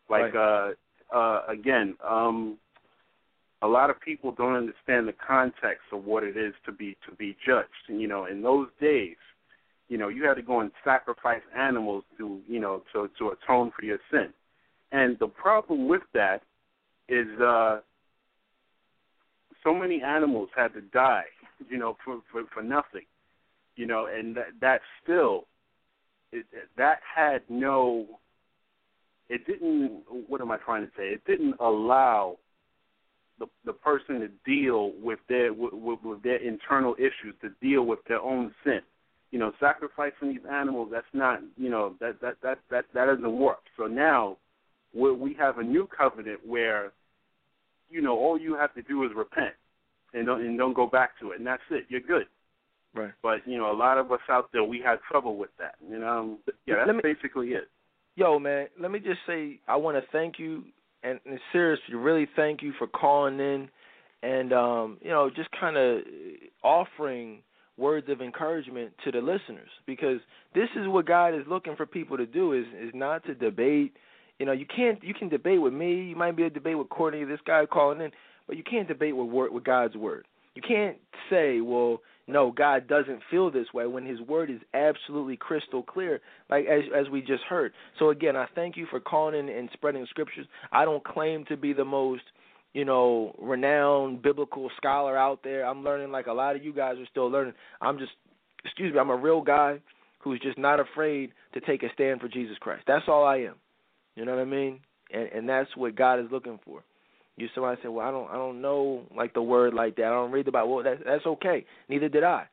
[0.09, 0.75] like right.
[1.13, 2.59] uh, uh, again, um,
[3.63, 7.15] a lot of people don't understand the context of what it is to be to
[7.17, 7.69] be judged.
[7.89, 9.17] And you know, in those days
[9.89, 13.73] you know, you had to go and sacrifice animals to, you know, to to atone
[13.79, 14.33] for your sin.
[14.93, 16.43] And the problem with that
[17.09, 17.81] is uh
[19.63, 21.25] so many animals had to die,
[21.69, 23.07] you know, for for, for nothing.
[23.77, 25.47] You know, and that that still
[26.33, 28.07] it, that had no
[29.29, 31.09] it didn't what am I trying to say?
[31.09, 32.39] It didn't allow
[33.39, 35.73] the the person to deal with their with,
[36.03, 38.81] with their internal issues, to deal with their own sin
[39.35, 43.37] you know, sacrificing these animals, that's not, you know, that that that that that doesn't
[43.37, 43.63] work.
[43.77, 44.37] So now
[44.95, 46.93] we we have a new covenant where,
[47.91, 49.55] you know, all you have to do is repent
[50.15, 51.85] and don't and don't go back to it, and that's it.
[51.89, 52.27] You're good.
[52.95, 53.13] Right.
[53.23, 55.75] But you know, a lot of us out there, we had trouble with that.
[55.89, 57.69] You know, yeah, that's me, basically it.
[58.17, 60.63] Yo, man, let me just say, I want to thank you,
[61.03, 63.69] and, and seriously, really thank you for calling in,
[64.23, 66.03] and um, you know, just kind of
[66.63, 67.43] offering
[67.77, 70.21] words of encouragement to the listeners because
[70.55, 73.97] this is what God is looking for people to do is is not to debate.
[74.39, 76.79] You know, you can't you can debate with me, you might be able to debate
[76.79, 78.11] with Courtney, this guy calling in,
[78.47, 80.27] but you can't debate with word with God's word.
[80.55, 80.97] You can't
[81.31, 86.21] say, well, no, God doesn't feel this way when His word is absolutely crystal clear,
[86.51, 87.73] like as as we just heard.
[87.99, 90.47] So again, I thank you for calling in and spreading scriptures.
[90.73, 92.23] I don't claim to be the most
[92.75, 95.65] you know, renowned biblical scholar out there.
[95.65, 97.55] I'm learning like a lot of you guys are still learning.
[97.81, 98.11] I'm just,
[98.65, 99.79] excuse me, I'm a real guy
[100.19, 102.83] who's just not afraid to take a stand for Jesus Christ.
[102.87, 103.55] That's all I am.
[104.17, 104.81] You know what I mean?
[105.13, 106.83] And and that's what God is looking for.
[107.37, 110.07] You somebody say, well, I don't I don't know like the word like that.
[110.07, 110.75] I don't read the Bible.
[110.75, 111.65] Well, that's that's okay.
[111.89, 112.47] Neither did I.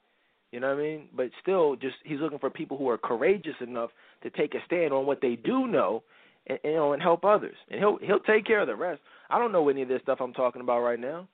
[0.51, 1.07] You know what I mean?
[1.15, 3.91] But still, just he's looking for people who are courageous enough
[4.23, 6.03] to take a stand on what they do know,
[6.47, 7.55] and you know, and help others.
[7.69, 9.01] And he'll he'll take care of the rest.
[9.29, 11.27] I don't know any of this stuff I'm talking about right now.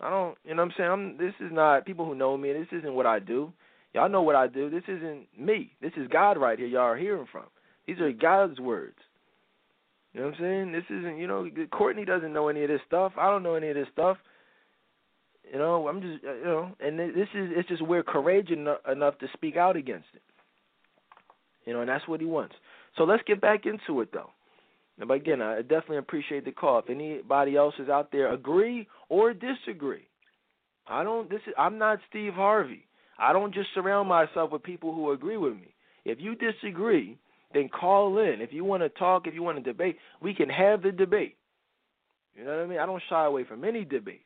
[0.00, 0.90] I don't, you know what I'm saying?
[0.90, 2.52] I'm, this is not people who know me.
[2.52, 3.52] This isn't what I do.
[3.94, 4.68] Y'all know what I do.
[4.68, 5.72] This isn't me.
[5.80, 6.66] This is God right here.
[6.66, 7.44] Y'all are hearing from.
[7.86, 8.96] These are God's words.
[10.12, 10.72] You know what I'm saying?
[10.72, 13.12] This isn't, you know, Courtney doesn't know any of this stuff.
[13.18, 14.18] I don't know any of this stuff.
[15.50, 18.56] You know, I'm just, uh, you know, and this is, it's just we're courageous
[18.90, 20.22] enough to speak out against it.
[21.66, 22.54] You know, and that's what he wants.
[22.96, 24.30] So let's get back into it, though.
[24.98, 26.78] But again, I definitely appreciate the call.
[26.80, 30.06] If anybody else is out there, agree or disagree.
[30.86, 31.30] I don't.
[31.30, 31.54] This is.
[31.58, 32.86] I'm not Steve Harvey.
[33.18, 35.74] I don't just surround myself with people who agree with me.
[36.04, 37.18] If you disagree,
[37.54, 38.40] then call in.
[38.40, 41.36] If you want to talk, if you want to debate, we can have the debate.
[42.34, 42.78] You know what I mean?
[42.78, 44.22] I don't shy away from any debates.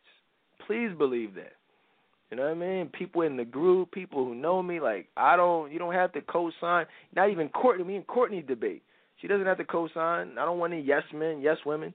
[0.66, 1.52] Please believe that.
[2.30, 2.88] You know what I mean?
[2.88, 5.72] People in the group, people who know me, like I don't.
[5.72, 6.86] You don't have to co-sign.
[7.14, 7.84] Not even Courtney.
[7.84, 8.82] Me and Courtney debate.
[9.20, 10.32] She doesn't have to co-sign.
[10.38, 11.94] I don't want any yes men, yes women.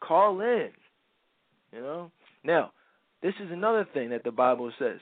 [0.00, 0.68] Call in.
[1.72, 2.10] You know.
[2.44, 2.72] Now,
[3.22, 5.00] this is another thing that the Bible says.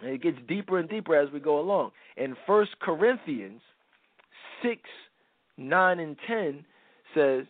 [0.00, 1.90] And it gets deeper and deeper as we go along.
[2.16, 3.60] In First Corinthians
[4.62, 4.82] six,
[5.56, 6.64] nine, and ten
[7.14, 7.44] says,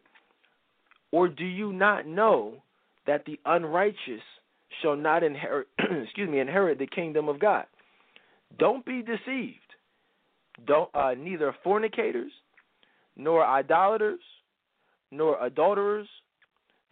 [1.12, 2.62] "Or do you not know
[3.06, 4.22] that the unrighteous
[4.82, 7.64] shall not inherit excuse me inherit the kingdom of God.
[8.59, 9.59] Don't be deceived.
[10.66, 12.32] Don't uh, neither fornicators,
[13.16, 14.20] nor idolaters,
[15.10, 16.09] nor adulterers,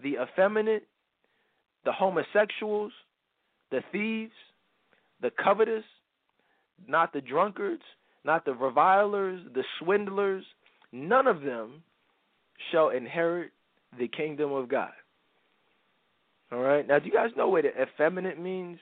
[0.02, 0.86] the effeminate,
[1.84, 2.92] the homosexuals,
[3.70, 4.32] the thieves,
[5.20, 5.84] the covetous,
[6.86, 7.82] not the drunkards,
[8.26, 10.44] not the revilers, the swindlers,
[10.92, 11.82] none of them
[12.72, 13.52] shall inherit
[13.98, 14.90] the kingdom of God.
[16.52, 16.86] All right.
[16.86, 18.78] Now, do you guys know what effeminate means?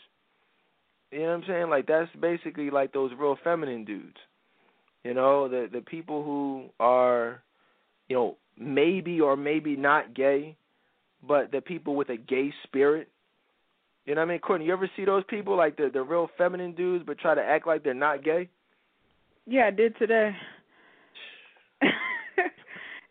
[1.10, 1.70] You know what I'm saying?
[1.70, 4.16] Like that's basically like those real feminine dudes.
[5.04, 7.42] You know, the the people who are,
[8.08, 10.56] you know, maybe or maybe not gay,
[11.26, 13.08] but the people with a gay spirit.
[14.06, 14.66] You know what I mean, Courtney?
[14.66, 17.66] You ever see those people like the the real feminine dudes, but try to act
[17.66, 18.48] like they're not gay?
[19.46, 20.36] Yeah, I did today.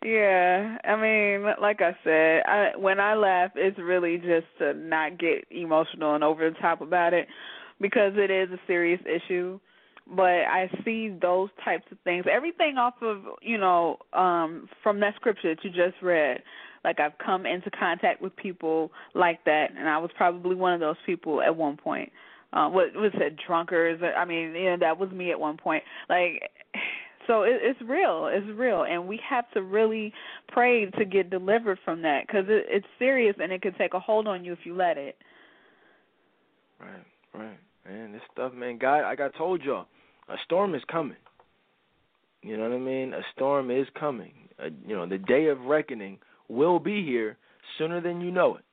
[0.04, 5.18] Yeah, I mean, like I said, I when I laugh, it's really just to not
[5.18, 7.26] get emotional and over the top about it
[7.80, 9.58] because it is a serious issue.
[10.06, 15.14] But I see those types of things, everything off of you know um from that
[15.16, 16.42] scripture that you just read.
[16.84, 20.80] Like I've come into contact with people like that, and I was probably one of
[20.80, 22.12] those people at one point.
[22.54, 24.00] Uh, what was it, drunkards?
[24.16, 25.82] I mean, you know, that was me at one point.
[26.08, 26.50] Like
[27.26, 28.30] so it, it's real.
[28.32, 30.12] It's real, and we have to really
[30.48, 34.00] pray to get delivered from that because it, it's serious and it can take a
[34.00, 35.16] hold on you if you let it.
[36.80, 37.04] Right,
[37.34, 38.12] right, man.
[38.12, 38.78] This stuff, man.
[38.78, 39.86] God, like I told y'all,
[40.28, 41.16] a storm is coming.
[42.42, 43.14] You know what I mean?
[43.14, 44.32] A storm is coming.
[44.62, 46.18] Uh, you know, the day of reckoning
[46.48, 47.36] will be here
[47.78, 48.64] sooner than you know it.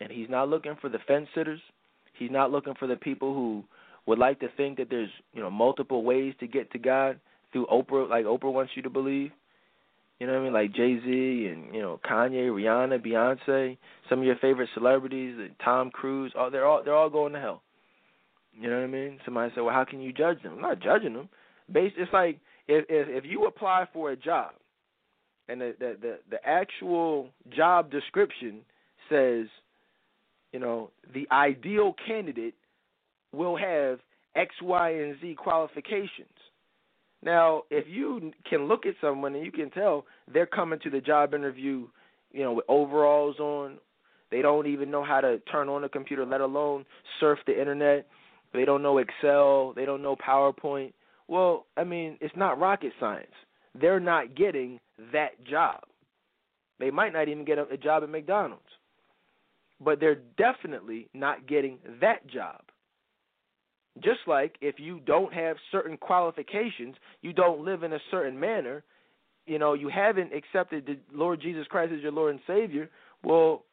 [0.00, 1.60] And He's not looking for the fence sitters.
[2.18, 3.64] He's not looking for the people who
[4.06, 7.20] would like to think that there's you know multiple ways to get to God
[7.52, 9.30] through Oprah, like Oprah wants you to believe.
[10.18, 10.52] You know what I mean?
[10.52, 13.78] Like Jay Z and you know Kanye, Rihanna, Beyonce,
[14.08, 16.32] some of your favorite celebrities, uh, Tom Cruise.
[16.36, 17.62] All they're all they're all going to hell.
[18.58, 19.20] You know what I mean?
[19.24, 21.28] Somebody said, "Well, how can you judge them?" I'm not judging them.
[21.70, 24.52] Based, it's like if if if you apply for a job,
[25.48, 28.62] and the the the, the actual job description
[29.08, 29.46] says,
[30.52, 32.54] you know, the ideal candidate
[33.32, 34.00] will have
[34.34, 36.28] X, Y, and Z qualifications.
[37.22, 41.00] Now, if you can look at someone and you can tell they're coming to the
[41.00, 41.88] job interview,
[42.32, 43.78] you know, with overalls on,
[44.30, 46.84] they don't even know how to turn on a computer, let alone
[47.18, 48.06] surf the internet.
[48.52, 50.92] They don't know Excel, they don't know PowerPoint.
[51.26, 53.32] Well, I mean, it's not rocket science.
[53.78, 54.80] They're not getting
[55.12, 55.80] that job.
[56.78, 58.62] They might not even get a, a job at McDonald's.
[59.80, 62.62] But they're definitely not getting that job.
[64.02, 68.84] Just like if you don't have certain qualifications, you don't live in a certain manner,
[69.46, 72.90] you know, you haven't accepted the Lord Jesus Christ as your Lord and Savior,
[73.24, 73.64] well,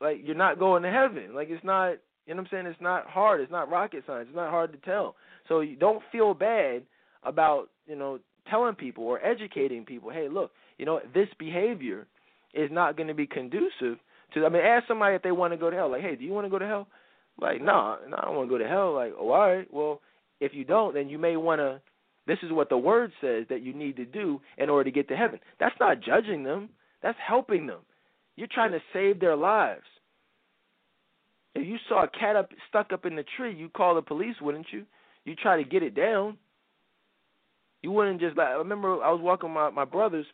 [0.00, 1.34] like you're not going to heaven.
[1.34, 1.94] Like it's not,
[2.26, 2.66] you know what I'm saying?
[2.66, 3.40] It's not hard.
[3.40, 4.26] It's not rocket science.
[4.28, 5.16] It's not hard to tell.
[5.48, 6.82] So you don't feel bad
[7.22, 8.18] about, you know,
[8.50, 12.06] telling people or educating people, hey, look, you know, this behavior
[12.54, 13.98] is not going to be conducive
[14.34, 14.46] to.
[14.46, 15.90] I mean, ask somebody if they want to go to hell.
[15.90, 16.88] Like, hey, do you want to go to hell?
[17.40, 18.94] Like, no, no, I don't want to go to hell.
[18.94, 20.00] Like, oh, all right, well,
[20.40, 21.80] if you don't, then you may want to.
[22.26, 25.08] This is what the word says that you need to do in order to get
[25.08, 25.40] to heaven.
[25.58, 26.68] That's not judging them.
[27.02, 27.80] That's helping them.
[28.36, 29.84] You're trying to save their lives.
[31.54, 34.36] If you saw a cat up stuck up in the tree, you call the police,
[34.40, 34.84] wouldn't you?
[35.24, 36.36] You try to get it down.
[37.82, 38.48] You wouldn't just like.
[38.48, 40.26] I remember I was walking my my brothers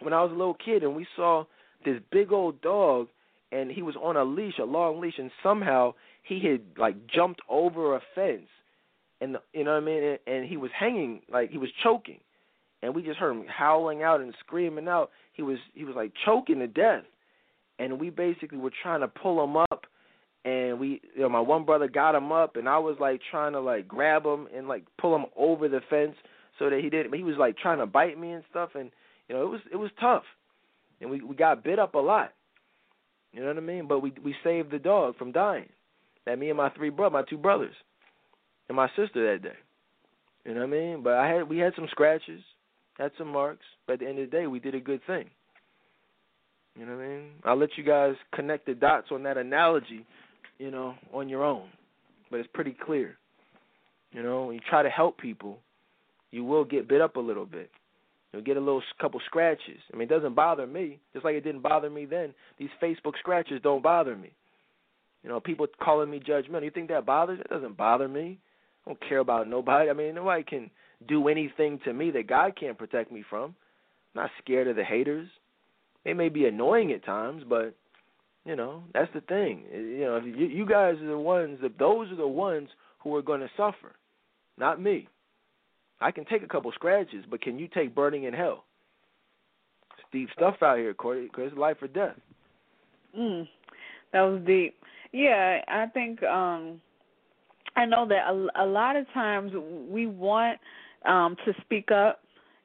[0.00, 1.44] when I was a little kid, and we saw
[1.84, 3.08] this big old dog,
[3.52, 7.40] and he was on a leash, a long leash, and somehow he had like jumped
[7.48, 8.48] over a fence,
[9.20, 12.20] and you know what I mean, and, and he was hanging like he was choking,
[12.82, 15.10] and we just heard him howling out and screaming out.
[15.32, 17.04] He was he was like choking to death,
[17.78, 19.86] and we basically were trying to pull him up
[20.44, 23.52] and we you know my one brother got him up and I was like trying
[23.52, 26.16] to like grab him and like pull him over the fence
[26.58, 28.70] so that he didn't he was like trying to bite me and stuff.
[28.74, 28.90] And
[29.28, 30.24] you know it was it was tough.
[31.00, 32.32] And we we got bit up a lot
[33.32, 35.68] you know what I mean but we we saved the dog from dying
[36.26, 37.74] that me and my three brothers my two brothers
[38.68, 39.56] and my sister that day
[40.44, 42.42] you know what I mean but I had we had some scratches
[42.98, 45.26] had some marks but at the end of the day we did a good thing
[46.76, 50.06] you know what I mean I'll let you guys connect the dots on that analogy
[50.60, 51.68] you know, on your own.
[52.30, 53.16] But it's pretty clear.
[54.12, 55.58] You know, when you try to help people,
[56.30, 57.70] you will get bit up a little bit.
[58.32, 59.80] You'll get a little couple scratches.
[59.92, 62.32] I mean, it doesn't bother me, just like it didn't bother me then.
[62.58, 64.32] These Facebook scratches don't bother me.
[65.22, 66.64] You know, people calling me judgmental.
[66.64, 67.40] You think that bothers?
[67.40, 68.38] It doesn't bother me.
[68.86, 69.90] I don't care about nobody.
[69.90, 70.70] I mean, nobody can
[71.08, 73.54] do anything to me that God can't protect me from.
[74.14, 75.28] I'm not scared of the haters.
[76.04, 77.74] They may be annoying at times, but
[78.44, 79.64] you know, that's the thing.
[79.72, 82.68] You know, you, you guys are the ones that those are the ones
[83.00, 83.94] who are going to suffer,
[84.56, 85.08] not me.
[86.00, 88.64] I can take a couple scratches, but can you take burning in hell?
[89.98, 92.16] It's deep stuff out here, Corey, it's life or death.
[93.18, 93.48] Mm,
[94.12, 94.76] that was deep.
[95.12, 96.80] Yeah, I think um
[97.76, 99.52] I know that a, a lot of times
[99.88, 100.58] we want
[101.06, 102.20] um to speak up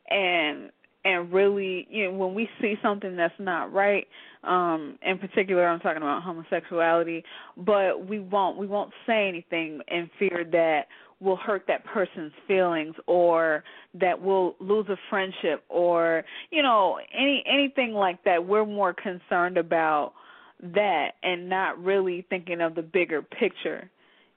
[0.10, 0.70] and
[1.06, 4.08] and really you know when we see something that's not right
[4.44, 7.24] um in particular i'm talking about homosexuality
[7.58, 10.88] but we won't we won't say anything in fear that
[11.26, 17.44] will hurt that person's feelings or that we'll lose a friendship or you know any
[17.46, 20.14] anything like that we're more concerned about
[20.62, 23.90] that and not really thinking of the bigger picture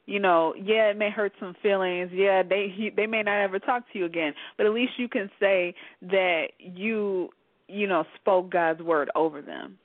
[0.08, 2.10] you know, yeah, it may hurt some feelings.
[2.14, 5.06] Yeah, they he, they may not ever talk to you again, but at least you
[5.06, 7.28] can say that you
[7.68, 9.76] you know spoke God's word over them.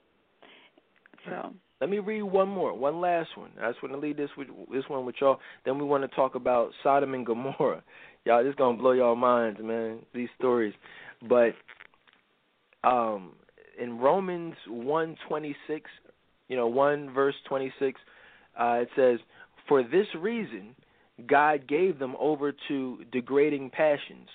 [1.26, 1.54] So
[1.84, 3.50] let me read one more, one last one.
[3.62, 5.42] I just want to leave this with this one with y'all.
[5.66, 7.84] Then we want to talk about Sodom and Gomorrah.
[8.26, 10.00] Y'all, this gonna blow y'all minds, man.
[10.16, 10.74] These stories,
[11.28, 11.52] but
[12.86, 13.34] um,
[13.78, 15.90] in Romans one twenty six,
[16.48, 18.00] you know, one verse twenty six,
[18.58, 19.20] uh, it says
[19.68, 20.74] for this reason,
[21.28, 24.30] God gave them over to degrading passions,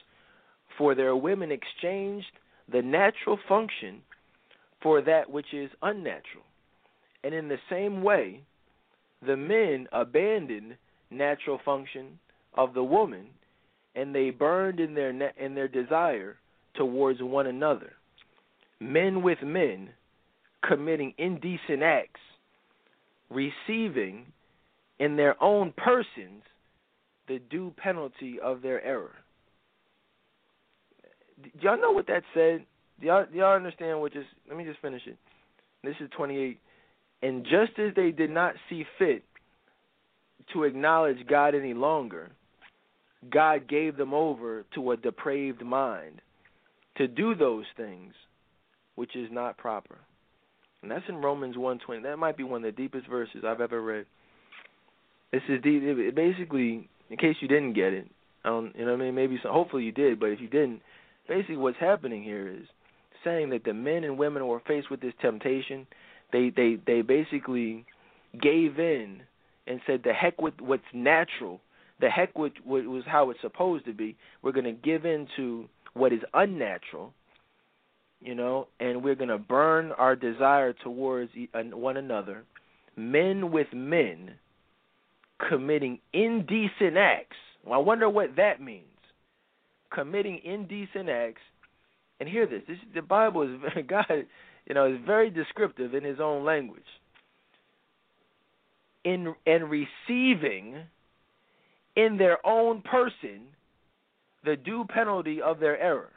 [0.77, 2.27] for their women exchanged
[2.71, 4.03] the natural function
[4.83, 6.45] for that which is unnatural.
[7.25, 8.43] And in the same way,
[9.27, 10.77] the men abandoned
[11.11, 12.19] natural function
[12.55, 13.27] of the woman,
[13.95, 16.37] and they burned in their in their desire
[16.75, 17.93] towards one another,
[18.81, 19.91] men with men
[20.67, 22.21] committing indecent acts,
[23.31, 24.27] receiving
[24.99, 26.43] in their own persons
[27.27, 29.15] the due penalty of their error.
[31.43, 32.65] Do y'all know what that said?
[33.01, 34.27] Do y'all, do y'all understand what just?
[34.49, 35.17] Let me just finish it.
[35.85, 36.59] This is 28.
[37.23, 39.25] And just as they did not see fit
[40.53, 42.31] to acknowledge God any longer,
[43.29, 46.21] God gave them over to a depraved mind
[46.97, 48.15] to do those things
[48.95, 49.99] which is not proper.
[50.83, 52.03] And that's in Romans 1:20.
[52.03, 54.07] That might be one of the deepest verses I've ever read.
[55.33, 58.09] This is the basically in case you didn't get it.
[58.45, 59.15] Don't, you know what I mean?
[59.15, 60.81] Maybe some, hopefully you did, but if you didn't,
[61.27, 62.67] basically what's happening here is
[63.25, 65.87] saying that the men and women who are faced with this temptation,
[66.33, 67.85] they they they basically
[68.41, 69.23] gave in
[69.67, 71.61] and said the heck with what's natural,
[72.01, 74.17] the heck with what was how it's supposed to be.
[74.43, 77.13] We're going to give in to what is unnatural,
[78.21, 82.45] you know, and we're going to burn our desire towards one another,
[82.97, 84.35] men with men
[85.49, 87.37] committing indecent acts.
[87.65, 88.85] Well, I wonder what that means.
[89.93, 91.41] Committing indecent acts.
[92.21, 92.63] And hear this.
[92.67, 94.05] This the Bible is God,
[94.69, 96.83] you know, is very descriptive in his own language.
[99.05, 100.83] In and receiving
[101.97, 103.41] in their own person
[104.45, 106.11] the due penalty of their error.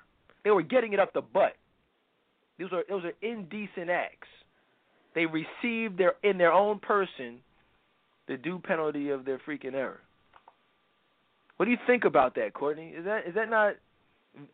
[0.43, 1.53] They were getting it up the butt.
[2.59, 4.27] Those are those are indecent acts.
[5.15, 7.39] They received their in their own person
[8.27, 10.01] the due penalty of their freaking error.
[11.57, 12.89] What do you think about that, Courtney?
[12.89, 13.75] Is that is that not?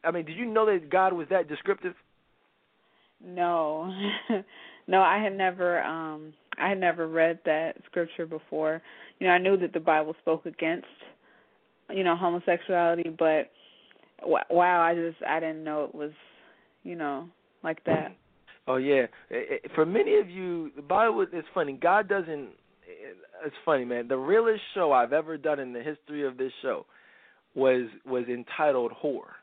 [0.04, 1.94] I mean, did you know that God was that descriptive?
[3.24, 3.92] No,
[4.88, 8.82] no, I had never, um, I had never read that scripture before.
[9.20, 10.88] You know, I knew that the Bible spoke against,
[11.90, 13.52] you know, homosexuality, but
[14.24, 16.12] wow, I just, I didn't know it was,
[16.84, 17.28] you know,
[17.64, 18.16] like that.
[18.68, 21.74] Oh yeah, eh, eh, for many of you, the Bible is funny.
[21.74, 22.50] God doesn't.
[22.86, 23.14] Eh,
[23.46, 24.10] it's funny, man.
[24.10, 26.86] The realest show I've ever done in the history of this show
[27.56, 29.36] was was entitled "Whore."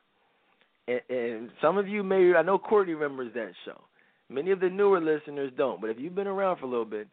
[0.89, 3.81] And, and some of you may I know Courtney remembers that show.
[4.29, 7.09] Many of the newer listeners don't, but if you've been around for a little bit,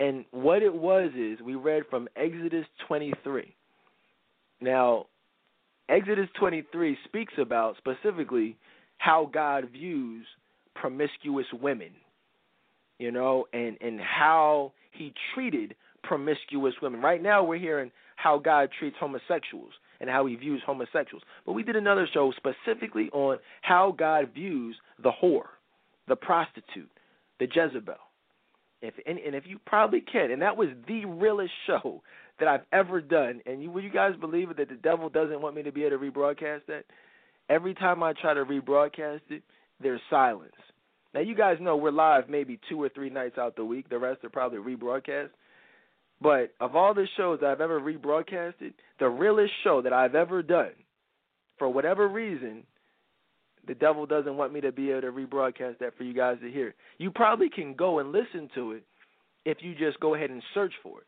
[0.00, 3.54] and what it was is we read from Exodus 23.
[4.60, 5.06] Now,
[5.88, 8.56] Exodus 23 speaks about specifically
[8.98, 10.26] how God views
[10.74, 11.90] promiscuous women,
[12.98, 17.00] you know, and and how He treated promiscuous women.
[17.00, 21.22] Right now, we're hearing how God treats homosexuals and how he views homosexuals.
[21.44, 25.48] But we did another show specifically on how God views the whore,
[26.08, 26.90] the prostitute,
[27.38, 27.94] the Jezebel.
[28.82, 32.02] If and, and if you probably can, and that was the realest show
[32.38, 33.40] that I've ever done.
[33.44, 35.84] And you, will you guys believe it that the devil doesn't want me to be
[35.84, 36.84] able to rebroadcast that?
[37.50, 39.42] Every time I try to rebroadcast it,
[39.82, 40.52] there's silence.
[41.12, 43.88] Now you guys know we're live maybe two or three nights out the week.
[43.90, 45.30] The rest are probably rebroadcast.
[46.20, 50.72] But of all the shows I've ever rebroadcasted, the realest show that I've ever done,
[51.58, 52.64] for whatever reason,
[53.66, 56.50] the devil doesn't want me to be able to rebroadcast that for you guys to
[56.50, 56.74] hear.
[56.98, 58.84] You probably can go and listen to it
[59.44, 61.06] if you just go ahead and search for it.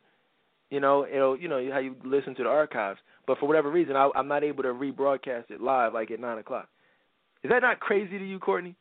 [0.71, 2.99] You know, it'll you know how you listen to the archives.
[3.27, 6.39] But for whatever reason, I, I'm not able to rebroadcast it live like at nine
[6.39, 6.69] o'clock.
[7.45, 8.75] Is that not crazy to you, Courtney?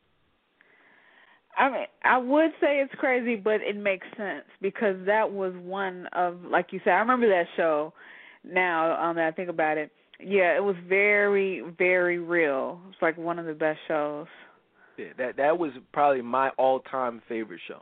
[1.58, 6.08] I mean, I would say it's crazy, but it makes sense because that was one
[6.14, 7.94] of, like you said, I remember that show.
[8.44, 12.80] Now um, that I think about it, yeah, it was very, very real.
[12.90, 14.28] It's like one of the best shows.
[14.98, 17.82] Yeah, that that was probably my all-time favorite show.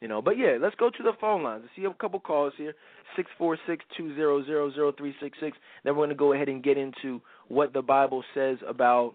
[0.00, 1.64] You know, but yeah, let's go to the phone lines.
[1.64, 2.74] I see a couple calls here.
[3.16, 5.56] Six four six two zero zero zero three six six.
[5.84, 9.14] Then we're gonna go ahead and get into what the Bible says about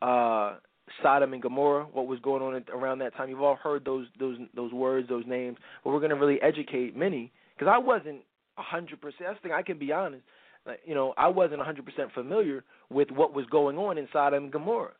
[0.00, 0.56] uh
[1.02, 3.28] Sodom and Gomorrah, what was going on around that time.
[3.28, 6.96] You've all heard those those those words, those names, but we're going to really educate
[6.96, 8.20] many because I wasn't
[8.56, 9.24] a hundred percent.
[9.26, 9.52] That's the thing.
[9.52, 10.24] I can be honest.
[10.66, 14.08] Like, you know, I wasn't a hundred percent familiar with what was going on in
[14.12, 14.92] Sodom and Gomorrah.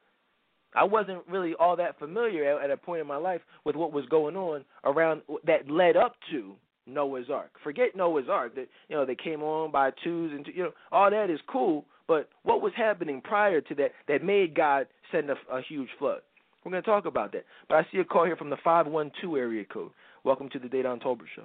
[0.74, 3.93] I wasn't really all that familiar at, at a point in my life with what
[3.93, 6.55] was going on around that led up to
[6.86, 7.52] Noah's Ark.
[7.62, 10.73] Forget Noah's Ark that you know they came on by twos and two, you know
[10.93, 15.31] all that is cool, but what was happening prior to that that made God send
[15.31, 16.21] a, a huge flood?
[16.65, 17.45] We're going to talk about that.
[17.69, 19.93] But I see a call here from the 512 area code.
[20.25, 21.45] Welcome to the Dedan Tolbert Show.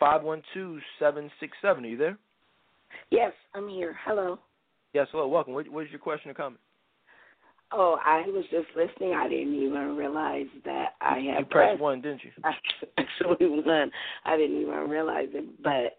[0.00, 1.84] 512767.
[1.84, 2.18] Are you there?
[3.10, 3.96] Yes, I'm here.
[4.04, 4.38] Hello.
[4.94, 5.28] Yes, hello.
[5.28, 5.52] Welcome.
[5.52, 6.60] What, what is your question or comment?
[7.72, 9.14] Oh, I was just listening.
[9.14, 11.20] I didn't even realize that I had.
[11.20, 12.30] You pressed, pressed one, didn't you?
[12.96, 13.90] Actually, one.
[14.24, 15.95] I didn't even realize it, but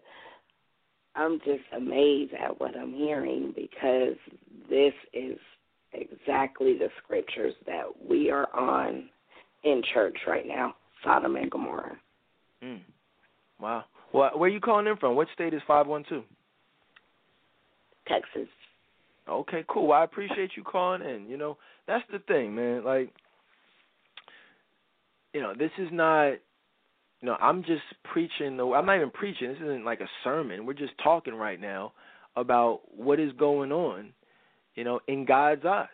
[1.18, 4.16] I'm just amazed at what I'm hearing because
[4.70, 5.36] this is
[5.92, 9.08] exactly the scriptures that we are on
[9.64, 10.74] in church right now
[11.04, 11.96] Sodom and Gomorrah.
[12.62, 12.80] Mm.
[13.60, 13.84] Wow.
[14.12, 15.16] Well, where are you calling in from?
[15.16, 16.24] What state is 512?
[18.06, 18.48] Texas.
[19.28, 19.88] Okay, cool.
[19.88, 21.26] Well, I appreciate you calling in.
[21.28, 22.84] You know, that's the thing, man.
[22.84, 23.12] Like,
[25.34, 26.34] you know, this is not
[27.20, 27.82] you know, I'm just
[28.12, 28.56] preaching.
[28.56, 29.48] The, I'm not even preaching.
[29.48, 30.66] This isn't like a sermon.
[30.66, 31.92] We're just talking right now
[32.36, 34.12] about what is going on,
[34.74, 35.88] you know, in God's eyes.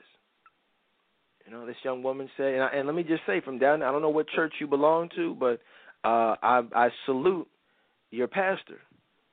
[1.47, 3.83] You know, this young woman said, and, I, and let me just say from down,
[3.83, 5.61] I don't know what church you belong to, but
[6.05, 7.49] uh, I, I salute
[8.11, 8.81] your pastor,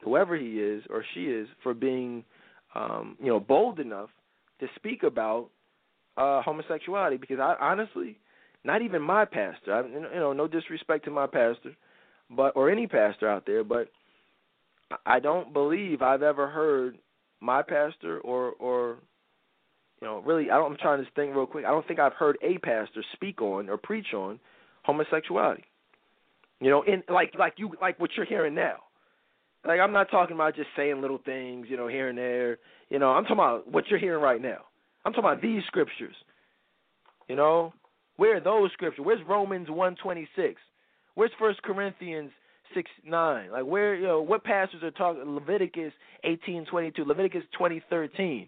[0.03, 2.23] whoever he is or she is, for being,
[2.75, 4.09] um, you know, bold enough
[4.59, 5.49] to speak about
[6.17, 7.17] uh, homosexuality.
[7.17, 8.17] Because I honestly,
[8.63, 9.73] not even my pastor.
[9.73, 11.75] I, you know, no disrespect to my pastor,
[12.29, 13.89] but or any pastor out there, but
[15.05, 16.97] I don't believe I've ever heard
[17.39, 18.97] my pastor or or
[20.01, 21.65] you know really I don't, I'm trying to think real quick.
[21.65, 24.39] I don't think I've heard a pastor speak on or preach on
[24.83, 25.63] homosexuality.
[26.59, 28.77] You know, in like like you like what you're hearing now.
[29.65, 32.59] Like I'm not talking about just saying little things, you know, here and there.
[32.89, 34.59] You know, I'm talking about what you're hearing right now.
[35.05, 36.15] I'm talking about these scriptures.
[37.27, 37.73] You know,
[38.17, 39.03] where are those scriptures?
[39.03, 40.61] Where's Romans one twenty six?
[41.15, 42.31] Where's First Corinthians
[42.73, 43.51] six nine?
[43.51, 45.93] Like where you know what pastors are talking Leviticus
[46.23, 48.47] eighteen twenty two, Leviticus twenty thirteen.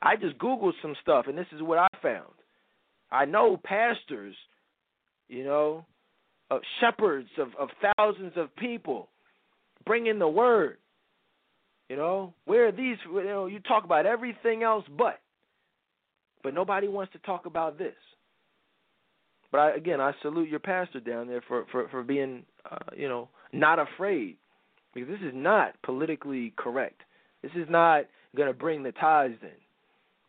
[0.00, 2.32] I just googled some stuff and this is what I found.
[3.10, 4.34] I know pastors,
[5.28, 5.84] you know,
[6.50, 9.08] uh, shepherds of, of thousands of people,
[9.84, 10.78] bringing the word.
[11.88, 12.96] You know, where are these?
[13.06, 15.20] You know, you talk about everything else but
[16.42, 17.94] but nobody wants to talk about this.
[19.52, 23.08] But I, again, I salute your pastor down there for for for being, uh, you
[23.08, 24.36] know, not afraid,
[24.94, 27.02] because this is not politically correct.
[27.42, 29.50] This is not going to bring the tithes in.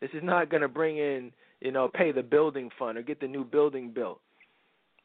[0.01, 1.31] This is not going to bring in,
[1.61, 4.19] you know, pay the building fund or get the new building built.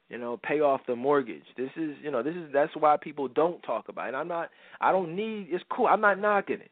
[0.09, 1.45] You know, pay off the mortgage.
[1.57, 4.09] This is, you know, this is that's why people don't talk about it.
[4.09, 4.51] And I'm not.
[4.81, 5.49] I don't need.
[5.51, 5.86] It's cool.
[5.86, 6.70] I'm not knocking it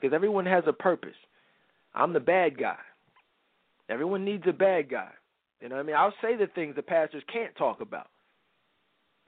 [0.00, 1.16] because everyone has a purpose.
[1.94, 2.78] I'm the bad guy.
[3.90, 5.10] Everyone needs a bad guy.
[5.60, 5.96] You know what I mean?
[5.96, 8.08] I'll say the things the pastors can't talk about.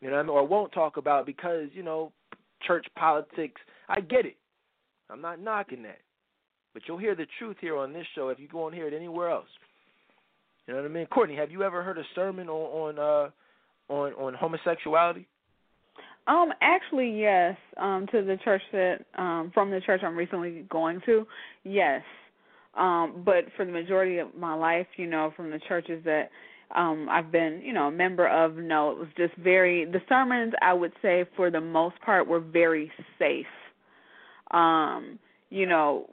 [0.01, 0.31] You know what I mean?
[0.31, 2.13] Or won't talk about because, you know,
[2.67, 3.61] church politics.
[3.89, 4.37] I get it.
[5.11, 5.99] I'm not knocking that.
[6.75, 8.95] But you'll hear the truth here on this show if you go and hear it
[8.95, 9.49] anywhere else.
[10.67, 11.07] You know what I mean?
[11.07, 15.27] Courtney, have you ever heard a sermon on on uh on on homosexuality?
[16.27, 17.57] Um, actually, yes.
[17.79, 21.27] Um, to the church that um from the church I'm recently going to,
[21.65, 22.03] yes.
[22.75, 26.31] Um, but for the majority of my life, you know, from the churches that
[26.75, 30.53] um I've been, you know, a member of, no, it was just very the sermons
[30.61, 33.47] I would say for the most part were very safe.
[34.51, 35.19] Um
[35.51, 36.07] you know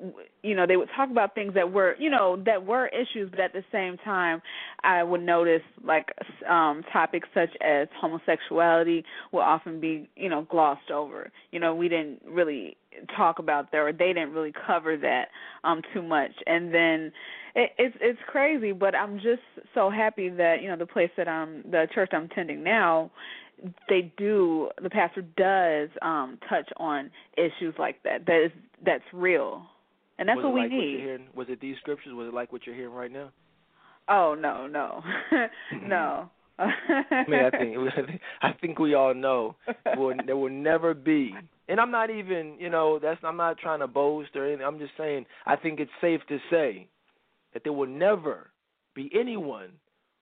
[0.44, 3.40] you know they would talk about things that were you know that were issues but
[3.40, 4.42] at the same time
[4.84, 6.08] i would notice like
[6.50, 11.32] um topics such as homosexuality will often be you know glossed over.
[11.52, 12.78] You know we didn't really
[13.16, 15.26] talk about that or they didn't really cover that
[15.64, 16.32] um too much.
[16.48, 17.12] And then
[17.56, 19.42] it, it's it's crazy but i'm just
[19.74, 23.10] so happy that you know the place that i'm the church i'm attending now
[23.90, 28.26] they do the pastor does um touch on issues like that.
[28.26, 28.52] That is
[28.86, 29.66] that's real.
[30.18, 30.78] And that's was what we like need.
[30.78, 32.14] What hearing, was it these scriptures?
[32.14, 33.32] Was it like what you're hearing right now?
[34.08, 35.02] oh no no.
[35.88, 36.30] No.
[36.58, 37.76] I mean, I think
[38.42, 39.58] I think we all know
[39.98, 41.36] will, there will never be,
[41.68, 44.66] and I'm not even, you know, that's I'm not trying to boast or anything.
[44.66, 46.88] I'm just saying I think it's safe to say
[47.54, 48.52] that there will never
[48.96, 49.72] be anyone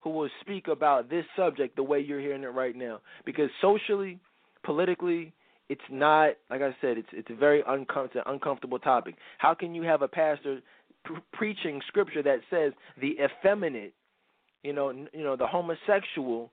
[0.03, 2.99] who will speak about this subject the way you're hearing it right now.
[3.25, 4.19] Because socially,
[4.63, 5.33] politically,
[5.69, 6.97] it's not like I said.
[6.97, 9.15] It's it's a very uncom- it's an uncomfortable topic.
[9.37, 10.59] How can you have a pastor
[11.05, 13.93] pre- preaching scripture that says the effeminate,
[14.61, 16.51] you know, n- you know, the homosexual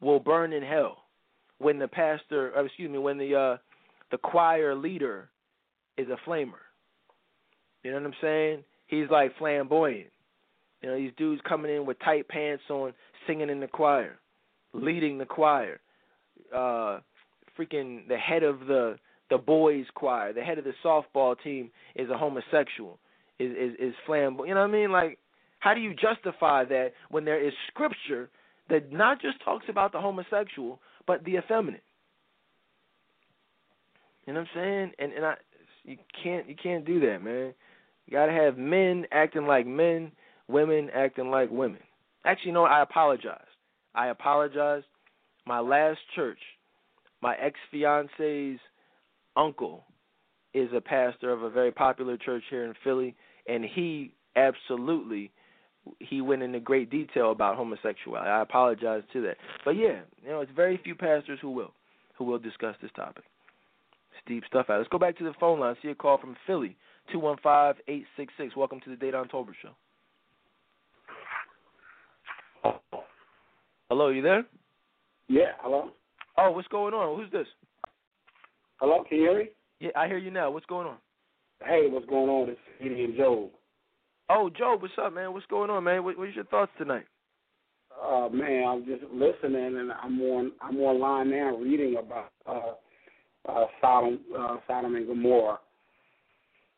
[0.00, 1.04] will burn in hell
[1.58, 3.56] when the pastor, or excuse me, when the uh,
[4.10, 5.28] the choir leader
[5.98, 6.64] is a flamer.
[7.82, 8.64] You know what I'm saying?
[8.86, 10.10] He's like flamboyant.
[10.82, 12.92] You know, these dudes coming in with tight pants on,
[13.26, 14.18] singing in the choir,
[14.72, 15.80] leading the choir.
[16.54, 17.00] Uh,
[17.58, 18.96] freaking the head of the
[19.28, 22.98] the boys choir, the head of the softball team is a homosexual,
[23.38, 24.48] is is, is flamboyant.
[24.48, 24.90] You know what I mean?
[24.90, 25.18] Like,
[25.60, 28.28] how do you justify that when there is scripture
[28.70, 31.84] that not just talks about the homosexual, but the effeminate?
[34.26, 34.92] You know what I'm saying?
[34.98, 35.34] And and I,
[35.84, 37.54] you can't you can't do that, man.
[38.06, 40.10] You gotta have men acting like men
[40.50, 41.80] women acting like women.
[42.24, 42.64] Actually, no.
[42.64, 43.38] I apologize.
[43.94, 44.82] I apologize.
[45.46, 46.38] My last church,
[47.22, 48.60] my ex fiance's
[49.36, 49.84] uncle
[50.52, 53.14] is a pastor of a very popular church here in Philly,
[53.48, 55.30] and he absolutely
[55.98, 58.28] he went into great detail about homosexuality.
[58.28, 59.36] I apologize to that.
[59.64, 61.72] But yeah, you know, it's very few pastors who will
[62.16, 63.24] who will discuss this topic.
[64.12, 64.78] It's deep stuff out.
[64.78, 65.76] Let's go back to the phone line.
[65.82, 66.76] See a call from Philly,
[67.12, 68.54] two one five eight six six.
[68.56, 69.70] Welcome to the Dedan Tolbert Show.
[73.90, 74.46] Hello, you there?
[75.26, 75.90] Yeah, hello.
[76.38, 77.18] Oh, what's going on?
[77.18, 77.48] Who's this?
[78.78, 79.48] Hello, can you hear me?
[79.80, 80.48] Yeah, I hear you now.
[80.52, 80.96] What's going on?
[81.66, 82.50] Hey, what's going on?
[82.50, 83.50] It's Gideon Job.
[84.30, 85.32] Oh, Joe, what's up, man?
[85.32, 86.04] What's going on, man?
[86.04, 87.04] What, what's your thoughts tonight?
[88.00, 93.66] Uh, man, I'm just listening, and I'm on I'm online now reading about uh, uh,
[93.80, 95.58] Sodom, uh, Sodom and Gomorrah.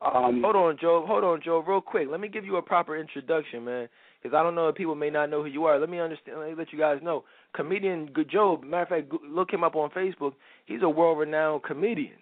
[0.00, 1.04] Um, Hold on, Joe.
[1.06, 1.62] Hold on, Joe.
[1.66, 3.88] Real quick, let me give you a proper introduction, man,
[4.22, 5.78] because I don't know if people may not know who you are.
[5.78, 6.38] Let me understand.
[6.38, 7.24] Let me let you guys know.
[7.54, 8.62] Comedian good Job.
[8.62, 10.32] Matter of fact, look him up on Facebook.
[10.66, 12.14] He's a world-renowned comedian.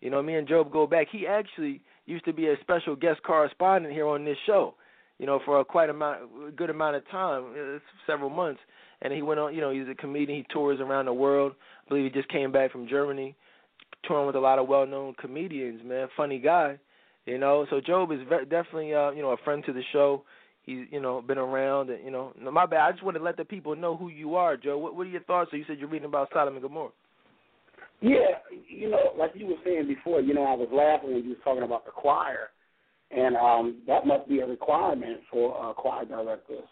[0.00, 1.08] You know, me and Job go back.
[1.10, 4.74] He actually used to be a special guest correspondent here on this show.
[5.18, 8.60] You know, for a quite amount, a good amount of time, uh, several months.
[9.02, 9.54] And he went on.
[9.54, 10.38] You know, he's a comedian.
[10.38, 11.52] He tours around the world.
[11.84, 13.34] I believe he just came back from Germany,
[14.04, 15.80] touring with a lot of well-known comedians.
[15.84, 16.78] Man, funny guy.
[17.26, 20.22] You know, so Job is very, definitely uh, you know a friend to the show.
[20.68, 21.88] He's you know been around.
[21.88, 22.80] And, you know, my bad.
[22.80, 24.76] I just want to let the people know who you are, Joe.
[24.76, 25.50] What, what are your thoughts?
[25.50, 26.90] So you said you're reading about Sodom and Gomorrah.
[28.02, 28.36] Yeah,
[28.68, 31.38] you know, like you were saying before, you know, I was laughing when you was
[31.42, 32.50] talking about the choir,
[33.10, 36.68] and um, that must be a requirement for uh, choir directors.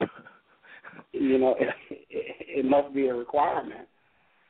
[1.12, 3.86] you know, it, it, it must be a requirement.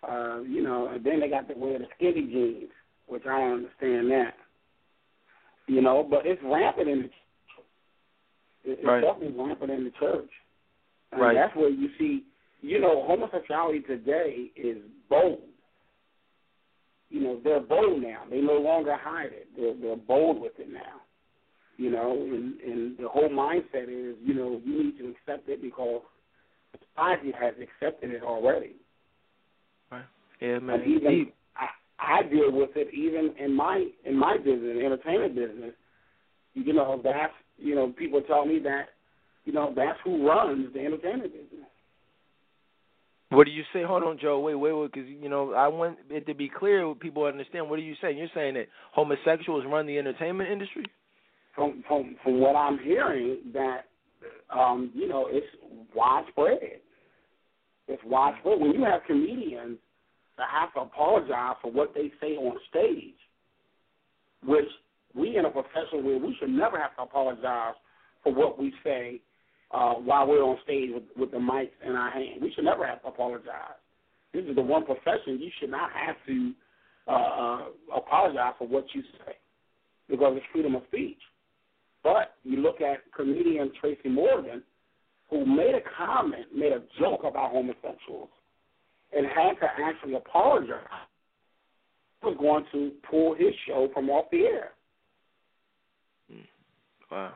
[0.09, 2.71] Uh, you know, and then they got to wear the skinny jeans,
[3.09, 4.35] which I don't understand that.
[5.67, 7.09] You know, but it's rampant in the
[8.65, 9.01] It's right.
[9.01, 10.31] definitely rampant in the church.
[11.13, 11.35] And right.
[11.35, 12.25] That's where you see,
[12.63, 14.79] you know, homosexuality today is
[15.09, 15.41] bold.
[17.11, 18.23] You know, they're bold now.
[18.29, 19.49] They no longer hide it.
[19.57, 21.01] They're they're bold with it now.
[21.77, 25.61] You know, and and the whole mindset is, you know, you need to accept it
[25.61, 26.03] because
[26.95, 28.77] society has accepted it already.
[29.93, 30.05] Right.
[30.41, 30.81] Yeah, man.
[30.81, 31.27] And even
[31.57, 31.67] I,
[32.19, 35.73] I deal with it even in my in my business, entertainment business.
[36.55, 38.91] You know, that's you know, people tell me that,
[39.45, 41.69] you know, that's who runs the entertainment business.
[43.31, 43.83] What do you say?
[43.83, 44.39] Hold on, Joe.
[44.41, 46.95] Wait, wait, wait, because you know I want it to be clear.
[46.95, 47.69] People understand.
[47.69, 48.17] What are you saying?
[48.17, 50.85] You're saying that homosexuals run the entertainment industry?
[51.55, 53.87] From from from what I'm hearing, that
[54.57, 55.47] um, you know, it's
[55.95, 56.81] widespread.
[57.89, 58.61] It's widespread.
[58.61, 59.79] When you have comedians
[60.39, 63.15] that have to apologize for what they say on stage,
[64.45, 64.65] which
[65.15, 67.75] we in a profession where we should never have to apologize
[68.23, 69.21] for what we say
[69.71, 72.41] uh, while we're on stage with, with the mic in our hand.
[72.43, 73.79] We should never have to apologize.
[74.33, 76.53] This is the one profession you should not have to
[77.07, 77.61] uh, uh,
[77.97, 79.35] apologize for what you say
[80.09, 81.19] because it's freedom of speech.
[82.03, 84.63] But you look at comedian Tracy Morgan,
[85.31, 88.29] who made a comment, made a joke about homosexuals,
[89.17, 90.79] and had to actually apologize.
[92.23, 94.71] Was going to pull his show from off the air.
[97.15, 97.31] Wow.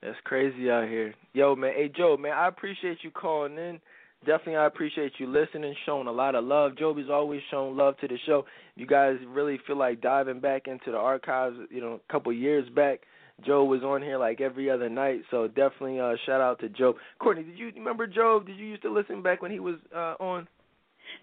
[0.00, 1.12] That's crazy out here.
[1.32, 1.72] Yo, man.
[1.74, 3.80] Hey, Joe, man, I appreciate you calling in.
[4.20, 6.78] Definitely, I appreciate you listening, showing a lot of love.
[6.78, 8.44] Joby's always shown love to the show.
[8.76, 12.68] You guys really feel like diving back into the archives, you know, a couple years
[12.76, 13.00] back,
[13.44, 15.22] Joe was on here like every other night.
[15.32, 16.94] So definitely, uh, shout out to Joe.
[17.18, 18.40] Courtney, did you remember Joe?
[18.46, 20.46] Did you used to listen back when he was uh, on?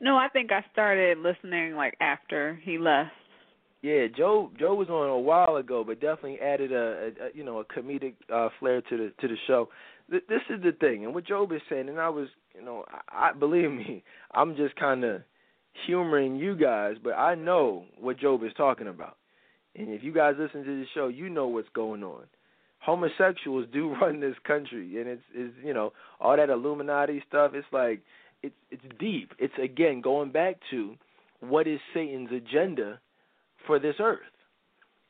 [0.02, 3.12] No, I think I started listening like after he left.
[3.82, 7.46] Yeah, Joe Joe was on a while ago, but definitely added a, a, a you
[7.46, 9.70] know a comedic uh, flair to the to the show.
[10.10, 12.84] Th- this is the thing, and what Job is saying, and I was you know
[13.10, 14.04] I, I believe me,
[14.34, 15.22] I'm just kind of
[15.88, 19.16] humoring you guys, but I know what Job is talking about,
[19.76, 22.24] and if you guys listen to the show, you know what's going on.
[22.80, 27.52] Homosexuals do run this country, and it's is you know all that Illuminati stuff.
[27.54, 28.02] It's like
[28.44, 29.32] it's it's deep.
[29.40, 30.96] It's again going back to
[31.40, 33.00] what is Satan's agenda
[33.66, 34.20] for this earth.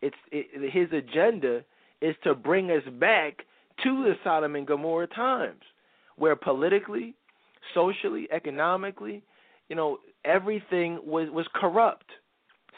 [0.01, 1.63] It's it, his agenda
[2.01, 3.39] is to bring us back
[3.83, 5.61] to the Sodom and Gomorrah times,
[6.15, 7.15] where politically,
[7.73, 9.23] socially, economically,
[9.67, 12.05] you know, everything was was corrupt.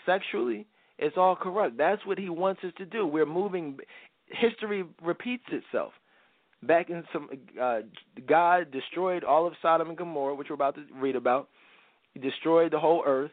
[0.05, 0.65] Sexually,
[0.97, 1.77] it's all corrupt.
[1.77, 3.05] That's what he wants us to do.
[3.05, 3.77] We're moving.
[4.27, 5.93] History repeats itself.
[6.63, 7.27] Back in some,
[7.59, 7.79] uh,
[8.27, 11.49] God destroyed all of Sodom and Gomorrah, which we're about to read about.
[12.13, 13.31] He destroyed the whole earth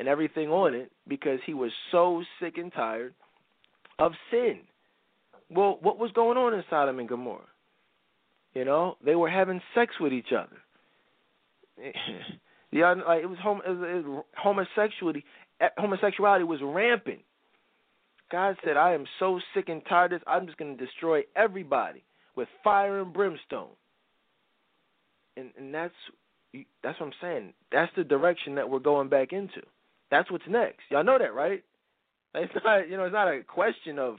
[0.00, 3.12] and everything on it because he was so sick and tired
[3.98, 4.60] of sin.
[5.50, 7.42] Well, what was going on in Sodom and Gomorrah?
[8.54, 10.56] You know, they were having sex with each other.
[12.72, 15.22] yeah, like it was, hom- it was, it was homosexuality.
[15.60, 17.20] Eh, homosexuality was rampant.
[18.32, 20.26] God said, "I am so sick and tired of this.
[20.26, 22.02] I'm just going to destroy everybody
[22.36, 23.76] with fire and brimstone."
[25.36, 25.94] And and that's
[26.82, 27.52] that's what I'm saying.
[27.70, 29.60] That's the direction that we're going back into.
[30.10, 30.82] That's what's next.
[30.90, 31.62] Y'all know that, right?
[32.34, 34.16] It's not you know, it's not a question of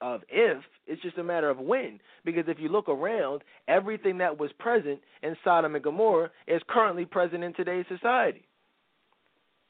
[0.00, 2.00] of if, it's just a matter of when.
[2.24, 7.04] Because if you look around, everything that was present in Sodom and Gomorrah is currently
[7.06, 8.46] present in today's society.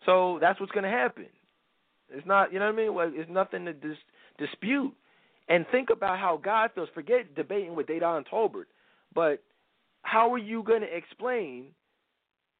[0.04, 1.26] So that's what's going to happen.
[2.10, 2.94] It's not, you know what I mean?
[2.94, 3.96] Well, it's nothing to dis-
[4.38, 4.92] dispute.
[5.48, 6.88] And think about how God feels.
[6.94, 8.66] Forget debating with Dedan Tolbert,
[9.14, 9.42] but
[10.02, 11.66] how are you going to explain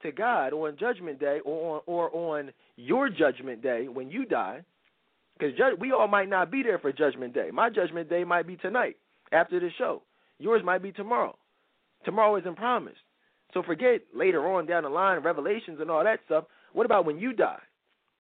[0.03, 4.63] to God on Judgment Day or on, or on your Judgment Day when you die?
[5.39, 7.51] Because we all might not be there for Judgment Day.
[7.53, 8.97] My Judgment Day might be tonight
[9.33, 10.03] after the show.
[10.39, 11.37] Yours might be tomorrow.
[12.05, 12.97] Tomorrow isn't promised.
[13.55, 16.45] So forget later on down the line, revelations and all that stuff.
[16.73, 17.61] What about when you die?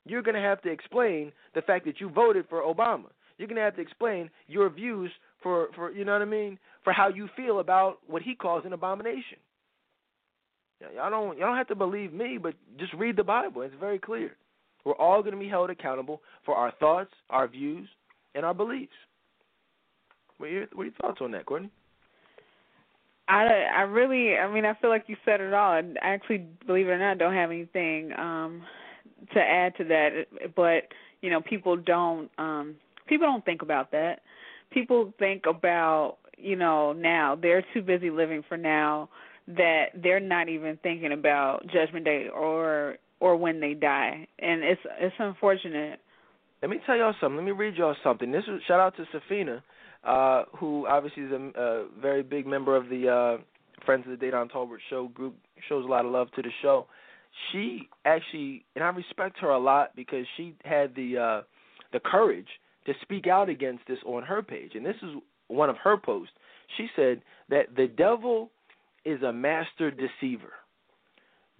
[0.06, 3.06] You're going to have to explain the fact that you voted for Obama.
[3.38, 5.10] You're going to have to explain your views
[5.42, 8.64] for, for you know what I mean, for how you feel about what he calls
[8.64, 9.38] an abomination.
[10.80, 13.62] Y'all don't y'all don't have to believe me, but just read the Bible.
[13.62, 14.36] It's very clear.
[14.84, 17.88] We're all going to be held accountable for our thoughts, our views,
[18.34, 18.92] and our beliefs.
[20.38, 21.70] What are your, what are your thoughts on that, Courtney?
[23.28, 25.72] I, I really, I mean, I feel like you said it all.
[25.72, 28.62] I actually, believe it or not, don't have anything um,
[29.34, 30.26] to add to that.
[30.54, 30.84] But
[31.20, 32.76] you know, people don't, um,
[33.08, 34.20] people don't think about that.
[34.70, 39.08] People think about, you know, now they're too busy living for now
[39.48, 44.80] that they're not even thinking about Judgment Day or or when they die, and it's
[44.98, 46.00] it's unfortunate
[46.62, 47.36] let me tell y'all something.
[47.36, 48.32] Let me read y'all something.
[48.32, 49.62] This is shout out to Safina,
[50.04, 53.42] uh, who obviously is a, a very big member of the uh,
[53.84, 55.36] Friends of the Dedan Tolbert Show group.
[55.68, 56.86] Shows a lot of love to the show.
[57.52, 61.42] She actually, and I respect her a lot because she had the uh,
[61.92, 62.48] the courage
[62.86, 64.72] to speak out against this on her page.
[64.74, 65.10] And this is
[65.48, 66.32] one of her posts.
[66.76, 68.50] She said that the devil
[69.06, 70.52] is a master deceiver.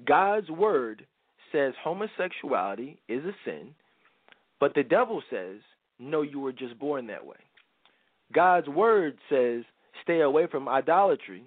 [0.04, 1.06] God's word
[1.52, 3.68] says homosexuality is a sin,
[4.60, 5.60] but the devil says,
[5.98, 7.36] no, you were just born that way.
[8.34, 9.62] God's word says,
[10.02, 11.44] stay away from idolatry,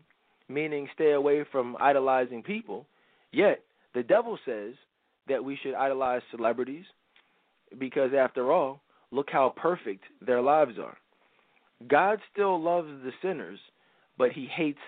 [0.48, 2.86] meaning stay away from idolizing people.
[3.32, 3.62] Yet,
[3.94, 4.74] the devil says
[5.28, 6.86] that we should idolize celebrities
[7.78, 8.82] because, after all,
[9.12, 10.98] look how perfect their lives are.
[11.88, 13.60] God still loves the sinners,
[14.18, 14.80] but he hates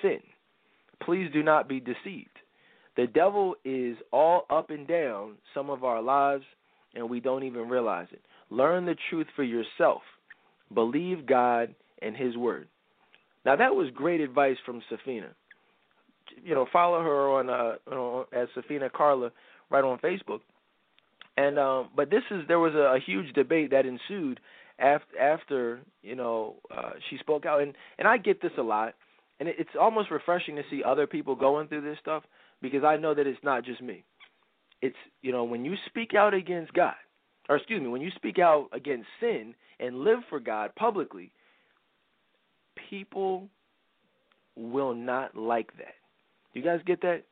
[0.00, 0.20] sin.
[1.02, 2.28] Please do not be deceived.
[2.96, 6.44] The devil is all up and down some of our lives,
[6.94, 8.20] and we don't even realize it.
[8.50, 10.02] Learn the truth for yourself.
[10.74, 12.68] Believe God and His Word.
[13.44, 15.28] Now that was great advice from Safina.
[16.44, 19.30] You know, follow her on uh, you know, as Safina Carla
[19.70, 20.40] right on Facebook.
[21.36, 24.40] And um, but this is there was a, a huge debate that ensued
[24.78, 28.94] after after you know uh, she spoke out, and and I get this a lot,
[29.40, 32.22] and it, it's almost refreshing to see other people going through this stuff
[32.62, 34.04] because I know that it's not just me.
[34.82, 36.94] It's you know when you speak out against God,
[37.48, 41.32] or excuse me, when you speak out against sin and live for God publicly,
[42.88, 43.48] people
[44.56, 45.94] will not like that.
[46.52, 47.24] You guys get that?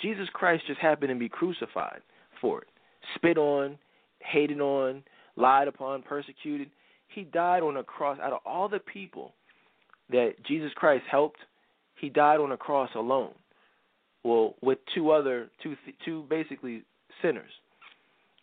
[0.00, 2.00] Jesus Christ just happened to be crucified
[2.40, 2.68] for it
[3.14, 3.78] spit on,
[4.20, 5.02] hated on,
[5.36, 6.70] lied upon, persecuted.
[7.08, 8.18] He died on a cross.
[8.22, 9.34] Out of all the people
[10.10, 11.40] that Jesus Christ helped,
[12.00, 13.32] he died on a cross alone.
[14.22, 16.82] Well, with two other, two, two basically
[17.22, 17.50] sinners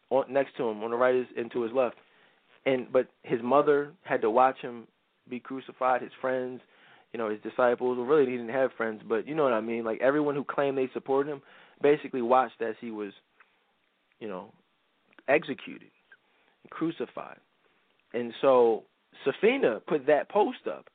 [0.09, 1.95] on, next to him, on the right and to his left.
[2.65, 4.87] And but his mother had to watch him
[5.29, 6.01] be crucified.
[6.01, 6.61] His friends,
[7.13, 7.97] you know, his disciples.
[7.97, 9.85] Well, really, he didn't have friends, but you know what I mean.
[9.85, 11.41] Like everyone who claimed they supported him,
[11.81, 13.13] basically watched as he was
[14.19, 14.51] you know,
[15.27, 15.91] executed,
[16.69, 17.39] crucified.
[18.13, 18.83] And so
[19.25, 20.85] Safina put that post up,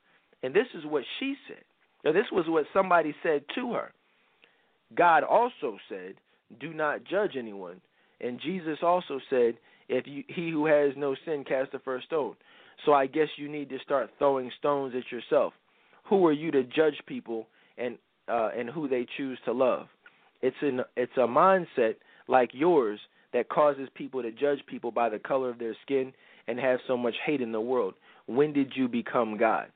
[0.43, 1.63] and this is what she said.
[2.03, 3.93] Now, this was what somebody said to her.
[4.93, 6.15] God also said,
[6.59, 7.81] "Do not judge anyone,"
[8.21, 9.57] and Jesus also said,
[9.87, 12.35] "If you, he who has no sin cast the first stone."
[12.85, 15.53] So I guess you need to start throwing stones at yourself.
[16.05, 17.47] Who are you to judge people
[17.77, 17.97] and
[18.27, 19.87] uh, and who they choose to love?
[20.41, 21.95] It's an it's a mindset
[22.27, 22.99] like yours
[23.31, 26.13] that causes people to judge people by the color of their skin
[26.47, 27.93] and have so much hate in the world.
[28.27, 29.67] When did you become God?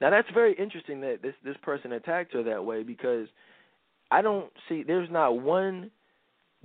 [0.00, 3.28] Now that's very interesting that this this person attacked her that way because
[4.10, 5.90] I don't see there's not one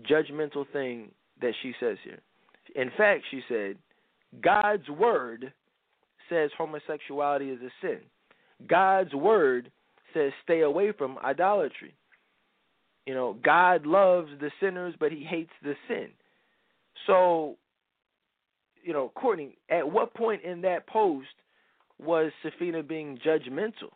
[0.10, 1.12] judgmental thing
[1.42, 2.20] that she says here.
[2.76, 3.78] In fact, she said,
[4.42, 5.52] God's word
[6.30, 8.00] says homosexuality is a sin.
[8.68, 9.72] God's word
[10.14, 11.96] says stay away from idolatry.
[13.06, 16.10] You know, God loves the sinners, but he hates the sin.
[17.08, 17.58] So,
[18.84, 21.28] you know, Courtney, at what point in that post
[22.00, 23.92] was Safina being judgmental?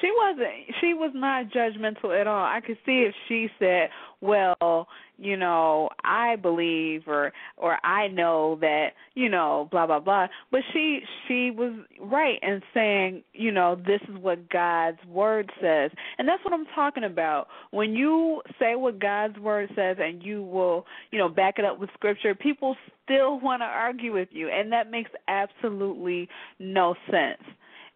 [0.00, 0.74] She wasn't.
[0.80, 2.44] She was not judgmental at all.
[2.44, 3.90] I could see if she said,
[4.20, 10.26] "Well, you know, I believe or or I know that, you know, blah blah blah."
[10.50, 15.92] But she she was right in saying, you know, this is what God's word says.
[16.18, 17.46] And that's what I'm talking about.
[17.70, 21.78] When you say what God's word says and you will, you know, back it up
[21.78, 27.42] with scripture, people still want to argue with you, and that makes absolutely no sense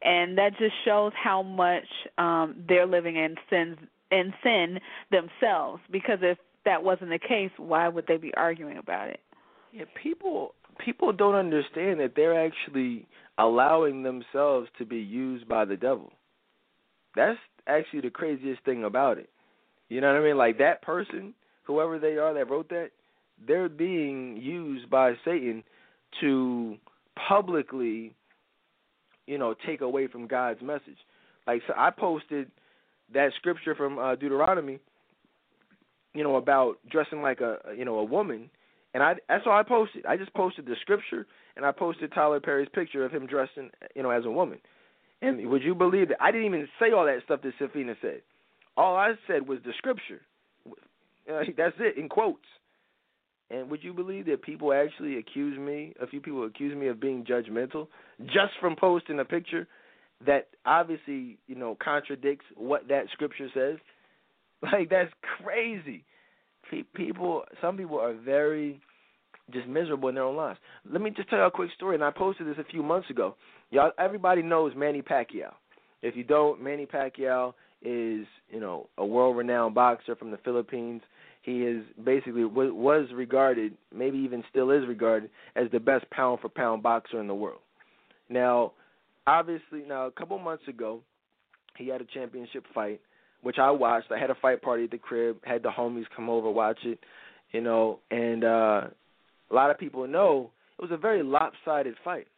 [0.02, 1.86] and that just shows how much
[2.18, 3.76] um they're living in sin
[4.10, 5.82] in sin themselves.
[5.90, 9.20] Because if that wasn't the case why would they be arguing about it?
[9.72, 13.06] Yeah people people don't understand that they're actually
[13.38, 16.12] allowing themselves to be used by the devil.
[17.16, 19.28] That's actually the craziest thing about it.
[19.88, 20.36] You know what i mean?
[20.36, 21.34] Like that person
[21.70, 22.90] whoever they are that wrote that
[23.46, 25.62] they're being used by satan
[26.20, 26.76] to
[27.28, 28.12] publicly
[29.26, 30.98] you know, take away from God's message.
[31.46, 32.50] Like so I posted
[33.12, 34.78] that scripture from uh, Deuteronomy,
[36.14, 38.50] you know, about dressing like a you know a woman,
[38.94, 40.06] and I that's all I posted.
[40.06, 41.26] I just posted the scripture,
[41.56, 44.58] and I posted Tyler Perry's picture of him dressing you know as a woman.
[45.22, 48.22] And would you believe that I didn't even say all that stuff that Safina said?
[48.76, 50.22] All I said was the scripture.
[51.30, 52.46] Uh, that's it in quotes.
[53.50, 57.00] And would you believe that people actually accuse me, a few people accuse me of
[57.00, 57.88] being judgmental
[58.26, 59.66] just from posting a picture
[60.24, 63.78] that obviously, you know, contradicts what that scripture says?
[64.62, 65.10] Like that's
[65.42, 66.04] crazy.
[66.94, 68.82] People some people are very
[69.50, 70.58] just miserable in their own lives.
[70.84, 73.08] Let me just tell you a quick story, and I posted this a few months
[73.08, 73.36] ago.
[73.70, 75.54] Y'all, everybody knows Manny Pacquiao.
[76.02, 81.00] If you don't, Manny Pacquiao is you know a world-renowned boxer from the Philippines.
[81.42, 87.18] He is basically was regarded, maybe even still is regarded, as the best pound-for-pound boxer
[87.18, 87.60] in the world.
[88.28, 88.72] Now,
[89.26, 91.00] obviously, now a couple months ago,
[91.76, 93.00] he had a championship fight,
[93.42, 94.12] which I watched.
[94.12, 96.98] I had a fight party at the crib, had the homies come over watch it,
[97.52, 98.82] you know, and uh
[99.50, 102.28] a lot of people know it was a very lopsided fight.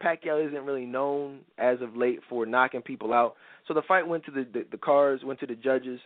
[0.00, 3.34] Pacquiao isn't really known as of late for knocking people out.
[3.66, 5.98] So the fight went to the the, the cars, went to the judges,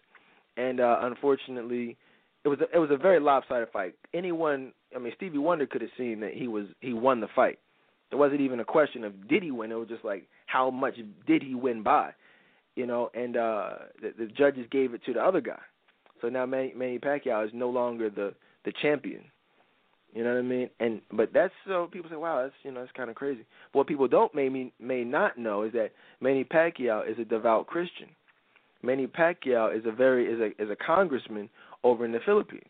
[0.57, 1.97] and uh, unfortunately,
[2.45, 3.95] it was a, it was a very lopsided fight.
[4.13, 7.59] Anyone, I mean, Stevie Wonder could have seen that he was he won the fight.
[8.13, 9.73] It wasn't even a question of did he win.
[9.73, 10.95] It was just like how much
[11.27, 12.11] did he win by,
[12.77, 13.11] you know.
[13.15, 13.71] And uh,
[14.01, 15.61] the, the judges gave it to the other guy.
[16.21, 19.25] So now Manny, Manny Pacquiao is no longer the the champion.
[20.15, 20.71] You know what I mean?
[20.79, 23.45] And but that's so people say, wow, that's you know that's kind of crazy.
[23.73, 25.91] But what people don't may may not know is that
[26.21, 28.09] Manny Pacquiao is a devout Christian.
[28.85, 31.49] Manny Pacquiao is a very is a is a congressman
[31.83, 32.63] over in the Philippines.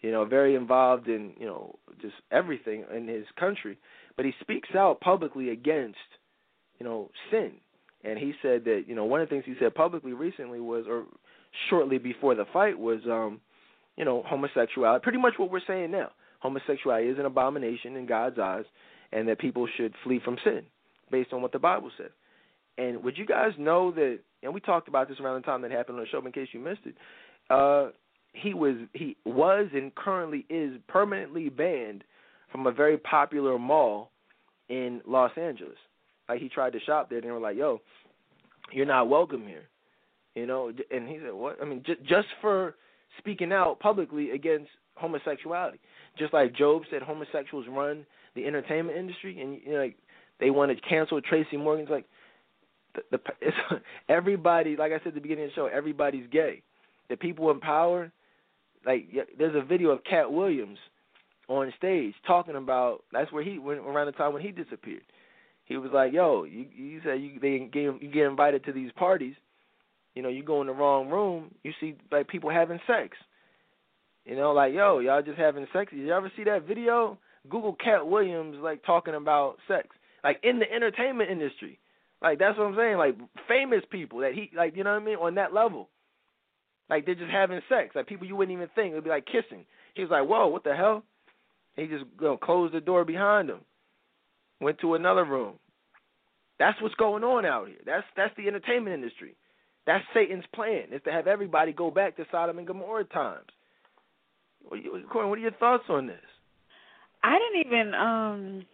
[0.00, 3.78] You know, very involved in you know just everything in his country.
[4.16, 5.98] But he speaks out publicly against
[6.78, 7.52] you know sin.
[8.04, 10.84] And he said that you know one of the things he said publicly recently was,
[10.88, 11.04] or
[11.70, 13.40] shortly before the fight was, um,
[13.96, 15.02] you know, homosexuality.
[15.02, 16.10] Pretty much what we're saying now
[16.44, 18.64] homosexuality is an abomination in God's eyes,
[19.12, 20.62] and that people should flee from sin,
[21.10, 22.10] based on what the Bible says.
[22.76, 24.20] And would you guys know that?
[24.44, 26.24] And we talked about this around the time that happened on the show.
[26.24, 26.94] In case you missed it,
[27.50, 27.90] uh,
[28.32, 32.04] he was he was and currently is permanently banned
[32.52, 34.10] from a very popular mall
[34.68, 35.78] in Los Angeles.
[36.28, 37.80] Like he tried to shop there, and they were like, "Yo,
[38.72, 39.68] you're not welcome here,"
[40.34, 40.72] you know.
[40.90, 41.58] And he said, "What?
[41.62, 42.74] I mean, just just for
[43.18, 45.80] speaking out publicly against homosexuality."
[46.18, 48.04] Just like Job said, homosexuals run
[48.34, 49.96] the entertainment industry, and you know, like
[50.40, 52.06] they want to cancel Tracy Morgan's like
[52.94, 54.76] the, the everybody.
[54.76, 56.62] Like I said at the beginning of the show, everybody's gay.
[57.10, 58.10] The people in power,
[58.86, 59.08] like
[59.38, 60.78] there's a video of Katt Williams
[61.48, 65.02] on stage talking about that's where he went around the time when he disappeared.
[65.66, 68.92] He was like, "Yo, you you said you they get you get invited to these
[68.92, 69.34] parties,
[70.14, 73.16] you know, you go in the wrong room, you see like people having sex."
[74.24, 75.92] You know, like yo, y'all just having sex.
[75.92, 77.18] Did you ever see that video?
[77.50, 79.88] Google Katt Williams like talking about sex,
[80.22, 81.78] like in the entertainment industry.
[82.24, 82.96] Like that's what I'm saying.
[82.96, 85.90] Like famous people that he like, you know what I mean, on that level.
[86.88, 87.94] Like they're just having sex.
[87.94, 89.66] Like people you wouldn't even think it'd be like kissing.
[89.94, 91.04] He was like, whoa, what the hell?
[91.76, 93.60] he just you know, closed the door behind him.
[94.60, 95.54] Went to another room.
[96.58, 97.76] That's what's going on out here.
[97.84, 99.36] That's that's the entertainment industry.
[99.86, 103.50] That's Satan's plan is to have everybody go back to Sodom and Gomorrah times.
[104.62, 104.80] What,
[105.12, 106.16] what are your thoughts on this?
[107.22, 108.64] I didn't even um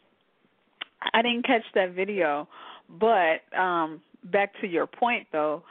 [1.14, 2.46] I didn't catch that video,
[2.98, 5.62] but um back to your point though,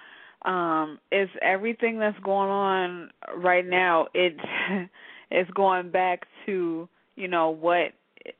[0.45, 4.35] um is everything that's going on right now it
[5.31, 7.93] is going back to, you know, what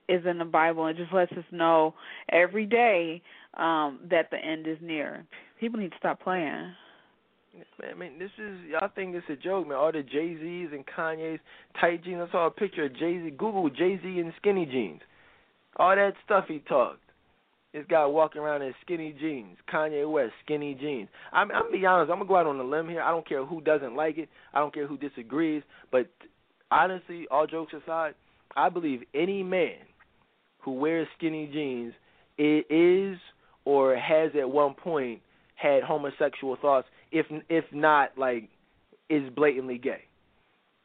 [0.07, 1.93] is in the Bible and just lets us know
[2.31, 3.22] every day
[3.56, 5.26] um that the end is near.
[5.60, 6.73] People need to stop playing.
[7.81, 9.77] Man, I mean, this is y'all think it's a joke, man.
[9.77, 11.39] All the Jay Z's and Kanye's
[11.81, 12.22] tight jeans.
[12.27, 13.31] I saw a picture of Jay Z.
[13.31, 15.01] Google Jay Z in skinny jeans.
[15.77, 16.99] All that stuff he talked.
[17.73, 19.57] This guy walking around in skinny jeans.
[19.71, 21.07] Kanye West skinny jeans.
[21.31, 22.11] I'm, I'm be honest.
[22.11, 23.01] I'm gonna go out on a limb here.
[23.01, 24.27] I don't care who doesn't like it.
[24.53, 25.61] I don't care who disagrees.
[25.91, 26.09] But
[26.71, 28.15] honestly, all jokes aside,
[28.55, 29.77] I believe any man
[30.59, 31.93] who wears skinny jeans
[32.39, 33.17] is
[33.65, 35.21] or has at one point
[35.55, 38.49] had homosexual thoughts if if not like
[39.09, 40.03] is blatantly gay.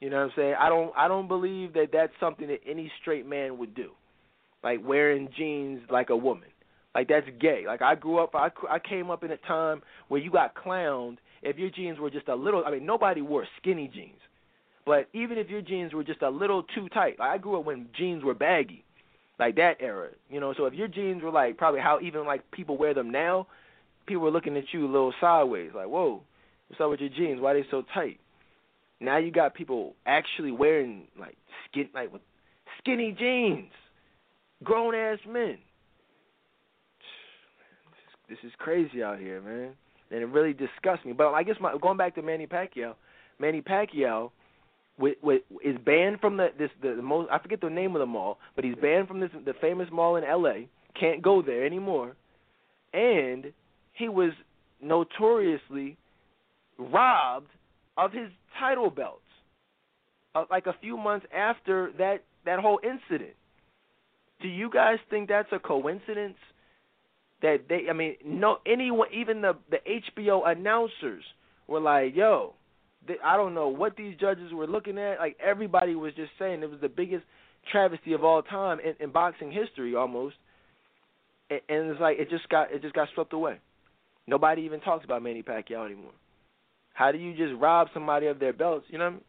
[0.00, 0.54] You know what I'm saying?
[0.60, 3.92] I don't I don't believe that that's something that any straight man would do.
[4.62, 6.48] Like wearing jeans like a woman.
[6.94, 7.64] Like that's gay.
[7.66, 11.16] Like I grew up I I came up in a time where you got clowned
[11.42, 14.20] if your jeans were just a little I mean nobody wore skinny jeans.
[14.86, 17.18] But even if your jeans were just a little too tight.
[17.18, 18.84] Like I grew up when jeans were baggy.
[19.38, 20.10] Like that era.
[20.30, 23.10] You know, so if your jeans were like probably how even like people wear them
[23.10, 23.46] now,
[24.06, 26.22] people were looking at you a little sideways, like, "Whoa,
[26.68, 27.40] what's up with your jeans?
[27.40, 28.20] Why are they so tight?"
[29.00, 31.36] Now you got people actually wearing like
[31.68, 32.22] skin, like with
[32.78, 33.72] skinny jeans,
[34.62, 35.58] grown ass men.
[38.28, 39.72] This is, crazy out here, man,
[40.10, 41.12] and it really disgusts me.
[41.12, 42.94] But I guess my going back to Manny Pacquiao,
[43.38, 44.30] Manny Pacquiao.
[44.96, 47.98] With, with, is banned from the this the, the most I forget the name of
[47.98, 50.68] the mall, but he's banned from this the famous mall in L.A.
[50.98, 52.14] Can't go there anymore,
[52.92, 53.52] and
[53.94, 54.30] he was
[54.80, 55.96] notoriously
[56.78, 57.50] robbed
[57.96, 58.28] of his
[58.58, 59.20] title belts.
[60.36, 63.34] Uh, like a few months after that that whole incident.
[64.40, 66.36] Do you guys think that's a coincidence?
[67.42, 71.24] That they, I mean, no, anyone, even the the HBO announcers
[71.66, 72.54] were like, "Yo,
[73.06, 76.62] they, I don't know what these judges were looking at." Like everybody was just saying
[76.62, 77.24] it was the biggest
[77.70, 80.36] travesty of all time in, in boxing history, almost.
[81.50, 83.58] And, and it's like it just got it just got swept away.
[84.26, 86.12] Nobody even talks about Manny Pacquiao anymore.
[86.94, 88.86] How do you just rob somebody of their belts?
[88.88, 89.24] You know what I mean?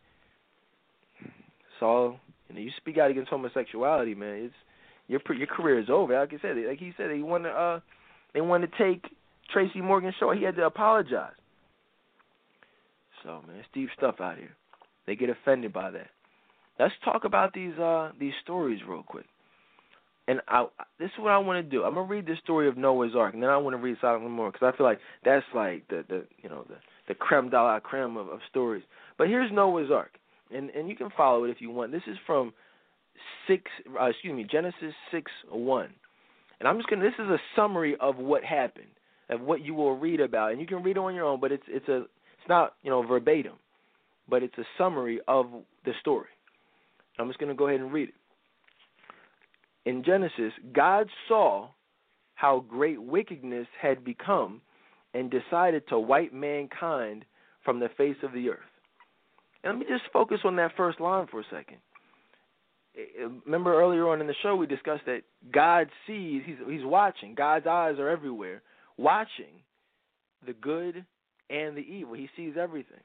[1.79, 2.19] So
[2.49, 4.45] you know, you speak out against homosexuality, man.
[4.45, 4.53] It's
[5.07, 6.17] your your career is over.
[6.17, 7.79] Like I said, like he said, he wanted uh,
[8.35, 9.05] they wanted to take
[9.51, 10.37] Tracy Morgan short.
[10.37, 11.31] He had to apologize.
[13.23, 14.55] So man, it's deep stuff out here.
[15.07, 16.07] They get offended by that.
[16.77, 19.25] Let's talk about these uh these stories real quick.
[20.27, 20.67] And I
[20.99, 21.83] this is what I want to do.
[21.83, 24.23] I'm gonna read the story of Noah's Ark, and then I want to read Sodom
[24.23, 26.75] Gomorrah because I feel like that's like the the you know the
[27.07, 28.83] the creme de la creme of, of stories.
[29.17, 30.11] But here's Noah's Ark,
[30.53, 31.93] and and you can follow it if you want.
[31.93, 32.53] This is from
[33.47, 33.63] six,
[33.99, 35.89] uh, excuse me, Genesis six one,
[36.59, 37.03] and I'm just gonna.
[37.03, 38.87] This is a summary of what happened,
[39.29, 41.39] of what you will read about, and you can read it on your own.
[41.39, 43.53] But it's it's a it's not you know verbatim,
[44.29, 45.47] but it's a summary of
[45.85, 46.29] the story.
[47.19, 48.15] I'm just gonna go ahead and read it.
[49.89, 51.69] In Genesis, God saw
[52.33, 54.61] how great wickedness had become
[55.13, 57.23] and decided to wipe mankind
[57.63, 58.59] from the face of the earth.
[59.63, 61.77] And let me just focus on that first line for a second.
[63.45, 65.21] Remember earlier on in the show we discussed that
[65.53, 67.35] God sees, he's he's watching.
[67.35, 68.61] God's eyes are everywhere,
[68.97, 69.61] watching
[70.45, 71.05] the good
[71.49, 72.13] and the evil.
[72.13, 73.01] He sees everything.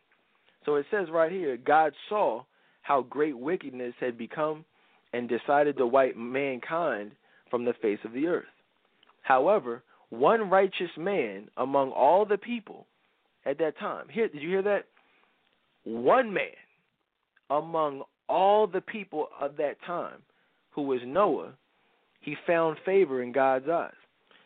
[0.65, 2.45] So it says right here, God saw
[2.83, 4.65] how great wickedness had become
[5.13, 7.13] and decided to wipe mankind
[7.51, 8.45] from the face of the earth.
[9.23, 12.87] However, one righteous man among all the people
[13.45, 14.07] at that time.
[14.11, 14.87] Here, did you hear that?
[15.85, 16.47] One man
[17.49, 20.23] among all the people of that time,
[20.71, 21.53] who was Noah,
[22.21, 23.93] he found favor in God's eyes.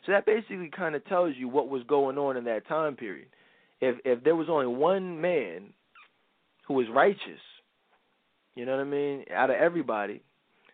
[0.07, 3.29] So that basically kind of tells you what was going on in that time period.
[3.81, 5.73] If if there was only one man
[6.67, 7.41] who was righteous,
[8.55, 10.23] you know what I mean, out of everybody,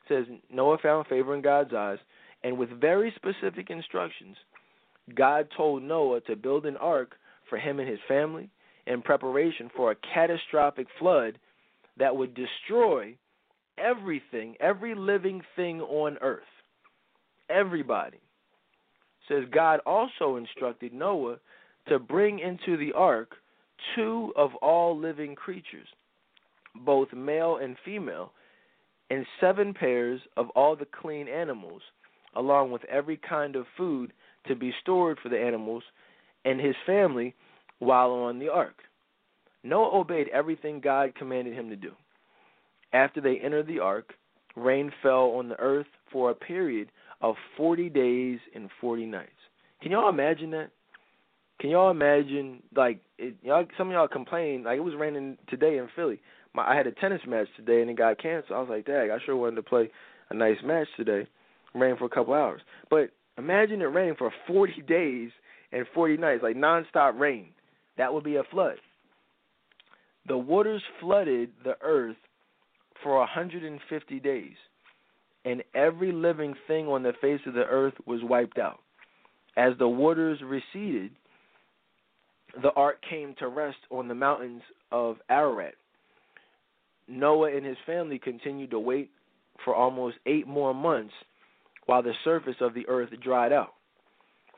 [0.08, 1.98] says Noah found favor in God's eyes,
[2.44, 4.36] and with very specific instructions,
[5.14, 7.16] God told Noah to build an ark
[7.48, 8.50] for him and his family
[8.86, 11.38] in preparation for a catastrophic flood
[12.00, 13.14] that would destroy
[13.78, 16.42] everything, every living thing on earth.
[17.48, 18.18] Everybody.
[19.28, 21.36] Says God also instructed Noah
[21.88, 23.36] to bring into the ark
[23.94, 25.86] two of all living creatures,
[26.84, 28.32] both male and female,
[29.10, 31.82] and seven pairs of all the clean animals,
[32.34, 34.12] along with every kind of food
[34.46, 35.82] to be stored for the animals
[36.44, 37.34] and his family
[37.78, 38.76] while on the ark.
[39.62, 41.92] Noah obeyed everything God commanded him to do.
[42.92, 44.14] After they entered the ark,
[44.56, 46.88] rain fell on the earth for a period
[47.20, 49.30] of 40 days and 40 nights.
[49.82, 50.70] Can y'all imagine that?
[51.60, 53.64] Can y'all imagine like it, y'all?
[53.76, 56.20] Some of y'all complain like it was raining today in Philly.
[56.54, 58.56] My, I had a tennis match today and it got canceled.
[58.56, 59.90] I was like, dang, I sure wanted to play
[60.30, 61.28] a nice match today.
[61.74, 63.10] Rain for a couple hours, but
[63.40, 65.30] Imagine it raining for 40 days
[65.72, 67.48] and 40 nights, like nonstop rain.
[67.96, 68.76] That would be a flood.
[70.26, 72.16] The waters flooded the earth
[73.02, 74.56] for 150 days,
[75.44, 78.80] and every living thing on the face of the earth was wiped out.
[79.56, 81.12] As the waters receded,
[82.62, 85.74] the ark came to rest on the mountains of Ararat.
[87.08, 89.10] Noah and his family continued to wait
[89.64, 91.14] for almost eight more months
[91.86, 93.74] while the surface of the earth dried out.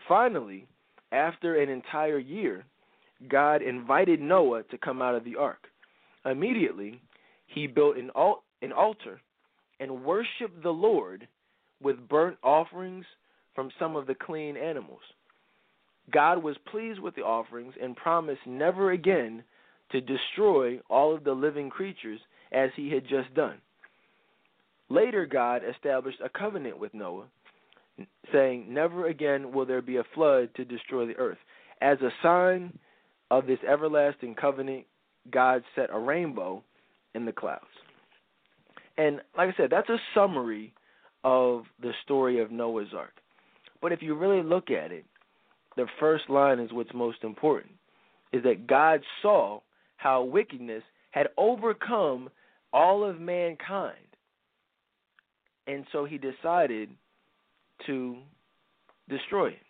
[0.09, 0.67] Finally,
[1.13, 2.65] after an entire year,
[3.29, 5.67] God invited Noah to come out of the ark.
[6.25, 7.01] Immediately,
[7.47, 9.21] he built an, al- an altar
[9.81, 11.27] and worshiped the Lord
[11.83, 13.05] with burnt offerings
[13.55, 15.01] from some of the clean animals.
[16.11, 19.43] God was pleased with the offerings and promised never again
[19.91, 22.21] to destroy all of the living creatures
[22.51, 23.59] as he had just done.
[24.89, 27.27] Later, God established a covenant with Noah,
[28.33, 31.39] saying, Never again will there be a flood to destroy the earth.
[31.81, 32.79] As a sign
[33.33, 34.85] of this everlasting covenant,
[35.31, 36.63] God set a rainbow
[37.15, 37.65] in the clouds.
[38.99, 40.75] And like I said, that's a summary
[41.25, 43.15] of the story of Noah's Ark.
[43.81, 45.05] But if you really look at it,
[45.77, 47.73] the first line is what's most important
[48.33, 49.61] is that God saw
[49.97, 52.29] how wickedness had overcome
[52.73, 53.97] all of mankind
[55.67, 56.91] and so he decided
[57.87, 58.17] to
[59.09, 59.63] destroy it.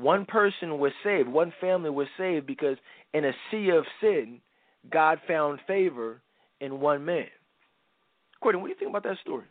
[0.00, 2.76] One person was saved, one family was saved because
[3.12, 4.40] in a sea of sin,
[4.90, 6.22] God found favor
[6.60, 7.26] in one man.
[8.40, 9.44] Courtney, what do you think about that story?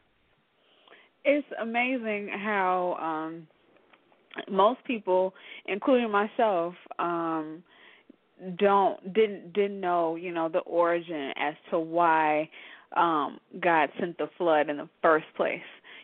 [1.24, 3.48] It's amazing how um
[4.50, 5.34] most people,
[5.68, 7.64] including myself, um
[8.58, 12.50] don't didn't didn't know you know the origin as to why
[12.96, 15.60] um God sent the flood in the first place.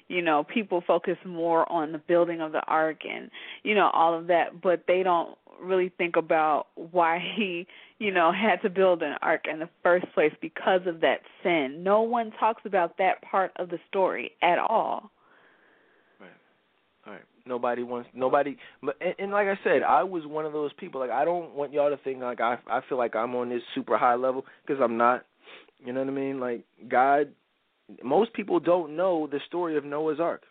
[0.08, 3.30] You know, people focus more on the building of the ark and
[3.64, 7.68] you know all of that, but they don't really think about why he,
[8.00, 11.84] you know, had to build an ark in the first place because of that sin.
[11.84, 15.12] No one talks about that part of the story at all.
[17.08, 17.22] Right.
[17.46, 21.00] Nobody wants nobody but and, and like I said, I was one of those people
[21.00, 23.62] like I don't want y'all to think like I I feel like I'm on this
[23.76, 25.26] super high level because I'm not.
[25.86, 26.40] You know what I mean?
[26.40, 27.28] Like God
[28.04, 30.44] most people don't know the story of Noah's Ark.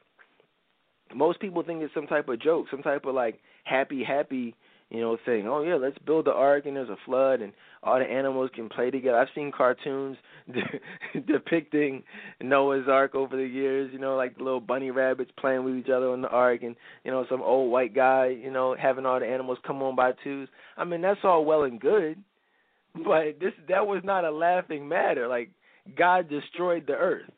[1.14, 4.54] Most people think it's some type of joke, some type of like happy happy
[4.90, 5.48] you know, thing.
[5.48, 7.52] Oh yeah, let's build the ark and there's a flood and
[7.82, 9.18] all the animals can play together.
[9.18, 10.16] I've seen cartoons
[10.52, 12.04] de- depicting
[12.40, 13.90] Noah's Ark over the years.
[13.92, 16.76] You know, like the little bunny rabbits playing with each other on the ark, and
[17.02, 20.12] you know, some old white guy, you know, having all the animals come on by
[20.22, 20.48] twos.
[20.76, 22.22] I mean, that's all well and good,
[22.94, 25.26] but this that was not a laughing matter.
[25.26, 25.50] Like
[25.96, 27.30] God destroyed the earth.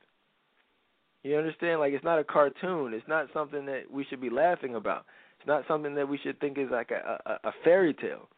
[1.22, 1.80] You understand?
[1.80, 2.94] Like it's not a cartoon.
[2.94, 5.04] It's not something that we should be laughing about
[5.38, 8.28] It's not something that we should think is like a, a, a fairy tale.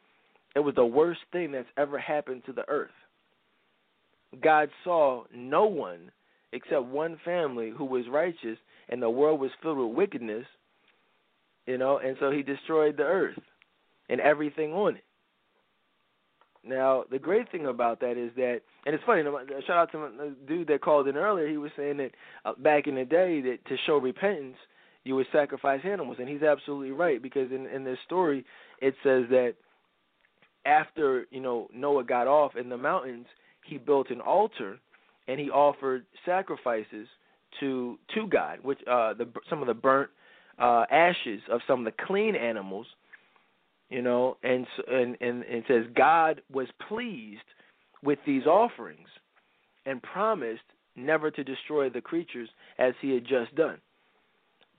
[0.56, 2.90] It was the worst thing that's ever happened to the earth.
[4.42, 6.10] God saw no one
[6.52, 8.58] except one family who was righteous,
[8.88, 10.46] and the world was filled with wickedness.
[11.66, 13.38] You know, and so He destroyed the earth
[14.08, 15.04] and everything on it.
[16.64, 19.22] Now, the great thing about that is that, and it's funny.
[19.66, 21.48] Shout out to the dude that called in earlier.
[21.48, 22.10] He was saying that
[22.44, 24.56] uh, back in the day, that to show repentance,
[25.04, 28.44] you would sacrifice animals, and he's absolutely right because in in this story
[28.80, 29.54] it says that
[30.64, 33.26] after you know Noah got off in the mountains,
[33.64, 34.78] he built an altar
[35.26, 37.08] and he offered sacrifices
[37.60, 40.10] to to God, which uh the some of the burnt
[40.58, 42.86] uh ashes of some of the clean animals,
[43.88, 47.40] you know, and and and it says God was pleased
[48.02, 49.08] with these offerings
[49.86, 50.62] and promised
[50.96, 52.48] never to destroy the creatures
[52.78, 53.78] as he had just done.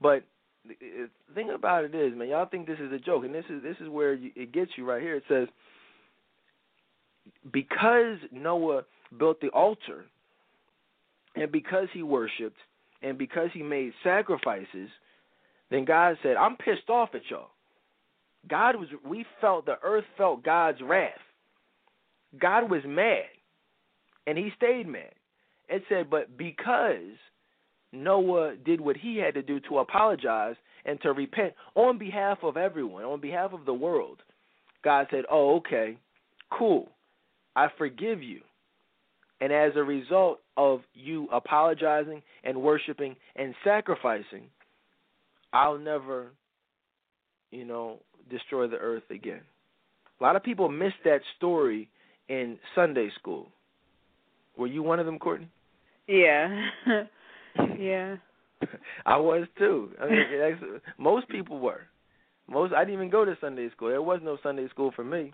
[0.01, 0.23] But
[0.67, 3.63] the thing about it is, man, y'all think this is a joke, and this is
[3.63, 5.15] this is where it gets you right here.
[5.15, 5.47] It says
[7.51, 8.83] because Noah
[9.17, 10.05] built the altar,
[11.35, 12.57] and because he worshipped,
[13.01, 14.89] and because he made sacrifices,
[15.71, 17.51] then God said, "I'm pissed off at y'all."
[18.47, 18.87] God was.
[19.05, 21.19] We felt the earth felt God's wrath.
[22.37, 23.25] God was mad,
[24.27, 25.13] and He stayed mad.
[25.69, 27.15] It said, but because
[27.91, 32.57] Noah did what he had to do to apologize and to repent on behalf of
[32.57, 34.21] everyone, on behalf of the world.
[34.83, 35.97] God said, Oh, okay,
[36.51, 36.89] cool.
[37.55, 38.41] I forgive you.
[39.41, 44.47] And as a result of you apologizing and worshiping and sacrificing,
[45.51, 46.31] I'll never,
[47.51, 47.99] you know,
[48.29, 49.41] destroy the earth again.
[50.19, 51.89] A lot of people miss that story
[52.29, 53.47] in Sunday school.
[54.57, 55.49] Were you one of them, Courtney?
[56.07, 56.67] Yeah.
[57.77, 58.17] Yeah.
[59.05, 59.89] I was too.
[60.01, 60.59] I mean,
[60.97, 61.81] most people were.
[62.47, 63.89] Most I didn't even go to Sunday school.
[63.89, 65.33] There was no Sunday school for me.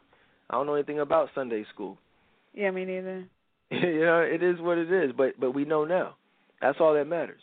[0.49, 1.97] I don't know anything about Sunday school.
[2.53, 3.25] Yeah, me neither.
[3.71, 6.15] you know, it is what it is, but but we know now.
[6.61, 7.41] That's all that matters.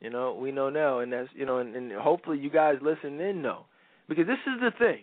[0.00, 3.20] You know, we know now, and that's you know, and, and hopefully you guys listen
[3.20, 3.66] in know,
[4.08, 5.02] because this is the thing.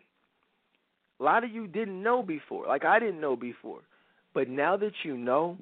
[1.19, 3.81] A lot of you didn't know before, like I didn't know before,
[4.33, 5.57] but now that you know,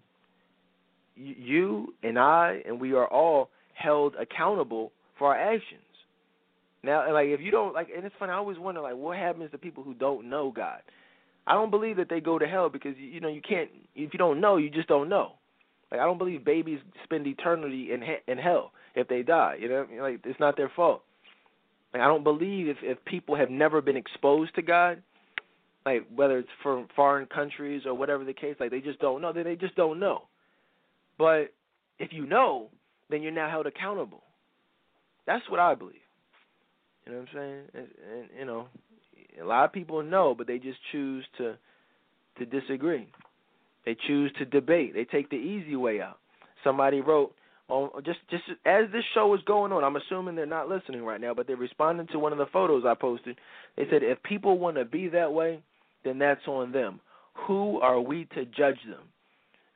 [1.16, 5.82] you and I and we are all held accountable for our actions.
[6.84, 8.32] Now, like if you don't like, and it's funny.
[8.32, 10.82] I always wonder like what happens to people who don't know God.
[11.48, 13.70] I don't believe that they go to hell because you know you can't.
[13.96, 15.34] If you don't know, you just don't know.
[15.92, 19.56] Like I don't believe babies spend eternity in in hell if they die.
[19.60, 21.02] You know, like it's not their fault.
[21.94, 25.02] Like I don't believe if if people have never been exposed to God,
[25.88, 29.32] like whether it's from foreign countries or whatever the case, like they just don't know.
[29.32, 30.24] They they just don't know.
[31.18, 31.54] But
[31.98, 32.68] if you know,
[33.10, 34.24] then you're now held accountable.
[35.26, 35.96] That's what I believe.
[37.06, 37.62] You know what I'm saying?
[37.74, 38.68] And, and you know,
[39.42, 41.56] a lot of people know, but they just choose to
[42.40, 43.08] to disagree.
[43.86, 44.94] They choose to debate.
[44.94, 46.20] They take the easy way out.
[46.64, 47.34] Somebody wrote
[47.70, 49.86] on just just as this show is going on.
[49.86, 52.84] I'm assuming they're not listening right now, but they're responding to one of the photos
[52.86, 53.38] I posted.
[53.78, 55.62] They said if people want to be that way,
[56.08, 57.00] then that's on them.
[57.48, 59.04] Who are we to judge them?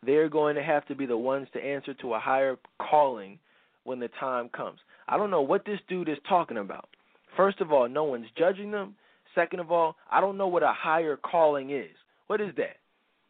[0.05, 3.39] they're going to have to be the ones to answer to a higher calling
[3.83, 4.79] when the time comes.
[5.07, 6.89] I don't know what this dude is talking about.
[7.37, 8.95] First of all, no one's judging them.
[9.35, 11.91] Second of all, I don't know what a higher calling is.
[12.27, 12.77] What is that?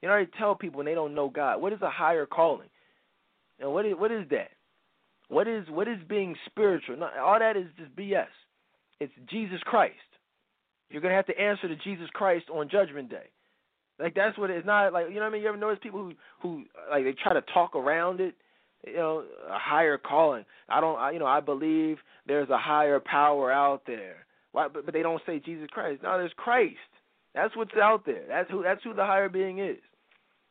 [0.02, 2.69] You know, I tell people when they don't know God, what is a higher calling?
[3.60, 4.49] And what is what is that?
[5.28, 6.98] What is what is being spiritual?
[7.03, 8.26] All that is just BS.
[8.99, 9.94] It's Jesus Christ.
[10.92, 13.30] You're gonna have to answer to Jesus Christ on Judgment Day.
[14.00, 15.08] Like that's what it's not like.
[15.10, 15.42] You know what I mean?
[15.44, 18.36] You ever notice people who who like they try to talk around it?
[18.86, 20.44] You know, a higher calling.
[20.68, 20.98] I don't.
[20.98, 21.98] I, you know, I believe
[22.28, 24.26] there's a higher power out there.
[24.54, 24.68] Why?
[24.68, 26.02] But, but they don't say Jesus Christ.
[26.02, 26.78] No, there's Christ.
[27.36, 28.24] That's what's out there.
[28.28, 28.64] That's who.
[28.64, 29.78] That's who the higher being is.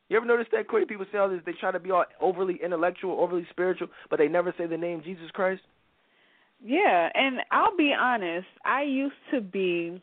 [0.08, 0.86] You ever notice that, Corey?
[0.86, 1.40] People say all this.
[1.44, 5.02] They try to be all overly intellectual, overly spiritual, but they never say the name
[5.04, 5.62] Jesus Christ.
[6.62, 8.46] Yeah, and I'll be honest.
[8.64, 10.02] I used to be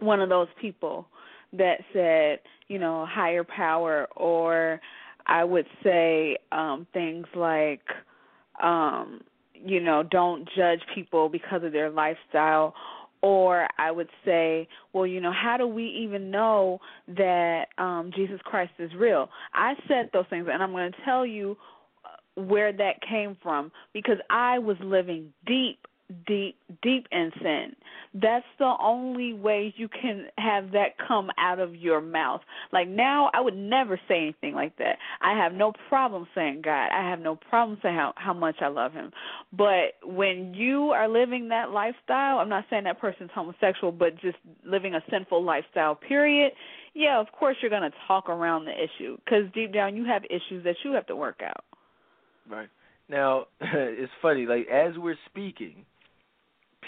[0.00, 1.06] one of those people
[1.52, 4.80] that said, you know, higher power, or
[5.26, 7.82] I would say um things like,
[8.62, 9.20] um,
[9.54, 12.74] you know, don't judge people because of their lifestyle
[13.22, 18.40] or I would say, well, you know, how do we even know that um Jesus
[18.44, 19.28] Christ is real?
[19.54, 21.56] I said those things and I'm going to tell you
[22.04, 25.78] uh, where that came from because I was living deep
[26.26, 27.74] deep deep in sin.
[28.14, 32.40] That's the only way you can have that come out of your mouth.
[32.72, 34.98] Like now i would never say anything like that.
[35.20, 36.88] I have no problem saying god.
[36.92, 39.10] I have no problem saying how how much i love him.
[39.52, 44.38] But when you are living that lifestyle i'm not saying that person's homosexual but just
[44.64, 46.52] living a sinful lifestyle period
[46.94, 50.24] yeah of course you're going to talk around the issue cuz deep down you have
[50.26, 51.64] issues that you have to work out.
[52.48, 52.68] Right.
[53.08, 55.84] Now it's funny like as we're speaking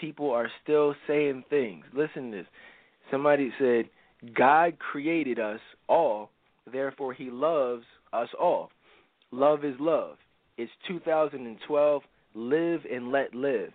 [0.01, 1.85] people are still saying things.
[1.95, 2.47] Listen to this.
[3.11, 3.89] Somebody said,
[4.35, 6.31] God created us all,
[6.70, 8.70] therefore he loves us all.
[9.31, 10.16] Love is love.
[10.57, 12.03] It's 2012.
[12.35, 13.70] Live and let live.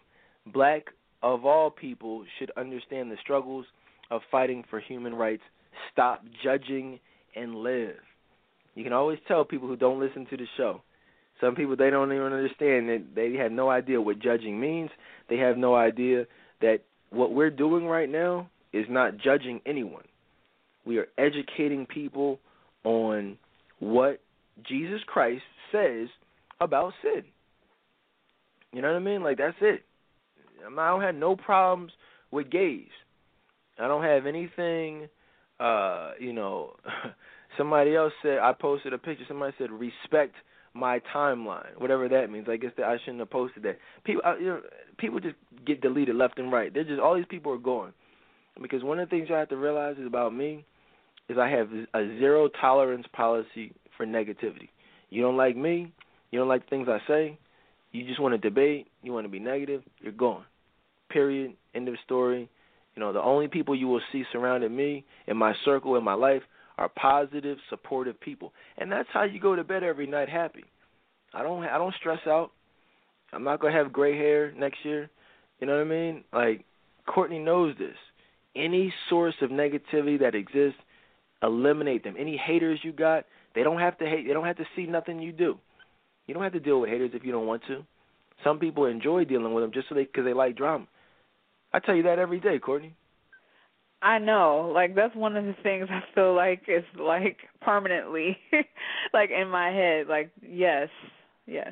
[0.52, 0.88] Black
[1.22, 3.66] of all people should understand the struggles
[4.12, 5.44] of fighting for human rights.
[5.91, 7.00] Stop judging
[7.36, 7.95] and live.
[8.76, 10.82] You can always tell people who don't listen to the show.
[11.44, 14.90] Some people they don't even understand that they have no idea what judging means.
[15.30, 16.26] They have no idea
[16.61, 16.80] that
[17.10, 20.06] what we're doing right now is not judging anyone.
[20.86, 22.40] We are educating people
[22.86, 23.38] on
[23.80, 24.22] what
[24.65, 26.07] Jesus Christ says
[26.61, 27.24] about sin.
[28.72, 29.22] You know what I mean?
[29.22, 29.84] Like that's it.
[30.65, 31.91] I don't have no problems
[32.32, 32.88] with gays.
[33.78, 35.10] I don't have anything.
[35.60, 36.76] Uh, you know,
[37.57, 39.26] somebody else said I posted a picture.
[39.28, 40.36] Somebody said respect
[40.74, 42.48] my timeline, whatever that means.
[42.50, 43.78] I guess that I shouldn't have posted that.
[44.04, 44.62] People, uh, you know,
[44.98, 45.36] people just
[45.66, 46.74] get deleted left and right.
[46.74, 47.94] They're just all these people are gone
[48.62, 50.66] because one of the things you have to realize is about me
[51.30, 54.70] is I have a zero tolerance policy for negativity.
[55.10, 55.94] You don't like me,
[56.32, 57.38] you don't like things I say,
[57.91, 60.44] you just want to debate, you want to be negative, you're gone.
[61.10, 61.54] Period.
[61.76, 62.50] End of story.
[62.95, 66.14] You know, the only people you will see surrounding me in my circle in my
[66.14, 66.41] life
[66.78, 70.66] are positive, supportive people, and that's how you go to bed every night happy.
[71.34, 72.52] I don't I don't stress out.
[73.32, 75.10] I'm not gonna have gray hair next year.
[75.60, 76.24] You know what I mean?
[76.34, 76.66] Like
[77.06, 77.95] Courtney knows this.
[78.56, 80.80] Any source of negativity that exists,
[81.41, 82.16] eliminate them.
[82.20, 83.26] Any haters you got,
[83.56, 84.28] they don't have to hate.
[84.28, 85.58] They don't have to see nothing you do.
[86.28, 87.84] You don't have to deal with haters if you don't want to.
[88.44, 90.86] Some people enjoy dealing with them just so they because they like drama.
[91.74, 92.94] I tell you that every day, Courtney.
[94.03, 94.69] I know.
[94.73, 98.38] Like that's one of the things I feel like is like permanently
[99.13, 100.07] like in my head.
[100.07, 100.89] Like yes,
[101.47, 101.71] yes.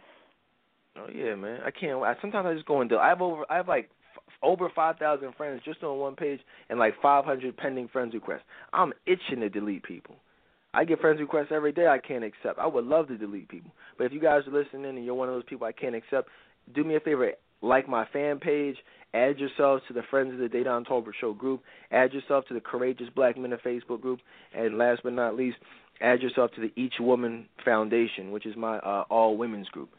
[0.98, 1.60] Oh yeah, man.
[1.66, 2.02] I can't.
[2.02, 3.44] I, sometimes I just go and I have over.
[3.50, 3.90] I have like
[4.42, 6.40] over five thousand friends just on one page,
[6.70, 8.44] and like five hundred pending friends requests.
[8.72, 10.16] I'm itching to delete people.
[10.74, 12.58] I get friends requests every day I can't accept.
[12.58, 15.28] I would love to delete people, but if you guys are listening and you're one
[15.28, 16.30] of those people I can't accept,
[16.74, 18.78] do me a favor, like my fan page
[19.14, 21.62] Add yourselves to the Friends of the Dedan Tolbert Show group.
[21.92, 24.20] Add yourself to the Courageous Black Men of Facebook group.
[24.54, 25.58] And last but not least,
[26.00, 29.90] add yourself to the Each Woman Foundation, which is my uh, all women's group.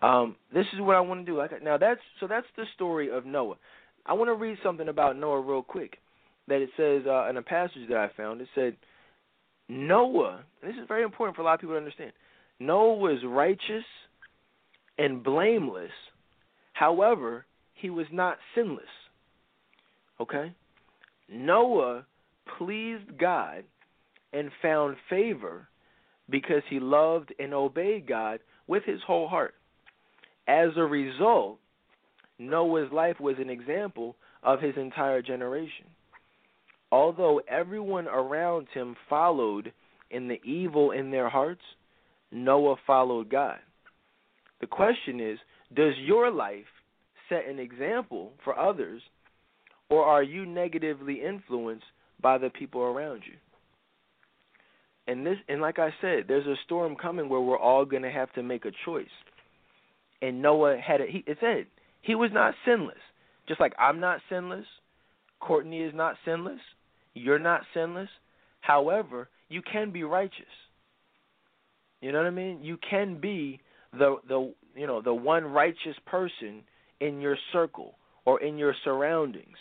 [0.00, 1.38] Um, this is what I want to do.
[1.38, 3.56] Like now, that's so that's the story of Noah.
[4.06, 5.98] I want to read something about Noah real quick.
[6.48, 8.40] That it says uh, in a passage that I found.
[8.40, 8.76] It said
[9.68, 10.44] Noah.
[10.62, 12.12] this is very important for a lot of people to understand.
[12.60, 13.84] Noah was righteous
[14.98, 15.90] and blameless.
[16.72, 18.84] However, he was not sinless.
[20.20, 20.54] Okay?
[21.28, 22.06] Noah
[22.58, 23.64] pleased God
[24.32, 25.68] and found favor
[26.28, 29.54] because he loved and obeyed God with his whole heart.
[30.48, 31.58] As a result,
[32.38, 35.86] Noah's life was an example of his entire generation.
[36.90, 39.72] Although everyone around him followed
[40.10, 41.62] in the evil in their hearts,
[42.30, 43.58] Noah followed God.
[44.60, 45.38] The question is
[45.74, 46.64] Does your life
[47.28, 49.02] set an example for others,
[49.88, 51.84] or are you negatively influenced
[52.20, 53.36] by the people around you?
[55.06, 58.10] And this and like I said, there's a storm coming where we're all going to
[58.10, 59.06] have to make a choice.
[60.20, 61.66] And Noah had a, he it said
[62.02, 62.94] he was not sinless.
[63.48, 64.66] Just like I'm not sinless,
[65.40, 66.60] Courtney is not sinless,
[67.14, 68.08] you're not sinless.
[68.60, 70.46] However, you can be righteous.
[72.00, 72.60] You know what I mean?
[72.62, 73.60] You can be
[73.92, 76.62] the the you know the one righteous person
[77.00, 77.94] in your circle
[78.24, 79.56] or in your surroundings.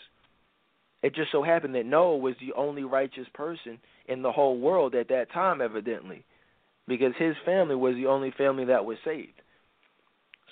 [1.04, 4.94] It just so happened that Noah was the only righteous person in the whole world
[4.94, 6.24] at that time, evidently,
[6.88, 9.42] because his family was the only family that was saved.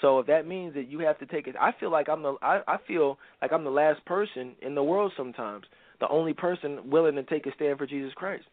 [0.01, 2.35] So if that means that you have to take it, I feel like I'm the
[2.41, 5.65] I, I feel like I'm the last person in the world sometimes,
[5.99, 8.45] the only person willing to take a stand for Jesus Christ.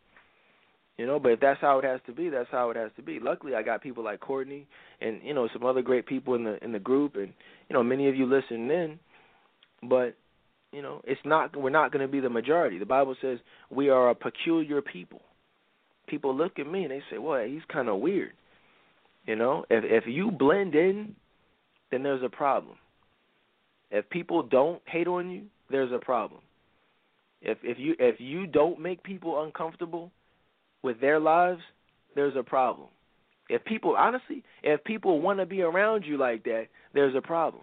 [0.99, 3.03] You know, but if that's how it has to be, that's how it has to
[3.03, 3.21] be.
[3.21, 4.67] Luckily, I got people like Courtney
[5.01, 7.33] and you know some other great people in the in the group, and
[7.69, 8.99] you know many of you listening in.
[9.83, 10.17] But
[10.73, 12.79] you know, it's not we're not going to be the majority.
[12.79, 13.39] The Bible says
[13.71, 15.21] we are a peculiar people.
[16.07, 18.33] People look at me and they say, "Well, he's kind of weird."
[19.27, 21.15] You know, if if you blend in,
[21.91, 22.77] then there's a problem.
[23.91, 26.41] If people don't hate on you, there's a problem.
[27.43, 30.11] If if you if you don't make people uncomfortable,
[30.83, 31.61] with their lives,
[32.15, 32.89] there's a problem.
[33.49, 37.63] If people honestly, if people want to be around you like that, there's a problem.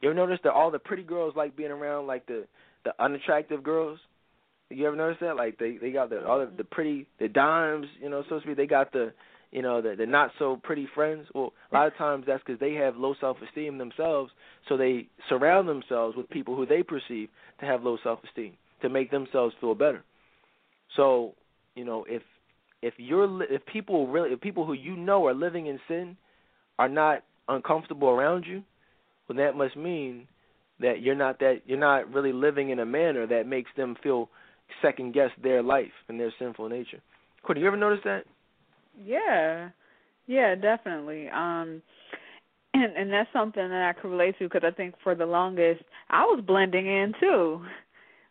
[0.00, 2.46] You ever notice that all the pretty girls like being around like the
[2.84, 3.98] the unattractive girls?
[4.70, 5.36] You ever notice that?
[5.36, 8.42] Like they they got the all the, the pretty the dimes, you know, so to
[8.42, 8.56] speak.
[8.56, 9.12] They got the
[9.50, 11.26] you know the the not so pretty friends.
[11.34, 14.30] Well, a lot of times that's because they have low self esteem themselves,
[14.68, 17.28] so they surround themselves with people who they perceive
[17.60, 20.04] to have low self esteem to make themselves feel better.
[20.96, 21.34] So
[21.78, 22.22] you know, if
[22.82, 26.16] if you're if people really if people who you know are living in sin
[26.78, 28.62] are not uncomfortable around you,
[29.28, 30.26] well that must mean
[30.80, 34.28] that you're not that you're not really living in a manner that makes them feel
[34.82, 37.00] second guess their life and their sinful nature.
[37.44, 38.24] Courtney, you ever notice that?
[39.02, 39.70] Yeah.
[40.26, 41.28] Yeah, definitely.
[41.28, 41.80] Um
[42.74, 45.82] and and that's something that I could relate to because I think for the longest
[46.10, 47.62] I was blending in too.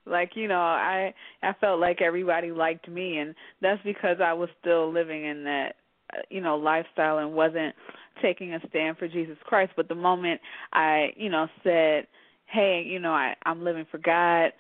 [0.08, 1.14] Like you know, I
[1.44, 5.76] I felt like everybody liked me, and that's because I was still living in that
[6.14, 7.76] uh, you know lifestyle and wasn't
[8.22, 9.74] taking a stand for Jesus Christ.
[9.76, 10.42] But the moment
[10.74, 12.08] I you know said,
[12.48, 14.52] hey, you know, I I'm living for God,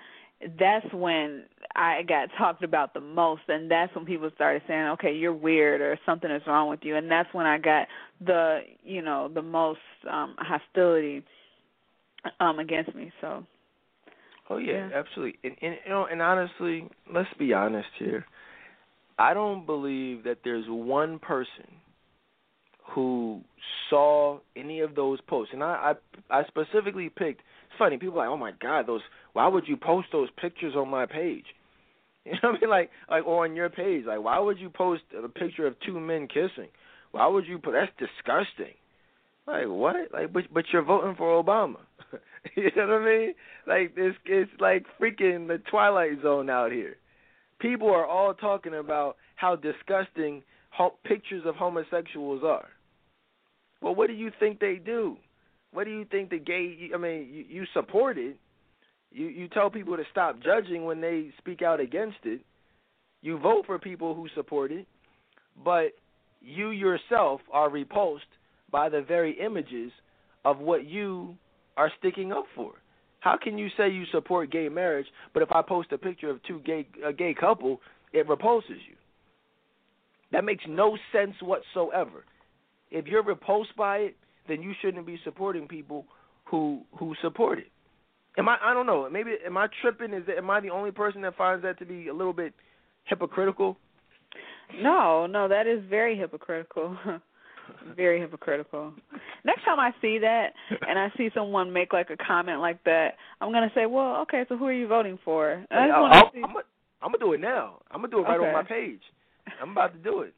[0.59, 1.43] that's when
[1.75, 5.81] I got talked about the most, and that's when people started saying, okay, you're weird
[5.81, 7.87] or something is wrong with you, and that's when I got
[8.25, 9.79] the you know the most
[10.09, 11.23] um hostility
[12.39, 13.11] um against me.
[13.21, 13.45] So
[14.49, 14.89] Oh yeah, yeah.
[14.99, 15.39] absolutely.
[15.43, 18.25] And, and you know, and honestly, let's be honest here.
[19.19, 21.67] I don't believe that there's one person
[22.93, 23.41] who
[23.89, 25.53] saw any of those posts.
[25.53, 25.93] And I
[26.29, 27.41] I, I specifically picked.
[27.41, 27.97] It's funny.
[27.97, 29.01] People are like, oh my god, those.
[29.33, 31.45] Why would you post those pictures on my page?
[32.25, 32.69] You know what I mean?
[32.69, 34.03] Like like or on your page.
[34.05, 36.69] Like why would you post a picture of two men kissing?
[37.11, 37.73] Why would you put?
[37.73, 38.75] That's disgusting.
[39.47, 39.95] Like what?
[40.13, 41.77] Like but but you're voting for Obama.
[42.55, 43.33] you know what I mean?
[43.67, 46.95] Like this, it's like freaking the Twilight Zone out here.
[47.59, 52.67] People are all talking about how disgusting ho- pictures of homosexuals are.
[53.81, 55.17] Well, what do you think they do?
[55.73, 56.89] What do you think the gay?
[56.93, 58.37] I mean, you, you support it.
[59.11, 62.41] You you tell people to stop judging when they speak out against it.
[63.21, 64.85] You vote for people who support it,
[65.63, 65.93] but
[66.41, 68.25] you yourself are repulsed
[68.71, 69.91] by the very images
[70.45, 71.35] of what you
[71.77, 72.73] are sticking up for.
[73.19, 76.41] How can you say you support gay marriage, but if I post a picture of
[76.43, 77.81] two gay a gay couple,
[78.13, 78.95] it repulses you?
[80.31, 82.25] That makes no sense whatsoever.
[82.91, 84.15] If you're repulsed by it,
[84.47, 86.05] then you shouldn't be supporting people
[86.45, 87.71] who who support it.
[88.37, 88.57] Am I?
[88.63, 89.09] I don't know.
[89.09, 90.13] Maybe am I tripping?
[90.13, 92.53] Is that, am I the only person that finds that to be a little bit
[93.05, 93.77] hypocritical?
[94.81, 96.97] No, no, that is very hypocritical.
[97.95, 98.93] very hypocritical.
[99.43, 100.53] Next time I see that
[100.87, 104.45] and I see someone make like a comment like that, I'm gonna say, "Well, okay,
[104.49, 106.41] so who are you voting for?" I just oh, I'll, I'll, oh, see...
[106.43, 106.63] I'm, gonna,
[107.01, 107.79] gonna do it now.
[107.91, 108.47] I'm gonna do it right okay.
[108.47, 109.01] on my page.
[109.61, 110.33] I'm about to do it.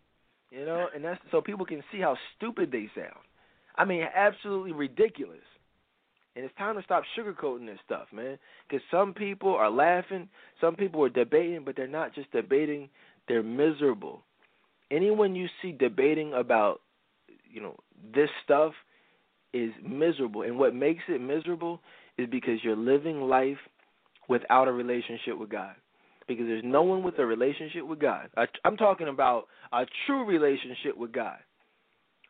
[0.52, 3.20] You know, and that's so people can see how stupid they sound.
[3.76, 5.40] I mean, absolutely ridiculous.
[6.36, 8.38] And it's time to stop sugarcoating this stuff, man.
[8.68, 10.30] Because some people are laughing,
[10.62, 12.90] some people are debating, but they're not just debating;
[13.28, 14.22] they're miserable.
[14.92, 16.82] Anyone you see debating about
[17.50, 17.76] you know
[18.14, 18.74] this stuff
[19.54, 20.44] is miserable.
[20.44, 21.82] And what makes it miserable
[22.18, 23.58] is because you're living life
[24.28, 25.74] without a relationship with God.
[26.28, 28.30] Because there's no one with a relationship with God.
[28.64, 31.38] I'm talking about a true relationship with God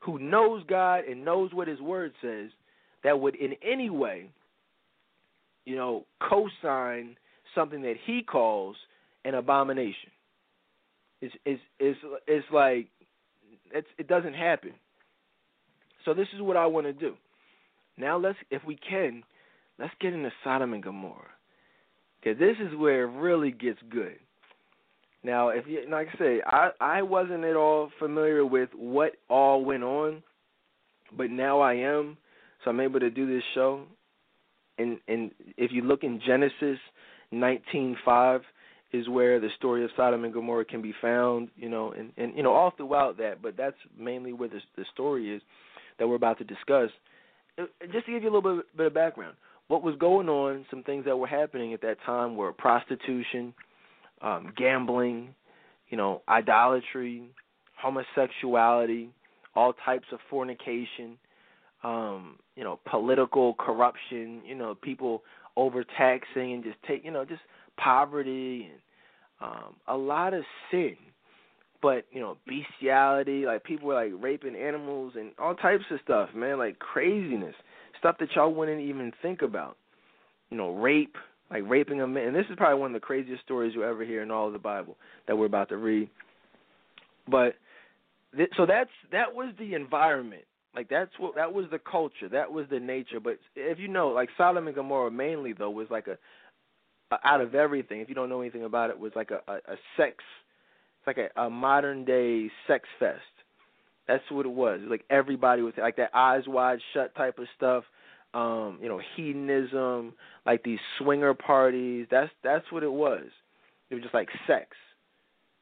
[0.02, 2.50] who knows God and knows what his word says
[3.04, 4.30] that would in any way
[5.66, 7.18] you know co-sign
[7.54, 8.76] something that he calls
[9.26, 10.10] an abomination.
[11.22, 11.96] It's is is
[12.28, 12.88] is like
[13.72, 14.72] it's it doesn't happen.
[16.10, 17.14] So this is what I want to do.
[17.96, 19.22] Now let's, if we can,
[19.78, 21.36] let's get into Sodom and Gomorrah,
[22.20, 24.16] because this is where it really gets good.
[25.24, 29.64] Now, if you like I say, I I wasn't at all familiar with what all
[29.64, 30.24] went on,
[31.16, 32.18] but now I am,
[32.64, 33.84] so I'm able to do this show.
[34.80, 36.80] And and if you look in Genesis
[37.32, 38.42] 19:5
[38.94, 42.36] is where the story of Sodom and Gomorrah can be found, you know, and and
[42.36, 45.44] you know all throughout that, but that's mainly where the the story is
[46.00, 46.90] that we're about to discuss.
[47.58, 49.36] Uh, just to give you a little bit, bit of background,
[49.68, 53.54] what was going on, some things that were happening at that time were prostitution,
[54.22, 55.36] um, gambling,
[55.90, 57.24] you know, idolatry,
[57.82, 59.10] homosexuality,
[59.56, 61.18] all types of fornication,
[61.84, 65.24] um, you know, political corruption, you know, people
[65.56, 67.42] overtaxing and just take, you know, just
[67.78, 68.80] poverty and
[69.42, 70.96] um, a lot of sin
[71.82, 76.30] but you know bestiality like people were like raping animals and all types of stuff
[76.36, 77.56] man like craziness.
[77.98, 79.78] Stuff that y'all wouldn't even think about.
[80.50, 81.16] You know rape
[81.52, 82.28] like raping a man.
[82.28, 84.54] And this is probably one of the craziest stories you'll ever hear in all of
[84.54, 84.98] the bible
[85.28, 86.10] that we're about to read.
[87.28, 87.56] But
[88.36, 90.44] th- so that's that was the environment.
[90.76, 92.30] Like that's what that was the culture.
[92.30, 93.20] That was the nature.
[93.20, 96.18] But if you know like sodom and gomorrah mainly though was like a,
[97.14, 98.02] a out of everything.
[98.02, 100.24] If you don't know anything about it was like a, a, a sex
[101.10, 103.20] like a, a modern day sex fest.
[104.08, 104.80] That's what it was.
[104.88, 107.84] Like everybody was like that eyes wide shut type of stuff.
[108.34, 110.14] Um, you know, hedonism,
[110.46, 112.08] like these swinger parties.
[112.12, 113.26] That's that's what it was.
[113.90, 114.68] It was just like sex,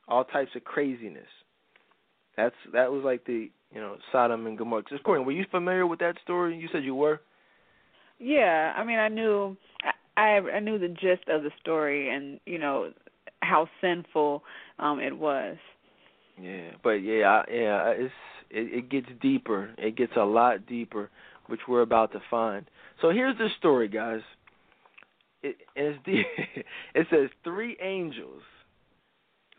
[0.07, 1.27] all types of craziness.
[2.35, 4.83] That's that was like the you know Sodom and Gomorrah.
[4.89, 6.57] Just Courtney, were you familiar with that story?
[6.57, 7.21] You said you were.
[8.19, 9.55] Yeah, I mean, I knew,
[10.17, 12.91] I I knew the gist of the story, and you know,
[13.47, 14.43] how sinful
[14.79, 15.57] um it was.
[16.39, 18.13] Yeah, but yeah, yeah, it's
[18.49, 19.73] it, it gets deeper.
[19.77, 21.09] It gets a lot deeper,
[21.47, 22.65] which we're about to find.
[23.01, 24.21] So here's the story, guys.
[25.43, 25.99] It, it's
[26.95, 28.41] it says three angels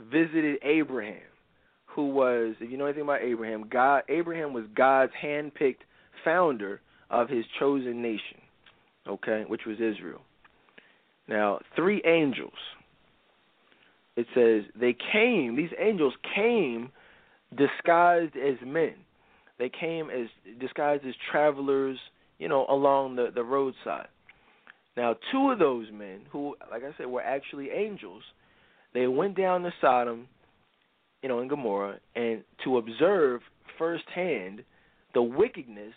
[0.00, 1.20] visited Abraham,
[1.86, 5.83] who was, if you know anything about Abraham, God Abraham was God's handpicked
[6.25, 8.39] founder of his chosen nation,
[9.08, 10.20] okay, which was Israel.
[11.28, 12.52] Now, three angels
[14.19, 16.91] it says they came these angels came
[17.57, 18.95] disguised as men.
[19.61, 20.27] They came as
[20.59, 21.99] disguised as travelers
[22.41, 24.09] you know along the the roadside.
[24.97, 28.25] Now two of those men who like i said were actually angels
[28.93, 30.27] they went down to sodom
[31.23, 33.41] you know in gomorrah and to observe
[33.79, 34.65] firsthand
[35.15, 35.95] the wickedness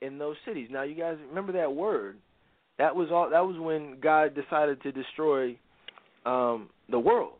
[0.00, 0.68] in those cities.
[0.70, 2.16] Now you guys remember that word?
[2.78, 5.58] That was all that was when god decided to destroy
[6.24, 7.34] um, the world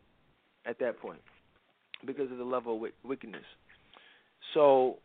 [0.66, 1.20] at that point
[2.06, 3.44] because of the level of wickedness.
[4.52, 4.98] So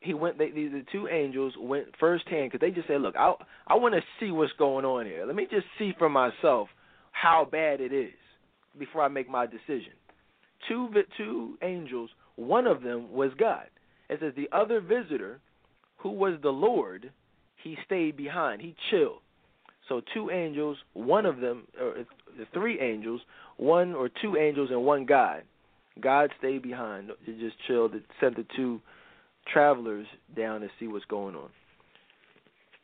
[0.00, 0.38] he went.
[0.38, 3.34] They, the, two angels went firsthand because they just said, "Look, I
[3.66, 5.24] I want to see what's going on here.
[5.26, 6.68] Let me just see for myself
[7.12, 8.14] how bad it is
[8.78, 9.92] before I make my decision."
[10.68, 12.10] Two two angels.
[12.36, 13.66] One of them was God.
[14.08, 15.40] It says the other visitor,
[15.98, 17.10] who was the Lord,
[17.62, 18.62] he stayed behind.
[18.62, 19.20] He chilled.
[19.88, 22.02] So two angels, one of them, or uh,
[22.38, 23.20] the three angels,
[23.56, 25.42] one or two angels and one God.
[26.00, 27.88] God stayed behind to just chill.
[27.88, 28.80] To sent the two
[29.52, 31.48] travelers down to see what's going on.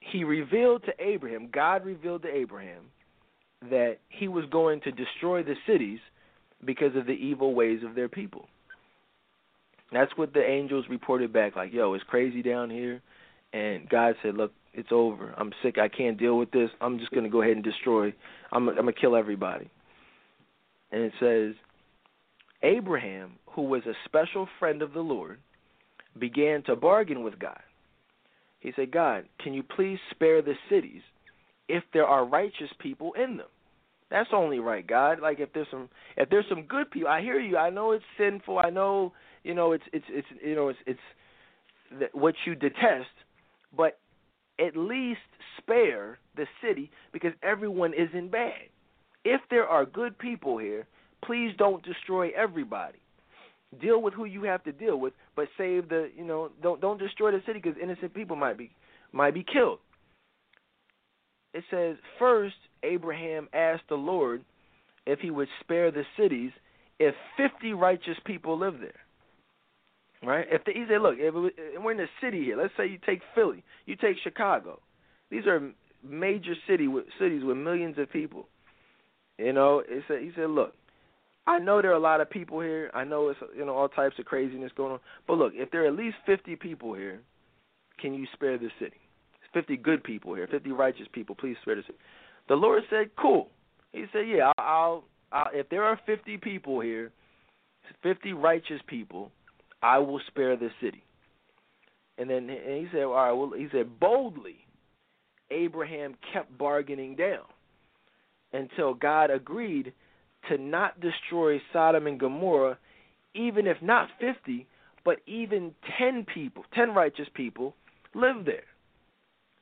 [0.01, 2.83] He revealed to Abraham, God revealed to Abraham,
[3.71, 5.99] that he was going to destroy the cities
[6.65, 8.47] because of the evil ways of their people.
[9.93, 13.01] That's what the angels reported back, like, yo, it's crazy down here.
[13.53, 15.35] And God said, look, it's over.
[15.37, 15.77] I'm sick.
[15.79, 16.71] I can't deal with this.
[16.81, 18.13] I'm just going to go ahead and destroy.
[18.53, 19.71] I'm, I'm going to kill everybody.
[20.91, 21.55] And it says,
[22.63, 25.39] Abraham, who was a special friend of the Lord,
[26.19, 27.61] began to bargain with God.
[28.61, 31.03] He said, God, can you please spare the cities
[31.69, 33.47] if there are righteous people in them?
[34.11, 35.21] That's only right, God.
[35.21, 37.57] Like if there's some if there's some good people, I hear you.
[37.57, 38.59] I know it's sinful.
[38.59, 39.13] I know
[39.43, 43.11] you know it's it's it's you know it's it's what you detest,
[43.77, 43.99] but
[44.61, 45.21] at least
[45.59, 48.69] spare the city because everyone isn't bad.
[49.25, 50.87] If there are good people here,
[51.25, 52.99] please don't destroy everybody.
[53.81, 56.99] Deal with who you have to deal with, but save the you know don't don't
[56.99, 58.71] destroy the city because innocent people might be
[59.13, 59.79] might be killed.
[61.55, 64.45] It says first Abraham asked the Lord
[65.07, 66.53] if he would spare the cities
[67.01, 69.04] if fifty righteous people live there
[70.27, 70.47] right?
[70.51, 72.57] If the, he said, look, if it, we're in a city here.
[72.57, 74.81] Let's say you take Philly, you take Chicago.
[75.31, 75.73] These are
[76.03, 78.49] major city with cities with millions of people.
[79.39, 80.75] You know, it said, he said, look,
[81.47, 82.91] I know there are a lot of people here.
[82.95, 85.01] I know it's you know all types of craziness going on.
[85.27, 87.21] But look, if there are at least 50 people here,
[88.01, 88.97] can you spare the city?
[89.53, 91.35] 50 good people here, 50 righteous people.
[91.35, 91.99] Please spare the city.
[92.49, 93.49] The Lord said, "Cool."
[93.93, 97.13] He said, "Yeah, I'll, I'll if there are 50 people here,
[98.03, 99.31] 50 righteous people,
[99.85, 101.03] I will spare the city."
[102.17, 104.57] And then and he said, "All right." Well, he said boldly.
[105.51, 107.45] Abraham kept bargaining down
[108.53, 109.93] until God agreed
[110.49, 112.79] to not destroy Sodom and Gomorrah,
[113.35, 114.67] even if not 50,
[115.05, 117.75] but even 10 people, 10 righteous people
[118.15, 118.65] live there.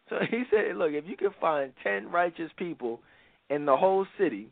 [0.09, 3.01] So he said, look, if you can find 10 righteous people
[3.51, 4.49] in the whole city,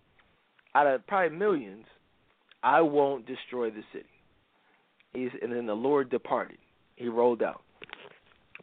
[0.74, 1.86] out of probably millions,
[2.62, 4.08] I won't destroy the city.
[5.12, 6.58] He's, and then the Lord departed.
[6.96, 7.62] He rolled out.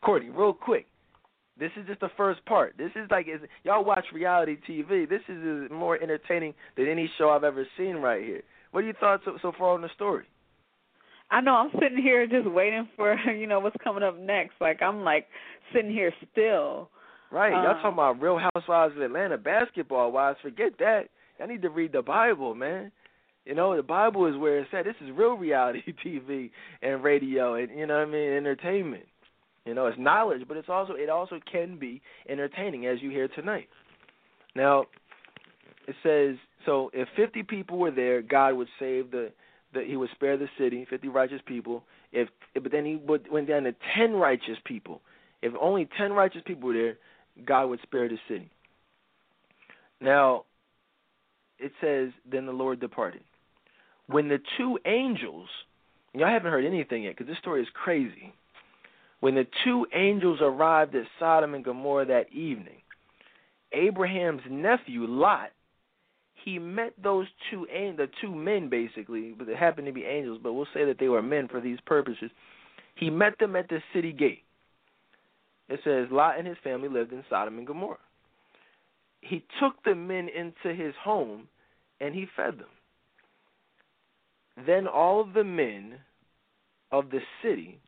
[0.01, 0.85] Courtney, real quick,
[1.59, 2.75] this is just the first part.
[2.77, 5.09] This is like is, y'all watch reality TV.
[5.09, 8.43] This is more entertaining than any show I've ever seen right here.
[8.71, 10.25] What are your thoughts so, so far on the story?
[11.29, 14.53] I know I'm sitting here just waiting for you know what's coming up next.
[14.61, 15.27] Like I'm like
[15.73, 16.89] sitting here still.
[17.29, 20.37] Right, y'all um, talking about Real Housewives of Atlanta Basketball Wives.
[20.41, 21.09] Forget that.
[21.41, 22.91] I need to read the Bible, man.
[23.47, 24.83] You know, the Bible is where it's at.
[24.83, 26.51] This is real reality TV
[26.81, 29.05] and radio, and you know what I mean, entertainment.
[29.65, 33.29] You know, it's knowledge, but it's also it also can be entertaining as you hear
[33.29, 33.69] tonight.
[34.53, 34.87] Now,
[35.87, 36.35] it says
[36.65, 39.31] so if 50 people were there, God would save the
[39.73, 41.83] the he would spare the city, 50 righteous people.
[42.11, 45.01] If but then he would went down to 10 righteous people.
[45.41, 46.97] If only 10 righteous people were there,
[47.45, 48.49] God would spare the city.
[50.01, 50.43] Now,
[51.59, 53.21] it says then the Lord departed.
[54.07, 55.49] When the two angels,
[56.13, 58.33] y'all haven't heard anything yet because this story is crazy.
[59.19, 62.81] When the two angels arrived at Sodom and Gomorrah that evening,
[63.73, 65.51] Abraham's nephew Lot,
[66.45, 70.53] he met those two the two men basically, but they happened to be angels, but
[70.53, 72.31] we'll say that they were men for these purposes.
[72.95, 74.43] He met them at the city gate.
[75.67, 77.97] It says Lot and his family lived in Sodom and Gomorrah.
[79.21, 81.47] He took the men into his home
[81.99, 82.67] and he fed them.
[84.65, 85.95] Then all of the men
[86.91, 87.79] of the city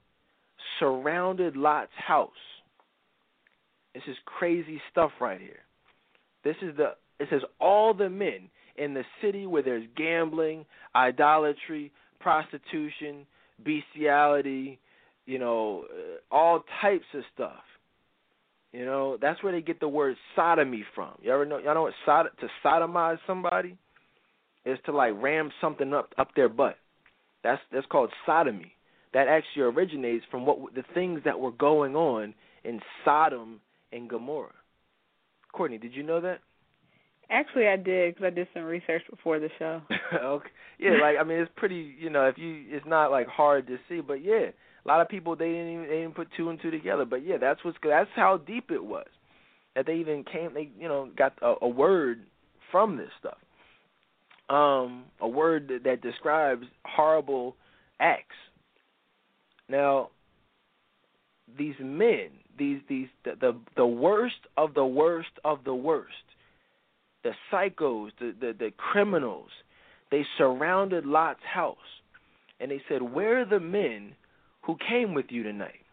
[0.79, 2.29] surrounded Lot's house.
[3.93, 5.63] This is crazy stuff right here.
[6.43, 10.65] This is the it says all the men in the city where there's gambling,
[10.95, 13.25] idolatry, prostitution,
[13.63, 14.79] bestiality,
[15.25, 17.63] you know, uh, all types of stuff.
[18.71, 21.15] You know, that's where they get the word sodomy from.
[21.21, 21.57] You ever know?
[21.57, 23.77] Y'all know what sod to sodomize somebody
[24.65, 26.77] is to like ram something up up their butt.
[27.43, 28.73] That's that's called sodomy
[29.13, 33.59] that actually originates from what the things that were going on in Sodom
[33.91, 34.53] and Gomorrah.
[35.51, 36.39] Courtney, did you know that?
[37.31, 39.81] Actually, I did because I did some research before the show.
[40.23, 41.95] okay, yeah, like I mean, it's pretty.
[41.99, 44.47] You know, if you, it's not like hard to see, but yeah,
[44.83, 47.05] a lot of people they didn't even, they didn't put two and two together.
[47.05, 49.07] But yeah, that's what's that's how deep it was
[49.75, 50.53] that they even came.
[50.53, 52.25] They you know got a, a word
[52.71, 53.37] from this stuff.
[54.49, 57.55] Um, a word that, that describes horrible
[57.99, 58.35] acts
[59.69, 60.09] now,
[61.57, 66.13] these men, these these the, the the worst of the worst of the worst,
[67.23, 69.49] the psychos, the, the the criminals,
[70.11, 71.77] they surrounded Lot's house,
[72.59, 74.15] and they said, "Where are the men
[74.61, 75.85] who came with you tonight?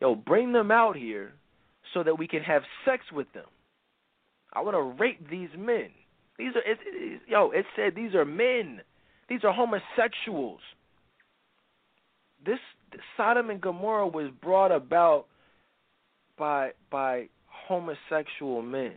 [0.00, 1.32] Yo, bring them out here,
[1.94, 3.46] so that we can have sex with them.
[4.52, 5.90] I want to rape these men.
[6.38, 7.50] These are it, it, yo.
[7.50, 8.80] It said these are men.
[9.28, 10.60] These are homosexuals."
[12.44, 12.58] this
[13.16, 15.26] Sodom and Gomorrah was brought about
[16.38, 18.94] by by homosexual men.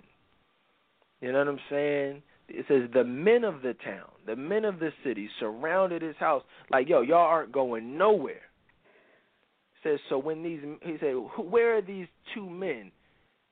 [1.21, 2.21] You know what I'm saying?
[2.49, 6.43] It says the men of the town, the men of the city surrounded his house
[6.71, 8.35] like, yo, y'all aren't going nowhere.
[8.35, 12.91] It says so when these he said, where are these two men?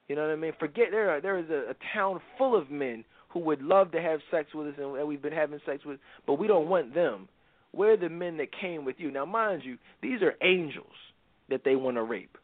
[0.07, 0.53] You know what I mean?
[0.59, 3.03] Forget there are, there is a, a town full of men
[3.35, 6.39] who would love to have sex with us and we've been having sex with, but
[6.39, 7.27] we don't want them.
[7.73, 9.11] Where are the men that came with you?
[9.11, 10.95] Now, mind you, these are angels
[11.49, 12.37] that they want to rape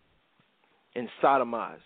[0.93, 1.79] and sodomize.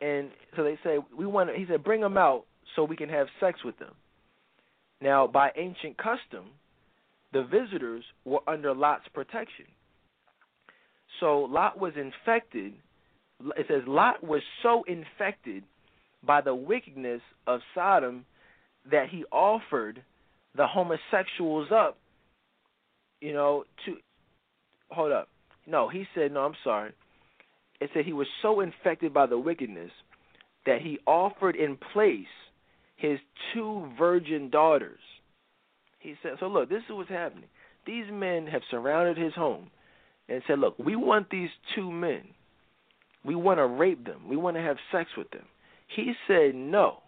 [0.00, 1.50] And so they say, we want.
[1.50, 2.44] To, he said, bring them out
[2.76, 3.94] so we can have sex with them.
[5.02, 6.50] Now, by ancient custom,
[7.32, 9.66] the visitors were under Lot's protection.
[11.18, 12.74] So Lot was infected.
[13.56, 15.64] It says Lot was so infected
[16.26, 18.24] by the wickedness of Sodom
[18.90, 20.02] that he offered
[20.56, 21.98] the homosexuals up,
[23.20, 23.96] you know, to
[24.90, 25.28] hold up.
[25.66, 26.92] No, he said, no, I'm sorry.
[27.80, 29.90] It said he was so infected by the wickedness
[30.66, 32.26] that he offered in place
[32.96, 33.18] his
[33.54, 35.00] two virgin daughters
[36.00, 37.48] He said, so look, this is what's happening.
[37.86, 39.70] These men have surrounded his home
[40.28, 42.22] and said, look, we want these two men.
[43.24, 44.28] We want to rape them.
[44.28, 45.44] We want to have sex with them.
[45.94, 46.98] He said, no.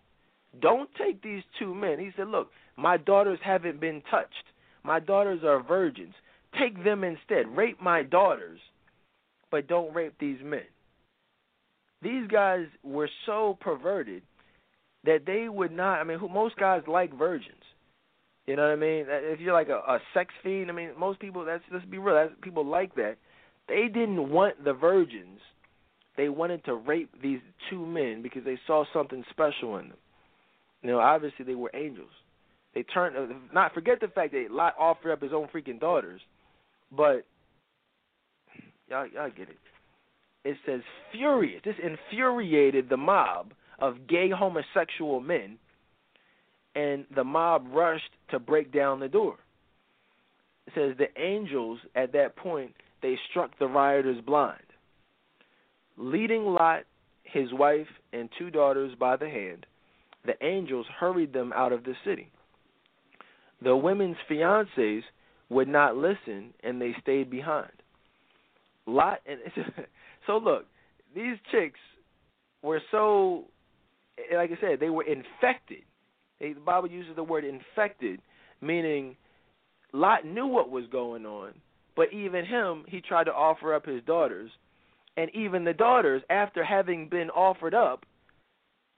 [0.60, 1.98] Don't take these two men.
[1.98, 4.44] He said, look, my daughters haven't been touched.
[4.84, 6.14] My daughters are virgins.
[6.58, 7.56] Take them instead.
[7.56, 8.58] Rape my daughters,
[9.50, 10.62] but don't rape these men.
[12.02, 14.22] These guys were so perverted
[15.04, 16.00] that they would not.
[16.00, 17.62] I mean, who, most guys like virgins.
[18.46, 19.06] You know what I mean?
[19.08, 21.44] Uh, if you're like a, a sex fiend, I mean, most people.
[21.44, 22.16] That's let's be real.
[22.16, 23.16] That's, people like that.
[23.68, 25.38] They didn't want the virgins.
[26.16, 29.98] They wanted to rape these two men because they saw something special in them.
[30.82, 32.10] You know, obviously they were angels.
[32.74, 33.16] They turned.
[33.16, 36.20] Uh, not forget the fact that Lot offered up his own freaking daughters,
[36.90, 37.24] but
[38.88, 39.58] y'all y'all get it.
[40.44, 40.80] It says
[41.12, 41.62] furious.
[41.64, 45.58] This infuriated the mob of gay homosexual men,
[46.74, 49.36] and the mob rushed to break down the door.
[50.66, 54.62] It says the angels at that point they struck the rioters blind.
[56.02, 56.82] Leading Lot,
[57.22, 59.66] his wife, and two daughters by the hand,
[60.26, 62.28] the angels hurried them out of the city.
[63.62, 65.02] The women's fiancés
[65.48, 67.70] would not listen and they stayed behind.
[68.84, 69.38] Lot and
[70.26, 70.66] so look,
[71.14, 71.78] these chicks
[72.62, 73.44] were so
[74.34, 75.84] like I said, they were infected.
[76.40, 78.20] They, the Bible uses the word infected,
[78.60, 79.16] meaning
[79.92, 81.52] Lot knew what was going on,
[81.94, 84.50] but even him, he tried to offer up his daughters,
[85.16, 88.04] and even the daughters, after having been offered up,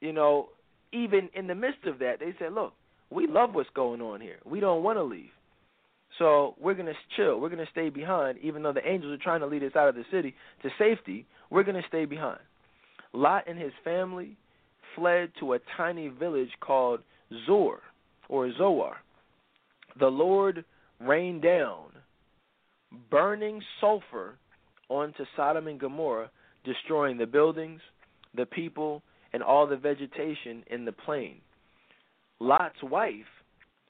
[0.00, 0.48] you know,
[0.92, 2.72] even in the midst of that, they said, "Look,
[3.10, 4.38] we love what's going on here.
[4.44, 5.30] We don't want to leave.
[6.18, 7.40] So we're going to chill.
[7.40, 9.88] We're going to stay behind, even though the angels are trying to lead us out
[9.88, 11.26] of the city to safety.
[11.50, 12.40] We're going to stay behind.
[13.12, 14.36] Lot and his family
[14.94, 17.00] fled to a tiny village called
[17.46, 17.80] Zor
[18.28, 18.96] or Zoar.
[19.98, 20.64] The Lord
[21.00, 21.86] rained down
[23.10, 24.36] burning sulfur
[24.88, 26.30] onto Sodom and Gomorrah,
[26.64, 27.80] destroying the buildings,
[28.36, 31.36] the people, and all the vegetation in the plain.
[32.40, 33.12] Lot's wife,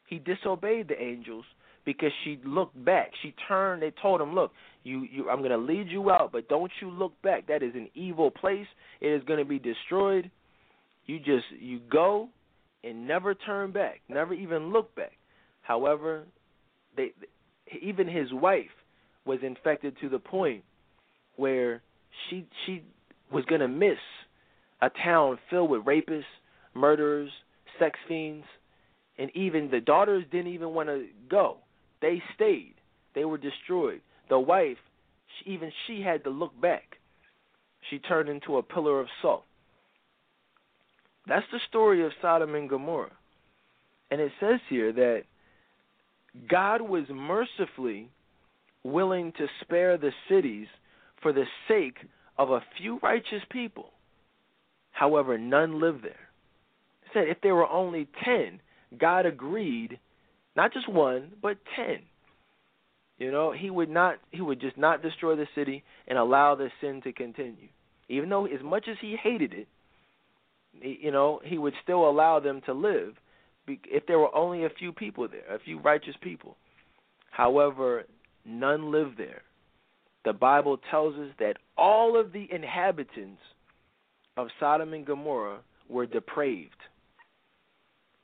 [0.06, 1.44] he disobeyed the angels
[1.84, 3.10] because she looked back.
[3.22, 3.82] She turned.
[3.82, 4.52] They told him, "Look,
[4.84, 7.46] you, you I'm going to lead you out, but don't you look back.
[7.46, 8.66] That is an evil place.
[9.00, 10.30] It is going to be destroyed.
[11.06, 12.28] You just you go
[12.82, 14.00] and never turn back.
[14.08, 15.12] Never even look back."
[15.62, 16.24] However,
[16.96, 17.12] they
[17.82, 18.66] even his wife
[19.26, 20.62] was infected to the point
[21.36, 21.82] where
[22.28, 22.82] she she
[23.32, 23.98] was to miss
[24.80, 26.24] a town filled with rapists,
[26.74, 27.30] murderers,
[27.78, 28.44] sex fiends,
[29.18, 31.58] and even the daughters didn't even want to go.
[32.02, 32.74] They stayed.
[33.14, 34.00] They were destroyed.
[34.28, 34.78] The wife,
[35.38, 36.96] she, even she had to look back.
[37.90, 39.44] She turned into a pillar of salt.
[41.26, 43.12] That's the story of Sodom and Gomorrah.
[44.10, 45.22] And it says here that
[46.48, 48.10] God was mercifully
[48.82, 50.66] willing to spare the cities
[51.24, 51.96] for the sake
[52.38, 53.90] of a few righteous people.
[54.92, 56.24] However, none lived there
[57.14, 58.60] said if there were only 10,
[58.98, 59.98] God agreed,
[60.56, 62.00] not just one, but 10.
[63.16, 66.68] You know, he would not he would just not destroy the city and allow the
[66.80, 67.68] sin to continue.
[68.08, 69.68] Even though as much as he hated it,
[70.82, 73.14] you know, he would still allow them to live
[73.66, 76.56] if there were only a few people there, a few righteous people.
[77.30, 78.04] However,
[78.44, 79.42] none lived there.
[80.24, 83.40] The Bible tells us that all of the inhabitants
[84.36, 86.76] of Sodom and Gomorrah were depraved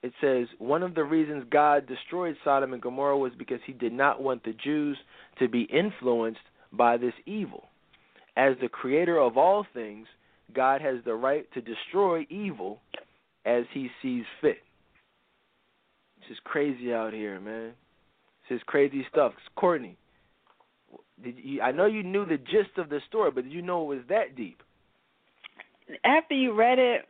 [0.03, 3.93] it says one of the reasons God destroyed Sodom and Gomorrah was because he did
[3.93, 4.97] not want the Jews
[5.39, 6.41] to be influenced
[6.73, 7.65] by this evil.
[8.37, 10.07] As the creator of all things,
[10.55, 12.81] God has the right to destroy evil
[13.45, 14.59] as he sees fit.
[16.21, 17.73] This is crazy out here, man.
[18.49, 19.33] This is crazy stuff.
[19.57, 19.97] Courtney,
[21.23, 23.83] did you, I know you knew the gist of the story, but did you know
[23.83, 24.63] it was that deep?
[26.05, 27.07] After you read it,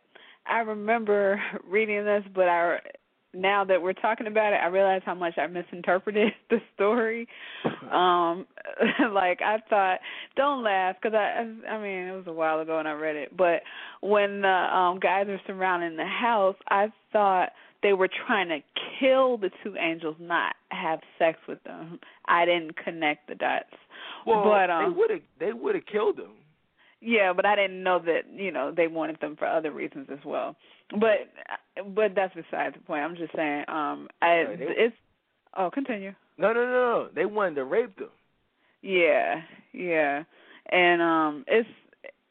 [0.47, 2.79] I remember reading this, but I
[3.33, 7.29] now that we're talking about it, I realize how much I misinterpreted the story.
[7.91, 8.47] Um,
[9.13, 9.99] like I thought,
[10.37, 13.37] don't laugh because I, I mean, it was a while ago and I read it.
[13.37, 13.63] But
[14.01, 17.49] when the um guys were surrounding the house, I thought
[17.83, 18.59] they were trying to
[18.99, 21.99] kill the two angels, not have sex with them.
[22.27, 23.67] I didn't connect the dots.
[24.27, 26.33] Well, but um, they would have they would have killed them.
[27.01, 30.19] Yeah, but I didn't know that you know they wanted them for other reasons as
[30.25, 30.57] well.
[30.91, 31.31] But
[31.95, 33.03] but that's beside the point.
[33.03, 33.65] I'm just saying.
[33.69, 34.97] Um, I they, it's
[35.57, 36.13] oh continue.
[36.37, 37.09] No, no, no, no.
[37.15, 38.09] They wanted to rape them.
[38.83, 39.43] Yeah,
[39.73, 40.25] yeah,
[40.71, 41.69] and um, it's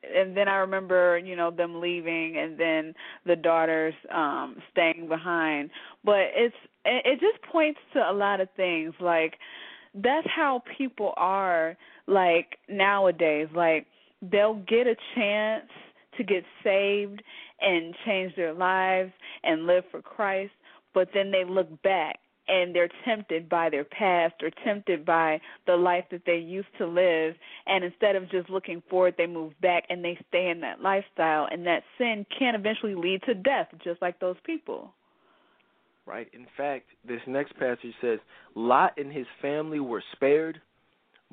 [0.04, 2.94] and then I remember, you know, them leaving and then
[3.26, 5.70] the daughters um staying behind.
[6.04, 6.56] But it's
[6.86, 9.36] it just points to a lot of things like
[9.96, 11.76] that's how people are
[12.08, 13.86] like nowadays like
[14.32, 15.70] they'll get a chance
[16.18, 17.22] to get saved
[17.62, 19.12] and change their lives
[19.44, 20.52] and live for Christ
[20.94, 22.20] but then they look back
[22.50, 26.86] and they're tempted by their past or tempted by the life that they used to
[26.86, 27.36] live.
[27.68, 31.48] And instead of just looking forward they move back and they stay in that lifestyle.
[31.50, 34.94] And that sin can eventually lead to death just like those people.
[36.06, 36.28] Right.
[36.34, 38.20] In fact this next passage says
[38.56, 40.60] Lot and his family were spared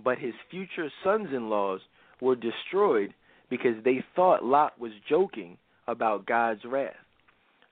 [0.02, 1.80] but his future sons-in-laws
[2.20, 3.14] were destroyed
[3.48, 6.94] because they thought Lot was joking about god's wrath.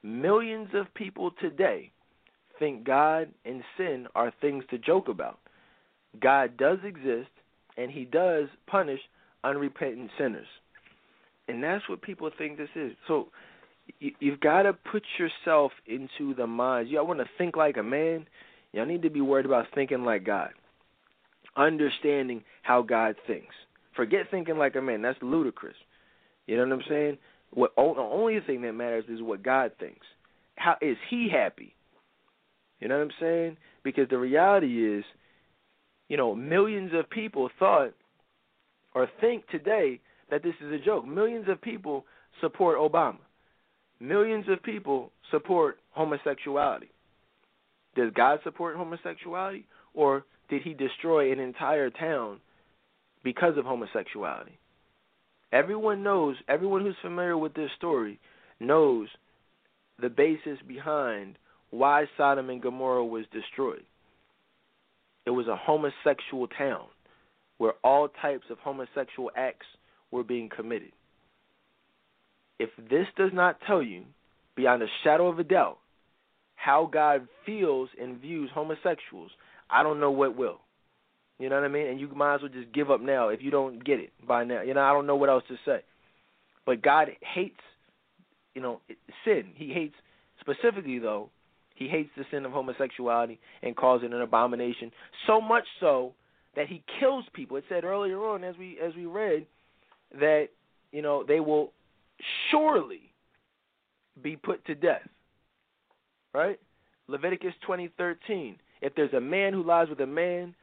[0.03, 1.91] Millions of people today
[2.59, 5.39] think God and sin are things to joke about.
[6.21, 7.31] God does exist,
[7.77, 9.01] and He does punish
[9.43, 10.47] unrepentant sinners.
[11.49, 12.93] And that's what people think this is.
[13.07, 13.29] So
[13.99, 16.91] you, you've got to put yourself into the minds.
[16.91, 18.27] Y'all want to think like a man.
[18.73, 20.51] Y'all need to be worried about thinking like God,
[21.57, 23.55] understanding how God thinks.
[23.95, 25.03] Forget thinking like a man.
[25.03, 25.77] That's ludicrous.
[26.47, 27.19] You know what I'm saying?
[27.53, 30.07] What the only thing that matters is what God thinks.
[30.57, 31.75] How is He happy?
[32.85, 33.57] You know what I'm saying?
[33.83, 35.05] Because the reality is,
[36.11, 37.95] you know, millions of people thought
[38.95, 41.07] or think today that this is a joke.
[41.07, 42.05] Millions of people
[42.43, 43.17] support Obama.
[44.01, 46.91] Millions of people support homosexuality.
[47.97, 49.65] Does God support homosexuality
[49.95, 52.39] or did he destroy an entire town
[53.23, 54.59] because of homosexuality?
[55.53, 58.21] Everyone knows, everyone who's familiar with this story
[58.61, 59.09] knows
[60.03, 61.39] the basis behind
[61.75, 63.83] why Sodom and Gomorrah was destroyed.
[65.27, 66.85] It was a homosexual town
[67.59, 69.67] where all types of homosexual acts
[70.13, 70.93] were being committed.
[72.61, 74.05] If this does not tell you,
[74.55, 75.79] beyond a shadow of a doubt,
[76.55, 79.33] how God feels and views homosexuals,
[79.69, 80.61] I don't know what will.
[81.41, 81.89] You know what I mean?
[81.89, 84.45] And you might as well just give up now if you don't get it by
[84.45, 84.63] now.
[84.63, 85.81] You know, I don't know what else to say.
[86.65, 87.59] But God hates,
[88.55, 88.81] you know,
[89.25, 89.47] sin.
[89.57, 89.97] He hates
[90.41, 91.31] specifically though
[91.75, 94.91] he hates the sin of homosexuality and calls it an abomination.
[95.27, 96.15] So much so
[96.57, 97.57] that he kills people.
[97.57, 99.47] It said earlier on, as we as we read,
[100.19, 100.49] that
[100.93, 101.73] you know they will
[102.51, 103.13] surely
[104.23, 105.09] be put to death.
[106.33, 106.59] Right?
[107.09, 108.57] Leviticus twenty thirteen.
[108.81, 110.55] If there's a man who lies with a man,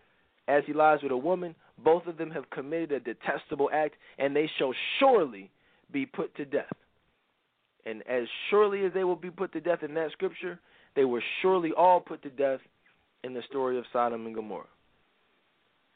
[0.47, 4.35] as he lies with a woman, both of them have committed a detestable act, and
[4.35, 5.49] they shall surely
[5.91, 6.71] be put to death.
[7.85, 10.59] And as surely as they will be put to death in that scripture,
[10.95, 12.59] they were surely all put to death
[13.23, 14.65] in the story of Sodom and Gomorrah.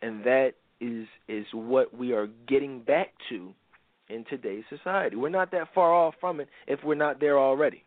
[0.01, 3.53] And that is is what we are getting back to
[4.09, 5.15] in today's society.
[5.15, 7.83] We're not that far off from it if we're not there already.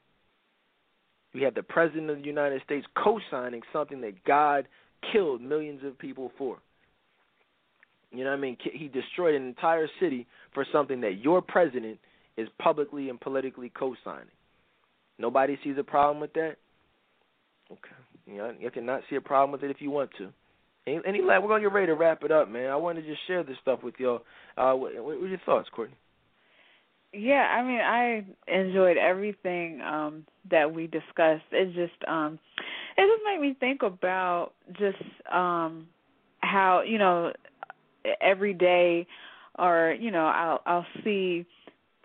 [1.34, 4.66] We have the President of the United States co signing something that God
[5.12, 6.58] killed millions of people for.
[8.10, 8.56] You know what I mean?
[8.72, 11.98] He destroyed an entire city for something that your president
[12.38, 14.26] is publicly and politically co signing.
[15.18, 16.56] Nobody sees a problem with that?
[17.70, 17.80] Okay.
[18.26, 20.30] You know, you cannot see a problem with it if you want to.
[20.86, 22.70] Any, any we're gonna get ready to wrap it up, man.
[22.70, 24.22] I wanted to just share this stuff with y'all.
[24.56, 25.96] Uh, what, what are your thoughts, Courtney?
[27.12, 31.44] Yeah, I mean, I enjoyed everything um that we discussed.
[31.52, 32.38] It just um
[32.96, 35.88] it just made me think about just um
[36.40, 37.32] how, you know,
[38.20, 39.06] every day
[39.58, 41.46] or, you know, I'll I'll see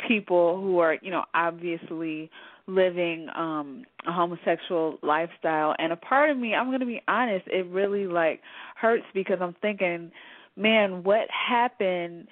[0.08, 2.30] people who are, you know, obviously
[2.68, 5.76] living um a homosexual lifestyle.
[5.80, 8.42] And a part of me i'm going to be honest it really like
[8.76, 10.12] hurts because i'm thinking
[10.56, 12.28] man what happened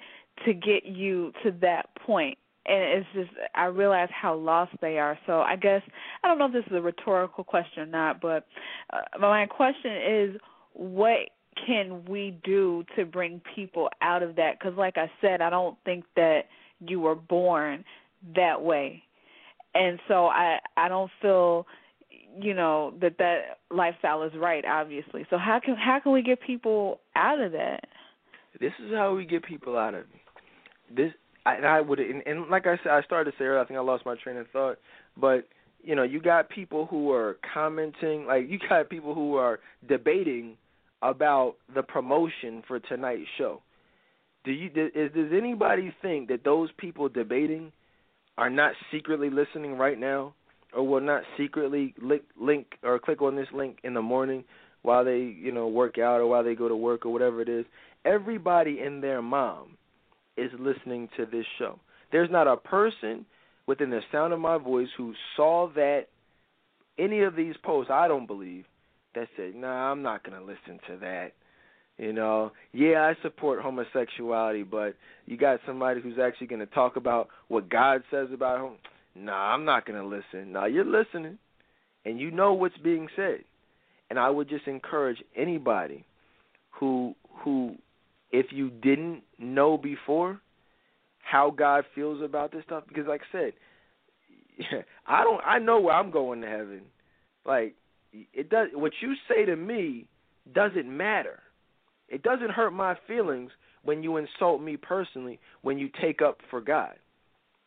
[0.46, 2.38] to get you to that point?
[2.64, 5.18] And it's just i realize how lost they are.
[5.26, 5.82] So i guess
[6.22, 8.46] i don't know if this is a rhetorical question or not but
[8.92, 10.40] uh, my question is
[10.72, 11.18] what
[11.66, 14.58] can we do to bring people out of that?
[14.58, 16.44] Because like i said i don't think that
[16.80, 17.84] you were born
[18.34, 19.02] that way
[19.74, 21.66] and so I I don't feel
[22.40, 25.26] you know that that lifestyle is right obviously.
[25.30, 27.84] So how can how can we get people out of that?
[28.60, 30.04] This is how we get people out of.
[30.94, 31.12] This
[31.44, 33.78] I, I would and, and like I said I started to say earlier I think
[33.78, 34.78] I lost my train of thought,
[35.16, 35.46] but
[35.82, 40.56] you know, you got people who are commenting, like you got people who are debating
[41.02, 43.60] about the promotion for tonight's show.
[44.44, 47.72] Do you does, does anybody think that those people debating
[48.38, 50.34] are not secretly listening right now
[50.72, 54.44] or will not secretly link, link or click on this link in the morning
[54.82, 57.48] while they, you know, work out or while they go to work or whatever it
[57.48, 57.64] is,
[58.04, 59.76] everybody and their mom
[60.36, 61.78] is listening to this show.
[62.10, 63.26] There's not a person
[63.66, 66.06] within the sound of my voice who saw that
[66.98, 68.64] any of these posts, I don't believe,
[69.14, 71.32] that said, "Nah, I'm not going to listen to that."
[72.02, 76.96] You know, yeah, I support homosexuality, but you got somebody who's actually going to talk
[76.96, 78.72] about what God says about him.
[79.14, 80.50] Nah, I'm not going to listen.
[80.50, 81.38] Nah, you're listening,
[82.04, 83.44] and you know what's being said.
[84.10, 86.04] And I would just encourage anybody
[86.72, 87.14] who
[87.44, 87.76] who,
[88.32, 90.40] if you didn't know before
[91.18, 93.52] how God feels about this stuff, because like I said,
[95.06, 95.40] I don't.
[95.46, 96.80] I know where I'm going to heaven.
[97.46, 97.76] Like
[98.12, 98.70] it does.
[98.74, 100.06] What you say to me
[100.52, 101.38] doesn't matter.
[102.12, 103.50] It doesn't hurt my feelings
[103.82, 105.40] when you insult me personally.
[105.62, 106.92] When you take up for God,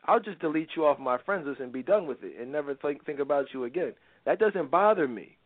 [0.05, 2.75] I'll just delete you off my friends list and be done with it, and never
[2.75, 3.93] think think about you again.
[4.25, 5.37] That doesn't bother me.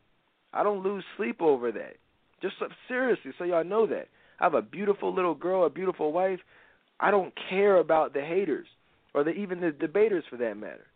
[0.53, 1.95] I don't lose sleep over that.
[2.42, 2.56] Just
[2.90, 4.10] seriously, so y'all know that.
[4.40, 6.40] I have a beautiful little girl, a beautiful wife.
[7.00, 8.68] I don't care about the haters
[9.14, 10.88] or the, even the debaters for that matter.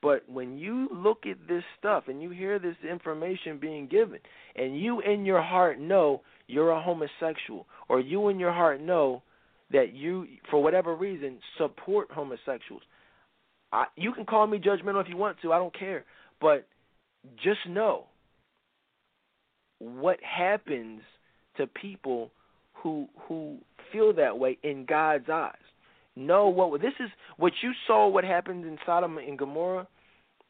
[0.00, 4.18] But when you look at this stuff and you hear this information being given,
[4.56, 9.22] and you in your heart know you're a homosexual, or you in your heart know
[9.72, 12.82] that you, for whatever reason, support homosexuals,
[13.72, 15.52] I, you can call me judgmental if you want to.
[15.52, 16.04] I don't care.
[16.40, 16.66] But
[17.42, 18.04] just know
[19.78, 21.00] what happens
[21.56, 22.30] to people
[22.74, 23.58] who who
[23.92, 25.54] feel that way in God's eyes.
[26.16, 27.10] Know what this is.
[27.36, 29.88] What you saw, what happened in Sodom and Gomorrah,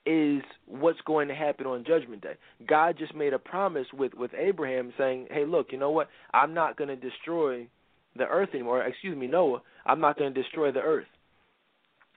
[0.07, 2.35] is what's going to happen on Judgment Day.
[2.67, 6.09] God just made a promise with with Abraham, saying, "Hey, look, you know what?
[6.33, 7.69] I'm not going to destroy
[8.17, 8.83] the earth anymore.
[8.83, 9.63] Excuse me, Noah.
[9.87, 11.07] I'm not going to destroy the earth.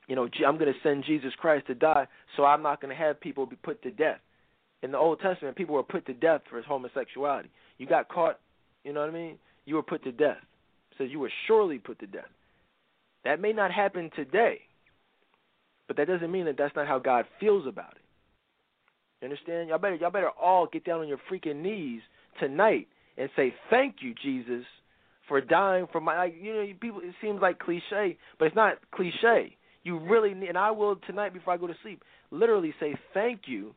[0.08, 3.02] You know, I'm going to send Jesus Christ to die, so I'm not going to
[3.02, 4.20] have people be put to death.
[4.84, 7.50] In the Old Testament, people were put to death for homosexuality.
[7.78, 8.40] You got caught,
[8.84, 9.38] you know what I mean?
[9.66, 10.38] You were put to death.
[10.92, 12.30] It says you were surely put to death.
[13.26, 14.60] That may not happen today,
[15.88, 18.02] but that doesn't mean that that's not how God feels about it.
[19.22, 19.70] You understand?
[19.70, 22.02] Y'all better y'all better all get down on your freaking knees
[22.40, 24.66] tonight and say thank you, Jesus,
[25.28, 26.18] for dying for my.
[26.18, 27.02] Like, you know, people.
[27.04, 29.56] It seems like cliche, but it's not cliche.
[29.84, 33.42] You really need, and I will tonight before I go to sleep, literally say thank
[33.48, 33.74] you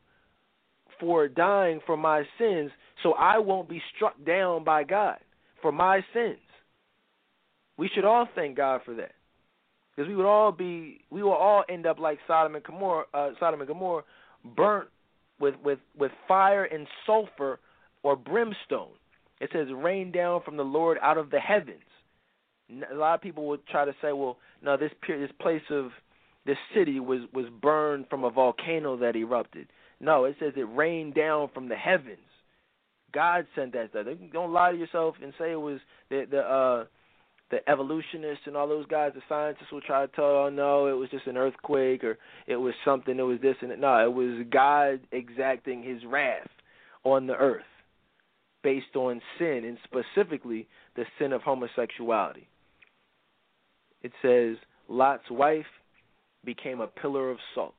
[0.99, 2.69] for dying for my sins,
[3.01, 5.17] so I won't be struck down by God
[5.61, 6.37] for my sins.
[7.77, 9.13] We should all thank God for that
[10.01, 13.29] because we would all be we will all end up like Sodom and Gomorrah, uh,
[13.39, 14.03] Sodom and Gomorrah,
[14.55, 14.89] burnt
[15.39, 17.59] with with with fire and sulfur
[18.01, 18.93] or brimstone.
[19.39, 21.83] It says rain down from the Lord out of the heavens.
[22.91, 25.91] A lot of people would try to say, well, no, this period, this place of
[26.47, 29.67] this city was was burned from a volcano that erupted.
[29.99, 32.17] No, it says it rained down from the heavens.
[33.13, 34.07] God sent that stuff.
[34.33, 36.85] Don't lie to yourself and say it was the the uh
[37.51, 40.93] the evolutionists and all those guys, the scientists will try to tell, oh no, it
[40.93, 43.79] was just an earthquake or it was something, it was this and that.
[43.79, 46.47] No, it was God exacting His wrath
[47.03, 47.63] on the earth
[48.63, 52.47] based on sin and specifically the sin of homosexuality.
[54.01, 54.57] It says
[54.87, 55.65] Lot's wife
[56.43, 57.73] became a pillar of salt.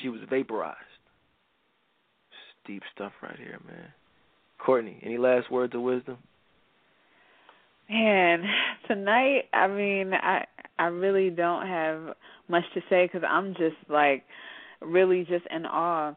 [0.00, 0.78] She was vaporized.
[2.66, 3.88] Deep stuff right here, man.
[4.58, 6.18] Courtney, any last words of wisdom?
[7.92, 8.42] Man,
[8.88, 10.46] tonight, I mean, I
[10.78, 12.14] I really don't have
[12.48, 14.24] much to say because I'm just like
[14.80, 16.14] really just in awe,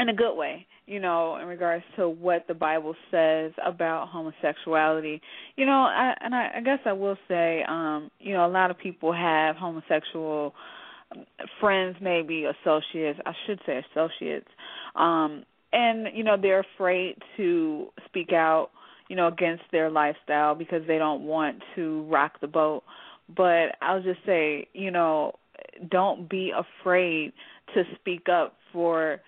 [0.00, 5.22] in a good way, you know, in regards to what the Bible says about homosexuality.
[5.54, 8.72] You know, I, and I, I guess I will say, um, you know, a lot
[8.72, 10.54] of people have homosexual
[11.60, 13.20] friends, maybe associates.
[13.24, 14.48] I should say associates,
[14.96, 18.70] um, and you know, they're afraid to speak out
[19.10, 22.84] you know, against their lifestyle because they don't want to rock the boat.
[23.36, 25.32] But I'll just say, you know,
[25.90, 27.32] don't be afraid
[27.74, 29.20] to speak up for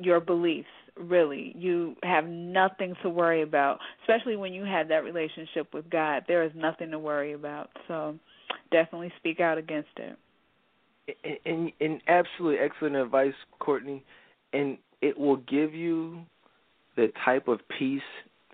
[0.00, 1.52] your beliefs really.
[1.56, 6.24] You have nothing to worry about especially when you have that relationship with god.
[6.26, 7.70] There is nothing to worry about.
[7.86, 8.18] So
[8.72, 10.18] definitely speak out against it.
[11.22, 14.04] And, and, and absolutely excellent advice Courtney.
[14.52, 16.22] And it will give you
[16.96, 18.00] the type of peace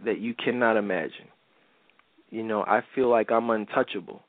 [0.05, 1.28] that you cannot imagine.
[2.31, 4.23] You know, I feel like I'm untouchable.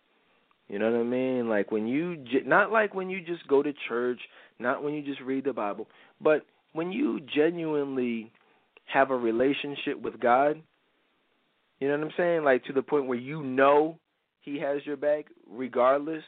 [0.67, 1.47] You know what I mean?
[1.47, 4.19] Like when you not like when you just go to church,
[4.59, 5.87] not when you just read the Bible,
[6.19, 8.31] but when you genuinely
[8.91, 10.61] have a relationship with God,
[11.79, 12.43] you know what I'm saying?
[12.43, 13.99] Like to the point where you know
[14.41, 16.23] he has your back regardless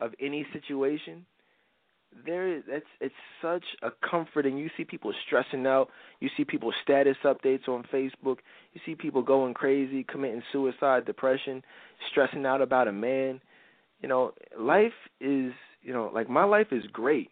[0.00, 1.26] of any situation
[2.24, 5.88] there is it's it's such a comfort and you see people stressing out
[6.20, 8.38] you see people status updates on facebook
[8.72, 11.62] you see people going crazy committing suicide depression
[12.10, 13.40] stressing out about a man
[14.00, 17.30] you know, life is, you know, like my life is great.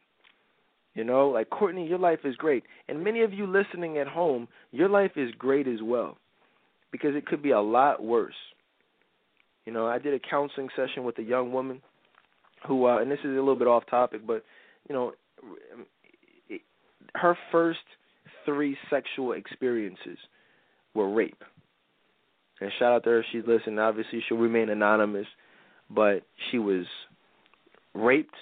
[0.95, 2.63] You know, like Courtney, your life is great.
[2.89, 6.17] And many of you listening at home, your life is great as well.
[6.93, 8.35] Because it could be a lot worse.
[9.67, 11.83] You know, I did a counseling session with a young woman
[12.69, 14.45] who uh and this is a little bit off topic, but
[14.89, 15.13] you know,
[17.15, 17.81] her first
[18.45, 20.19] three sexual experiences
[20.95, 21.43] were rape.
[22.61, 23.79] And shout out to her, she's listening.
[23.79, 25.27] Obviously, she'll remain anonymous,
[25.91, 26.87] but she was
[27.95, 28.35] raped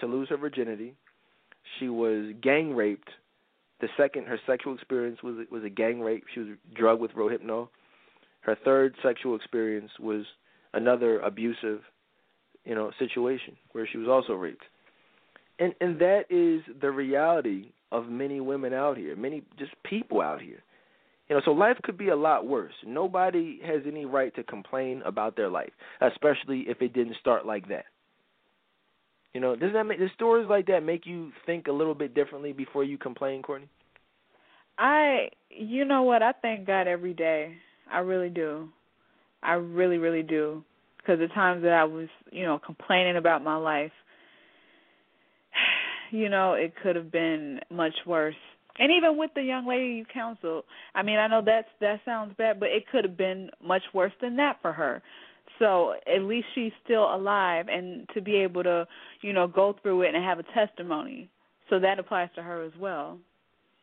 [0.00, 0.94] to lose her virginity.
[1.78, 3.08] She was gang raped.
[3.80, 6.24] The second, her sexual experience was was a gang rape.
[6.34, 7.68] She was drugged with Rohypnol.
[8.40, 10.24] Her third sexual experience was
[10.74, 11.80] another abusive,
[12.64, 14.64] you know, situation where she was also raped.
[15.60, 20.40] And and that is the reality of many women out here, many just people out
[20.40, 20.62] here.
[21.28, 22.72] You know, so life could be a lot worse.
[22.84, 27.68] Nobody has any right to complain about their life, especially if it didn't start like
[27.68, 27.84] that.
[29.32, 32.14] You know, does that make the stories like that make you think a little bit
[32.14, 33.68] differently before you complain, Courtney?
[34.76, 36.22] I, you know what?
[36.22, 37.54] I thank God every day.
[37.92, 38.68] I really do.
[39.42, 40.64] I really, really do.
[40.96, 43.92] Because the times that I was, you know, complaining about my life,
[46.10, 48.34] you know, it could have been much worse.
[48.78, 50.64] And even with the young lady you counseled,
[50.94, 54.12] I mean, I know that's that sounds bad, but it could have been much worse
[54.20, 55.02] than that for her.
[55.58, 58.86] So at least she's still alive, and to be able to,
[59.20, 61.28] you know, go through it and have a testimony.
[61.68, 63.18] So that applies to her as well.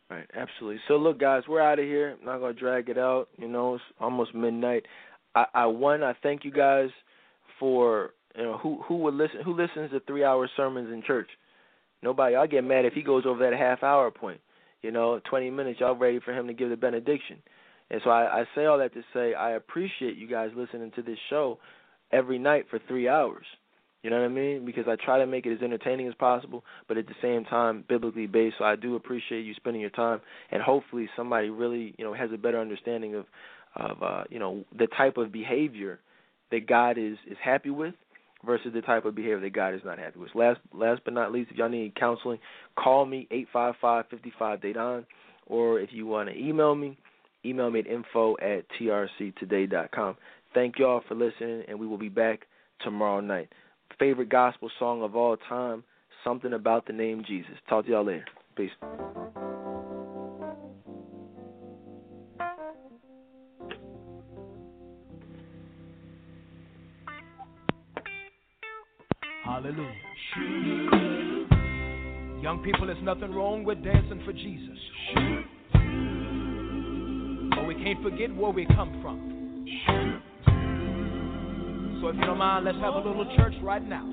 [0.10, 0.80] Right, absolutely.
[0.88, 2.16] So look, guys, we're out of here.
[2.20, 3.28] I'm not gonna drag it out.
[3.38, 4.84] You know, it's almost midnight.
[5.36, 6.90] I, I one, I thank you guys
[7.60, 11.28] for you know who who would listen who listens to three hour sermons in church.
[12.04, 12.36] Nobody.
[12.36, 14.42] I'll get mad if he goes over that half hour point.
[14.82, 17.38] You know, 20 minutes, y'all ready for him to give the benediction.
[17.90, 21.02] And so I, I say all that to say I appreciate you guys listening to
[21.02, 21.58] this show
[22.12, 23.46] every night for three hours.
[24.04, 24.66] You know what I mean?
[24.66, 27.84] Because I try to make it as entertaining as possible, but at the same time
[27.90, 28.56] biblically based.
[28.60, 32.30] So I do appreciate you spending your time, and hopefully somebody really, you know, has
[32.32, 33.26] a better understanding of,
[33.76, 36.00] of, uh, you know, the type of behavior
[36.52, 37.96] that God is is happy with
[38.48, 40.34] versus the type of behavior that God is not happy with.
[40.34, 42.40] Last last but not least, if y'all need counseling,
[42.76, 45.06] call me eight five five fifty five Dedan,
[45.46, 46.98] or if you want to email me,
[47.46, 50.18] email me at info at trctoday.com.
[50.56, 52.48] Thank y'all for listening, and we will be back
[52.84, 53.50] tomorrow night.
[54.00, 55.84] Favorite gospel song of all time,
[56.24, 57.54] Something About the Name Jesus.
[57.70, 58.26] Talk to y'all later.
[58.56, 58.72] Peace.
[69.58, 69.90] Hallelujah.
[72.44, 74.78] Young people, there's nothing wrong with dancing for Jesus.
[77.56, 79.66] But we can't forget where we come from.
[82.00, 84.06] So if you don't mind, let's have a little church right now.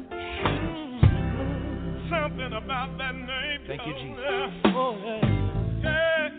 [2.09, 3.61] Something about that name.
[3.67, 4.73] Thank you, Jesus.
[4.75, 4.97] Oh,
[5.83, 6.31] yeah.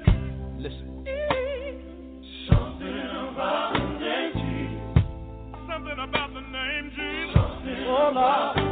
[0.57, 1.05] Listen.
[2.49, 2.97] Something
[3.29, 4.97] about the name Jesus.
[5.69, 7.35] Something about the name Jesus.
[7.87, 8.64] Oh, Lord.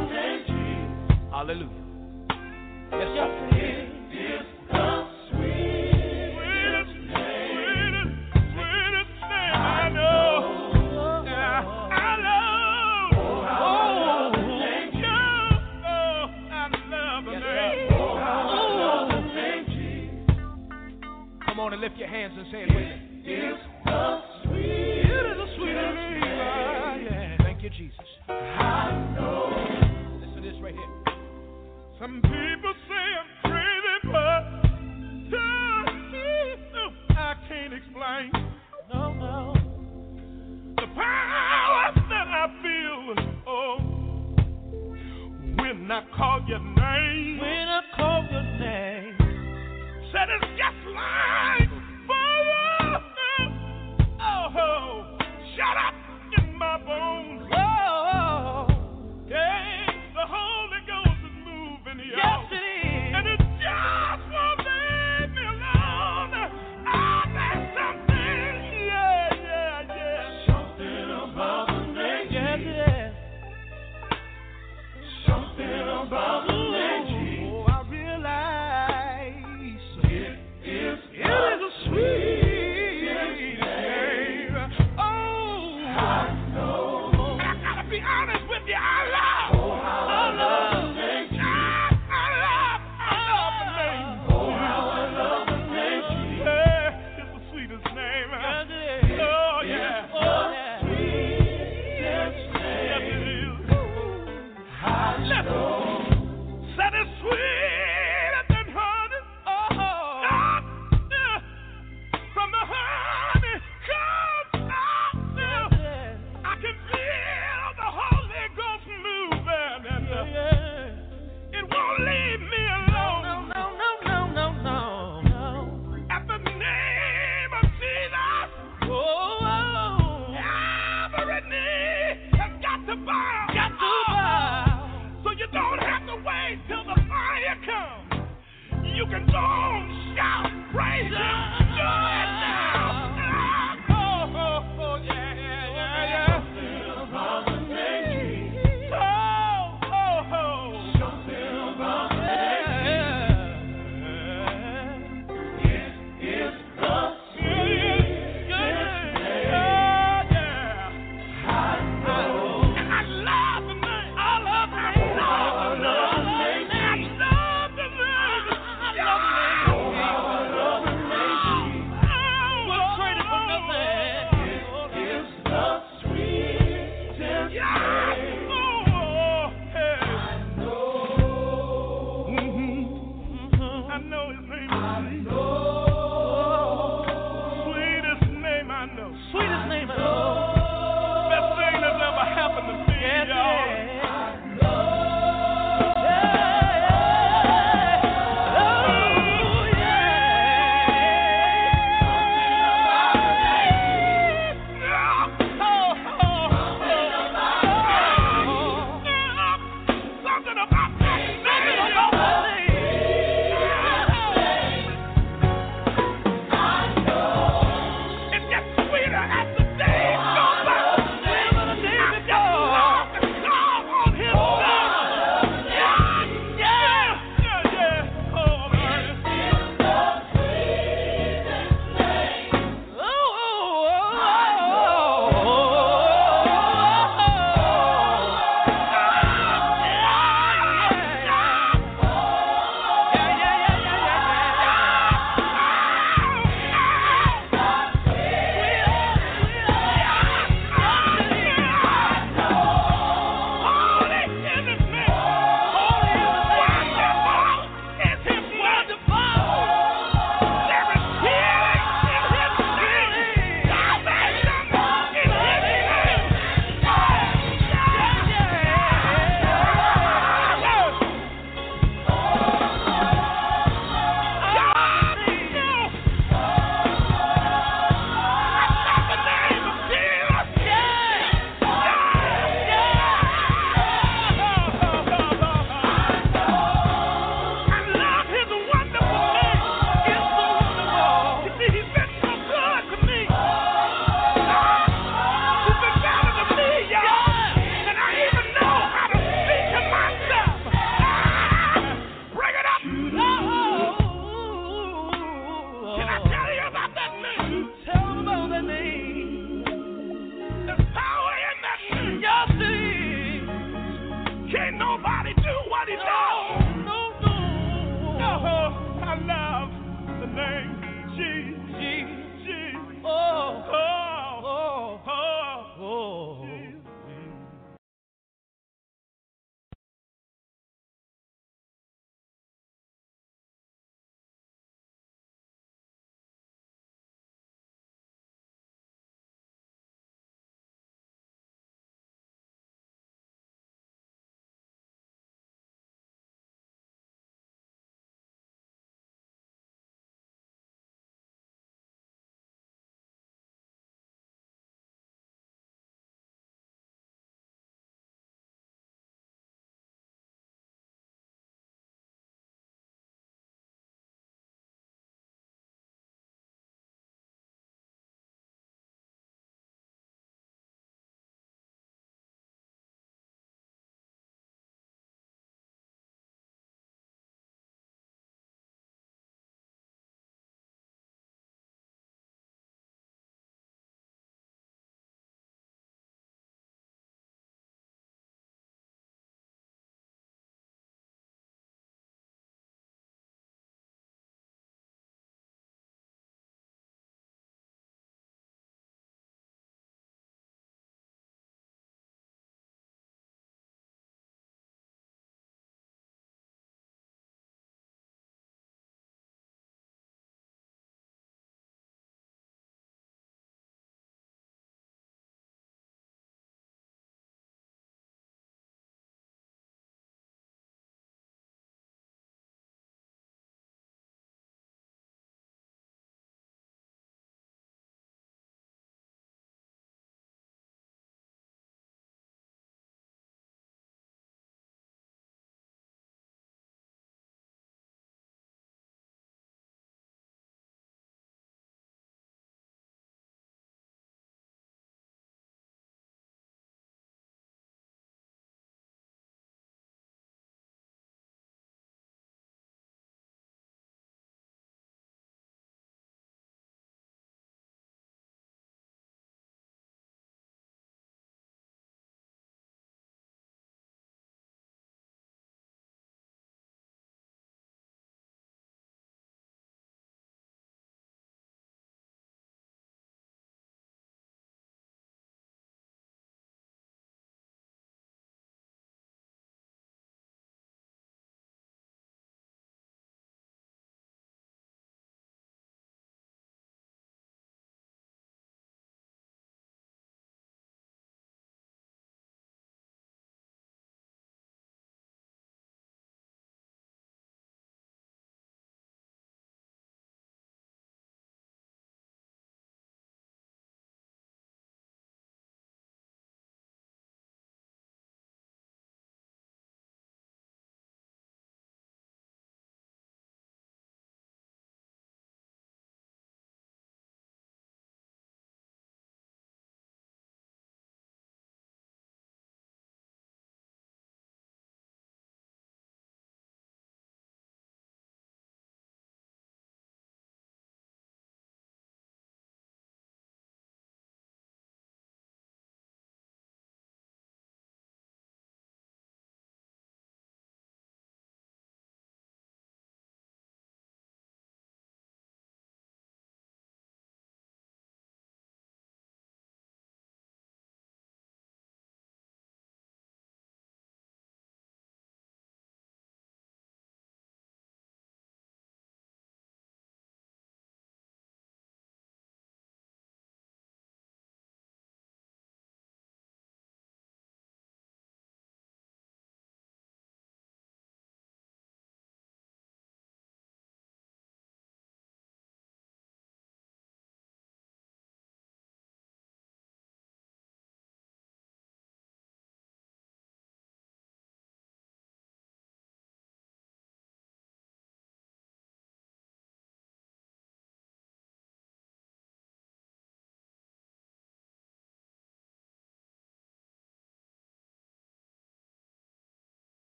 [1.44, 1.68] Hallelujah.
[2.90, 3.28] Yes, sir.
[3.52, 4.88] it is the
[5.28, 11.22] sweetest, sweetest, sweetest name I know.
[11.26, 11.60] Yeah,
[11.92, 13.12] I love.
[13.12, 13.44] Oh,
[17.34, 17.60] yeah,
[17.92, 18.32] oh, I
[18.80, 20.24] love the name.
[21.44, 23.20] Come on and lift your hands and say it with me.
[23.26, 26.22] It's the sweetest, it is the sweetest name.
[27.04, 27.36] Yeah.
[27.42, 28.13] Thank you, Jesus.
[32.04, 34.42] Some people say I'm crazy, but
[35.32, 35.48] uh,
[37.18, 38.30] I can't explain.
[38.92, 39.54] No, no.
[40.76, 43.14] The power that I feel,
[43.46, 43.76] oh,
[45.56, 47.38] when I call your name.
[47.38, 49.16] When I call your name.
[50.12, 51.63] Said it's just like.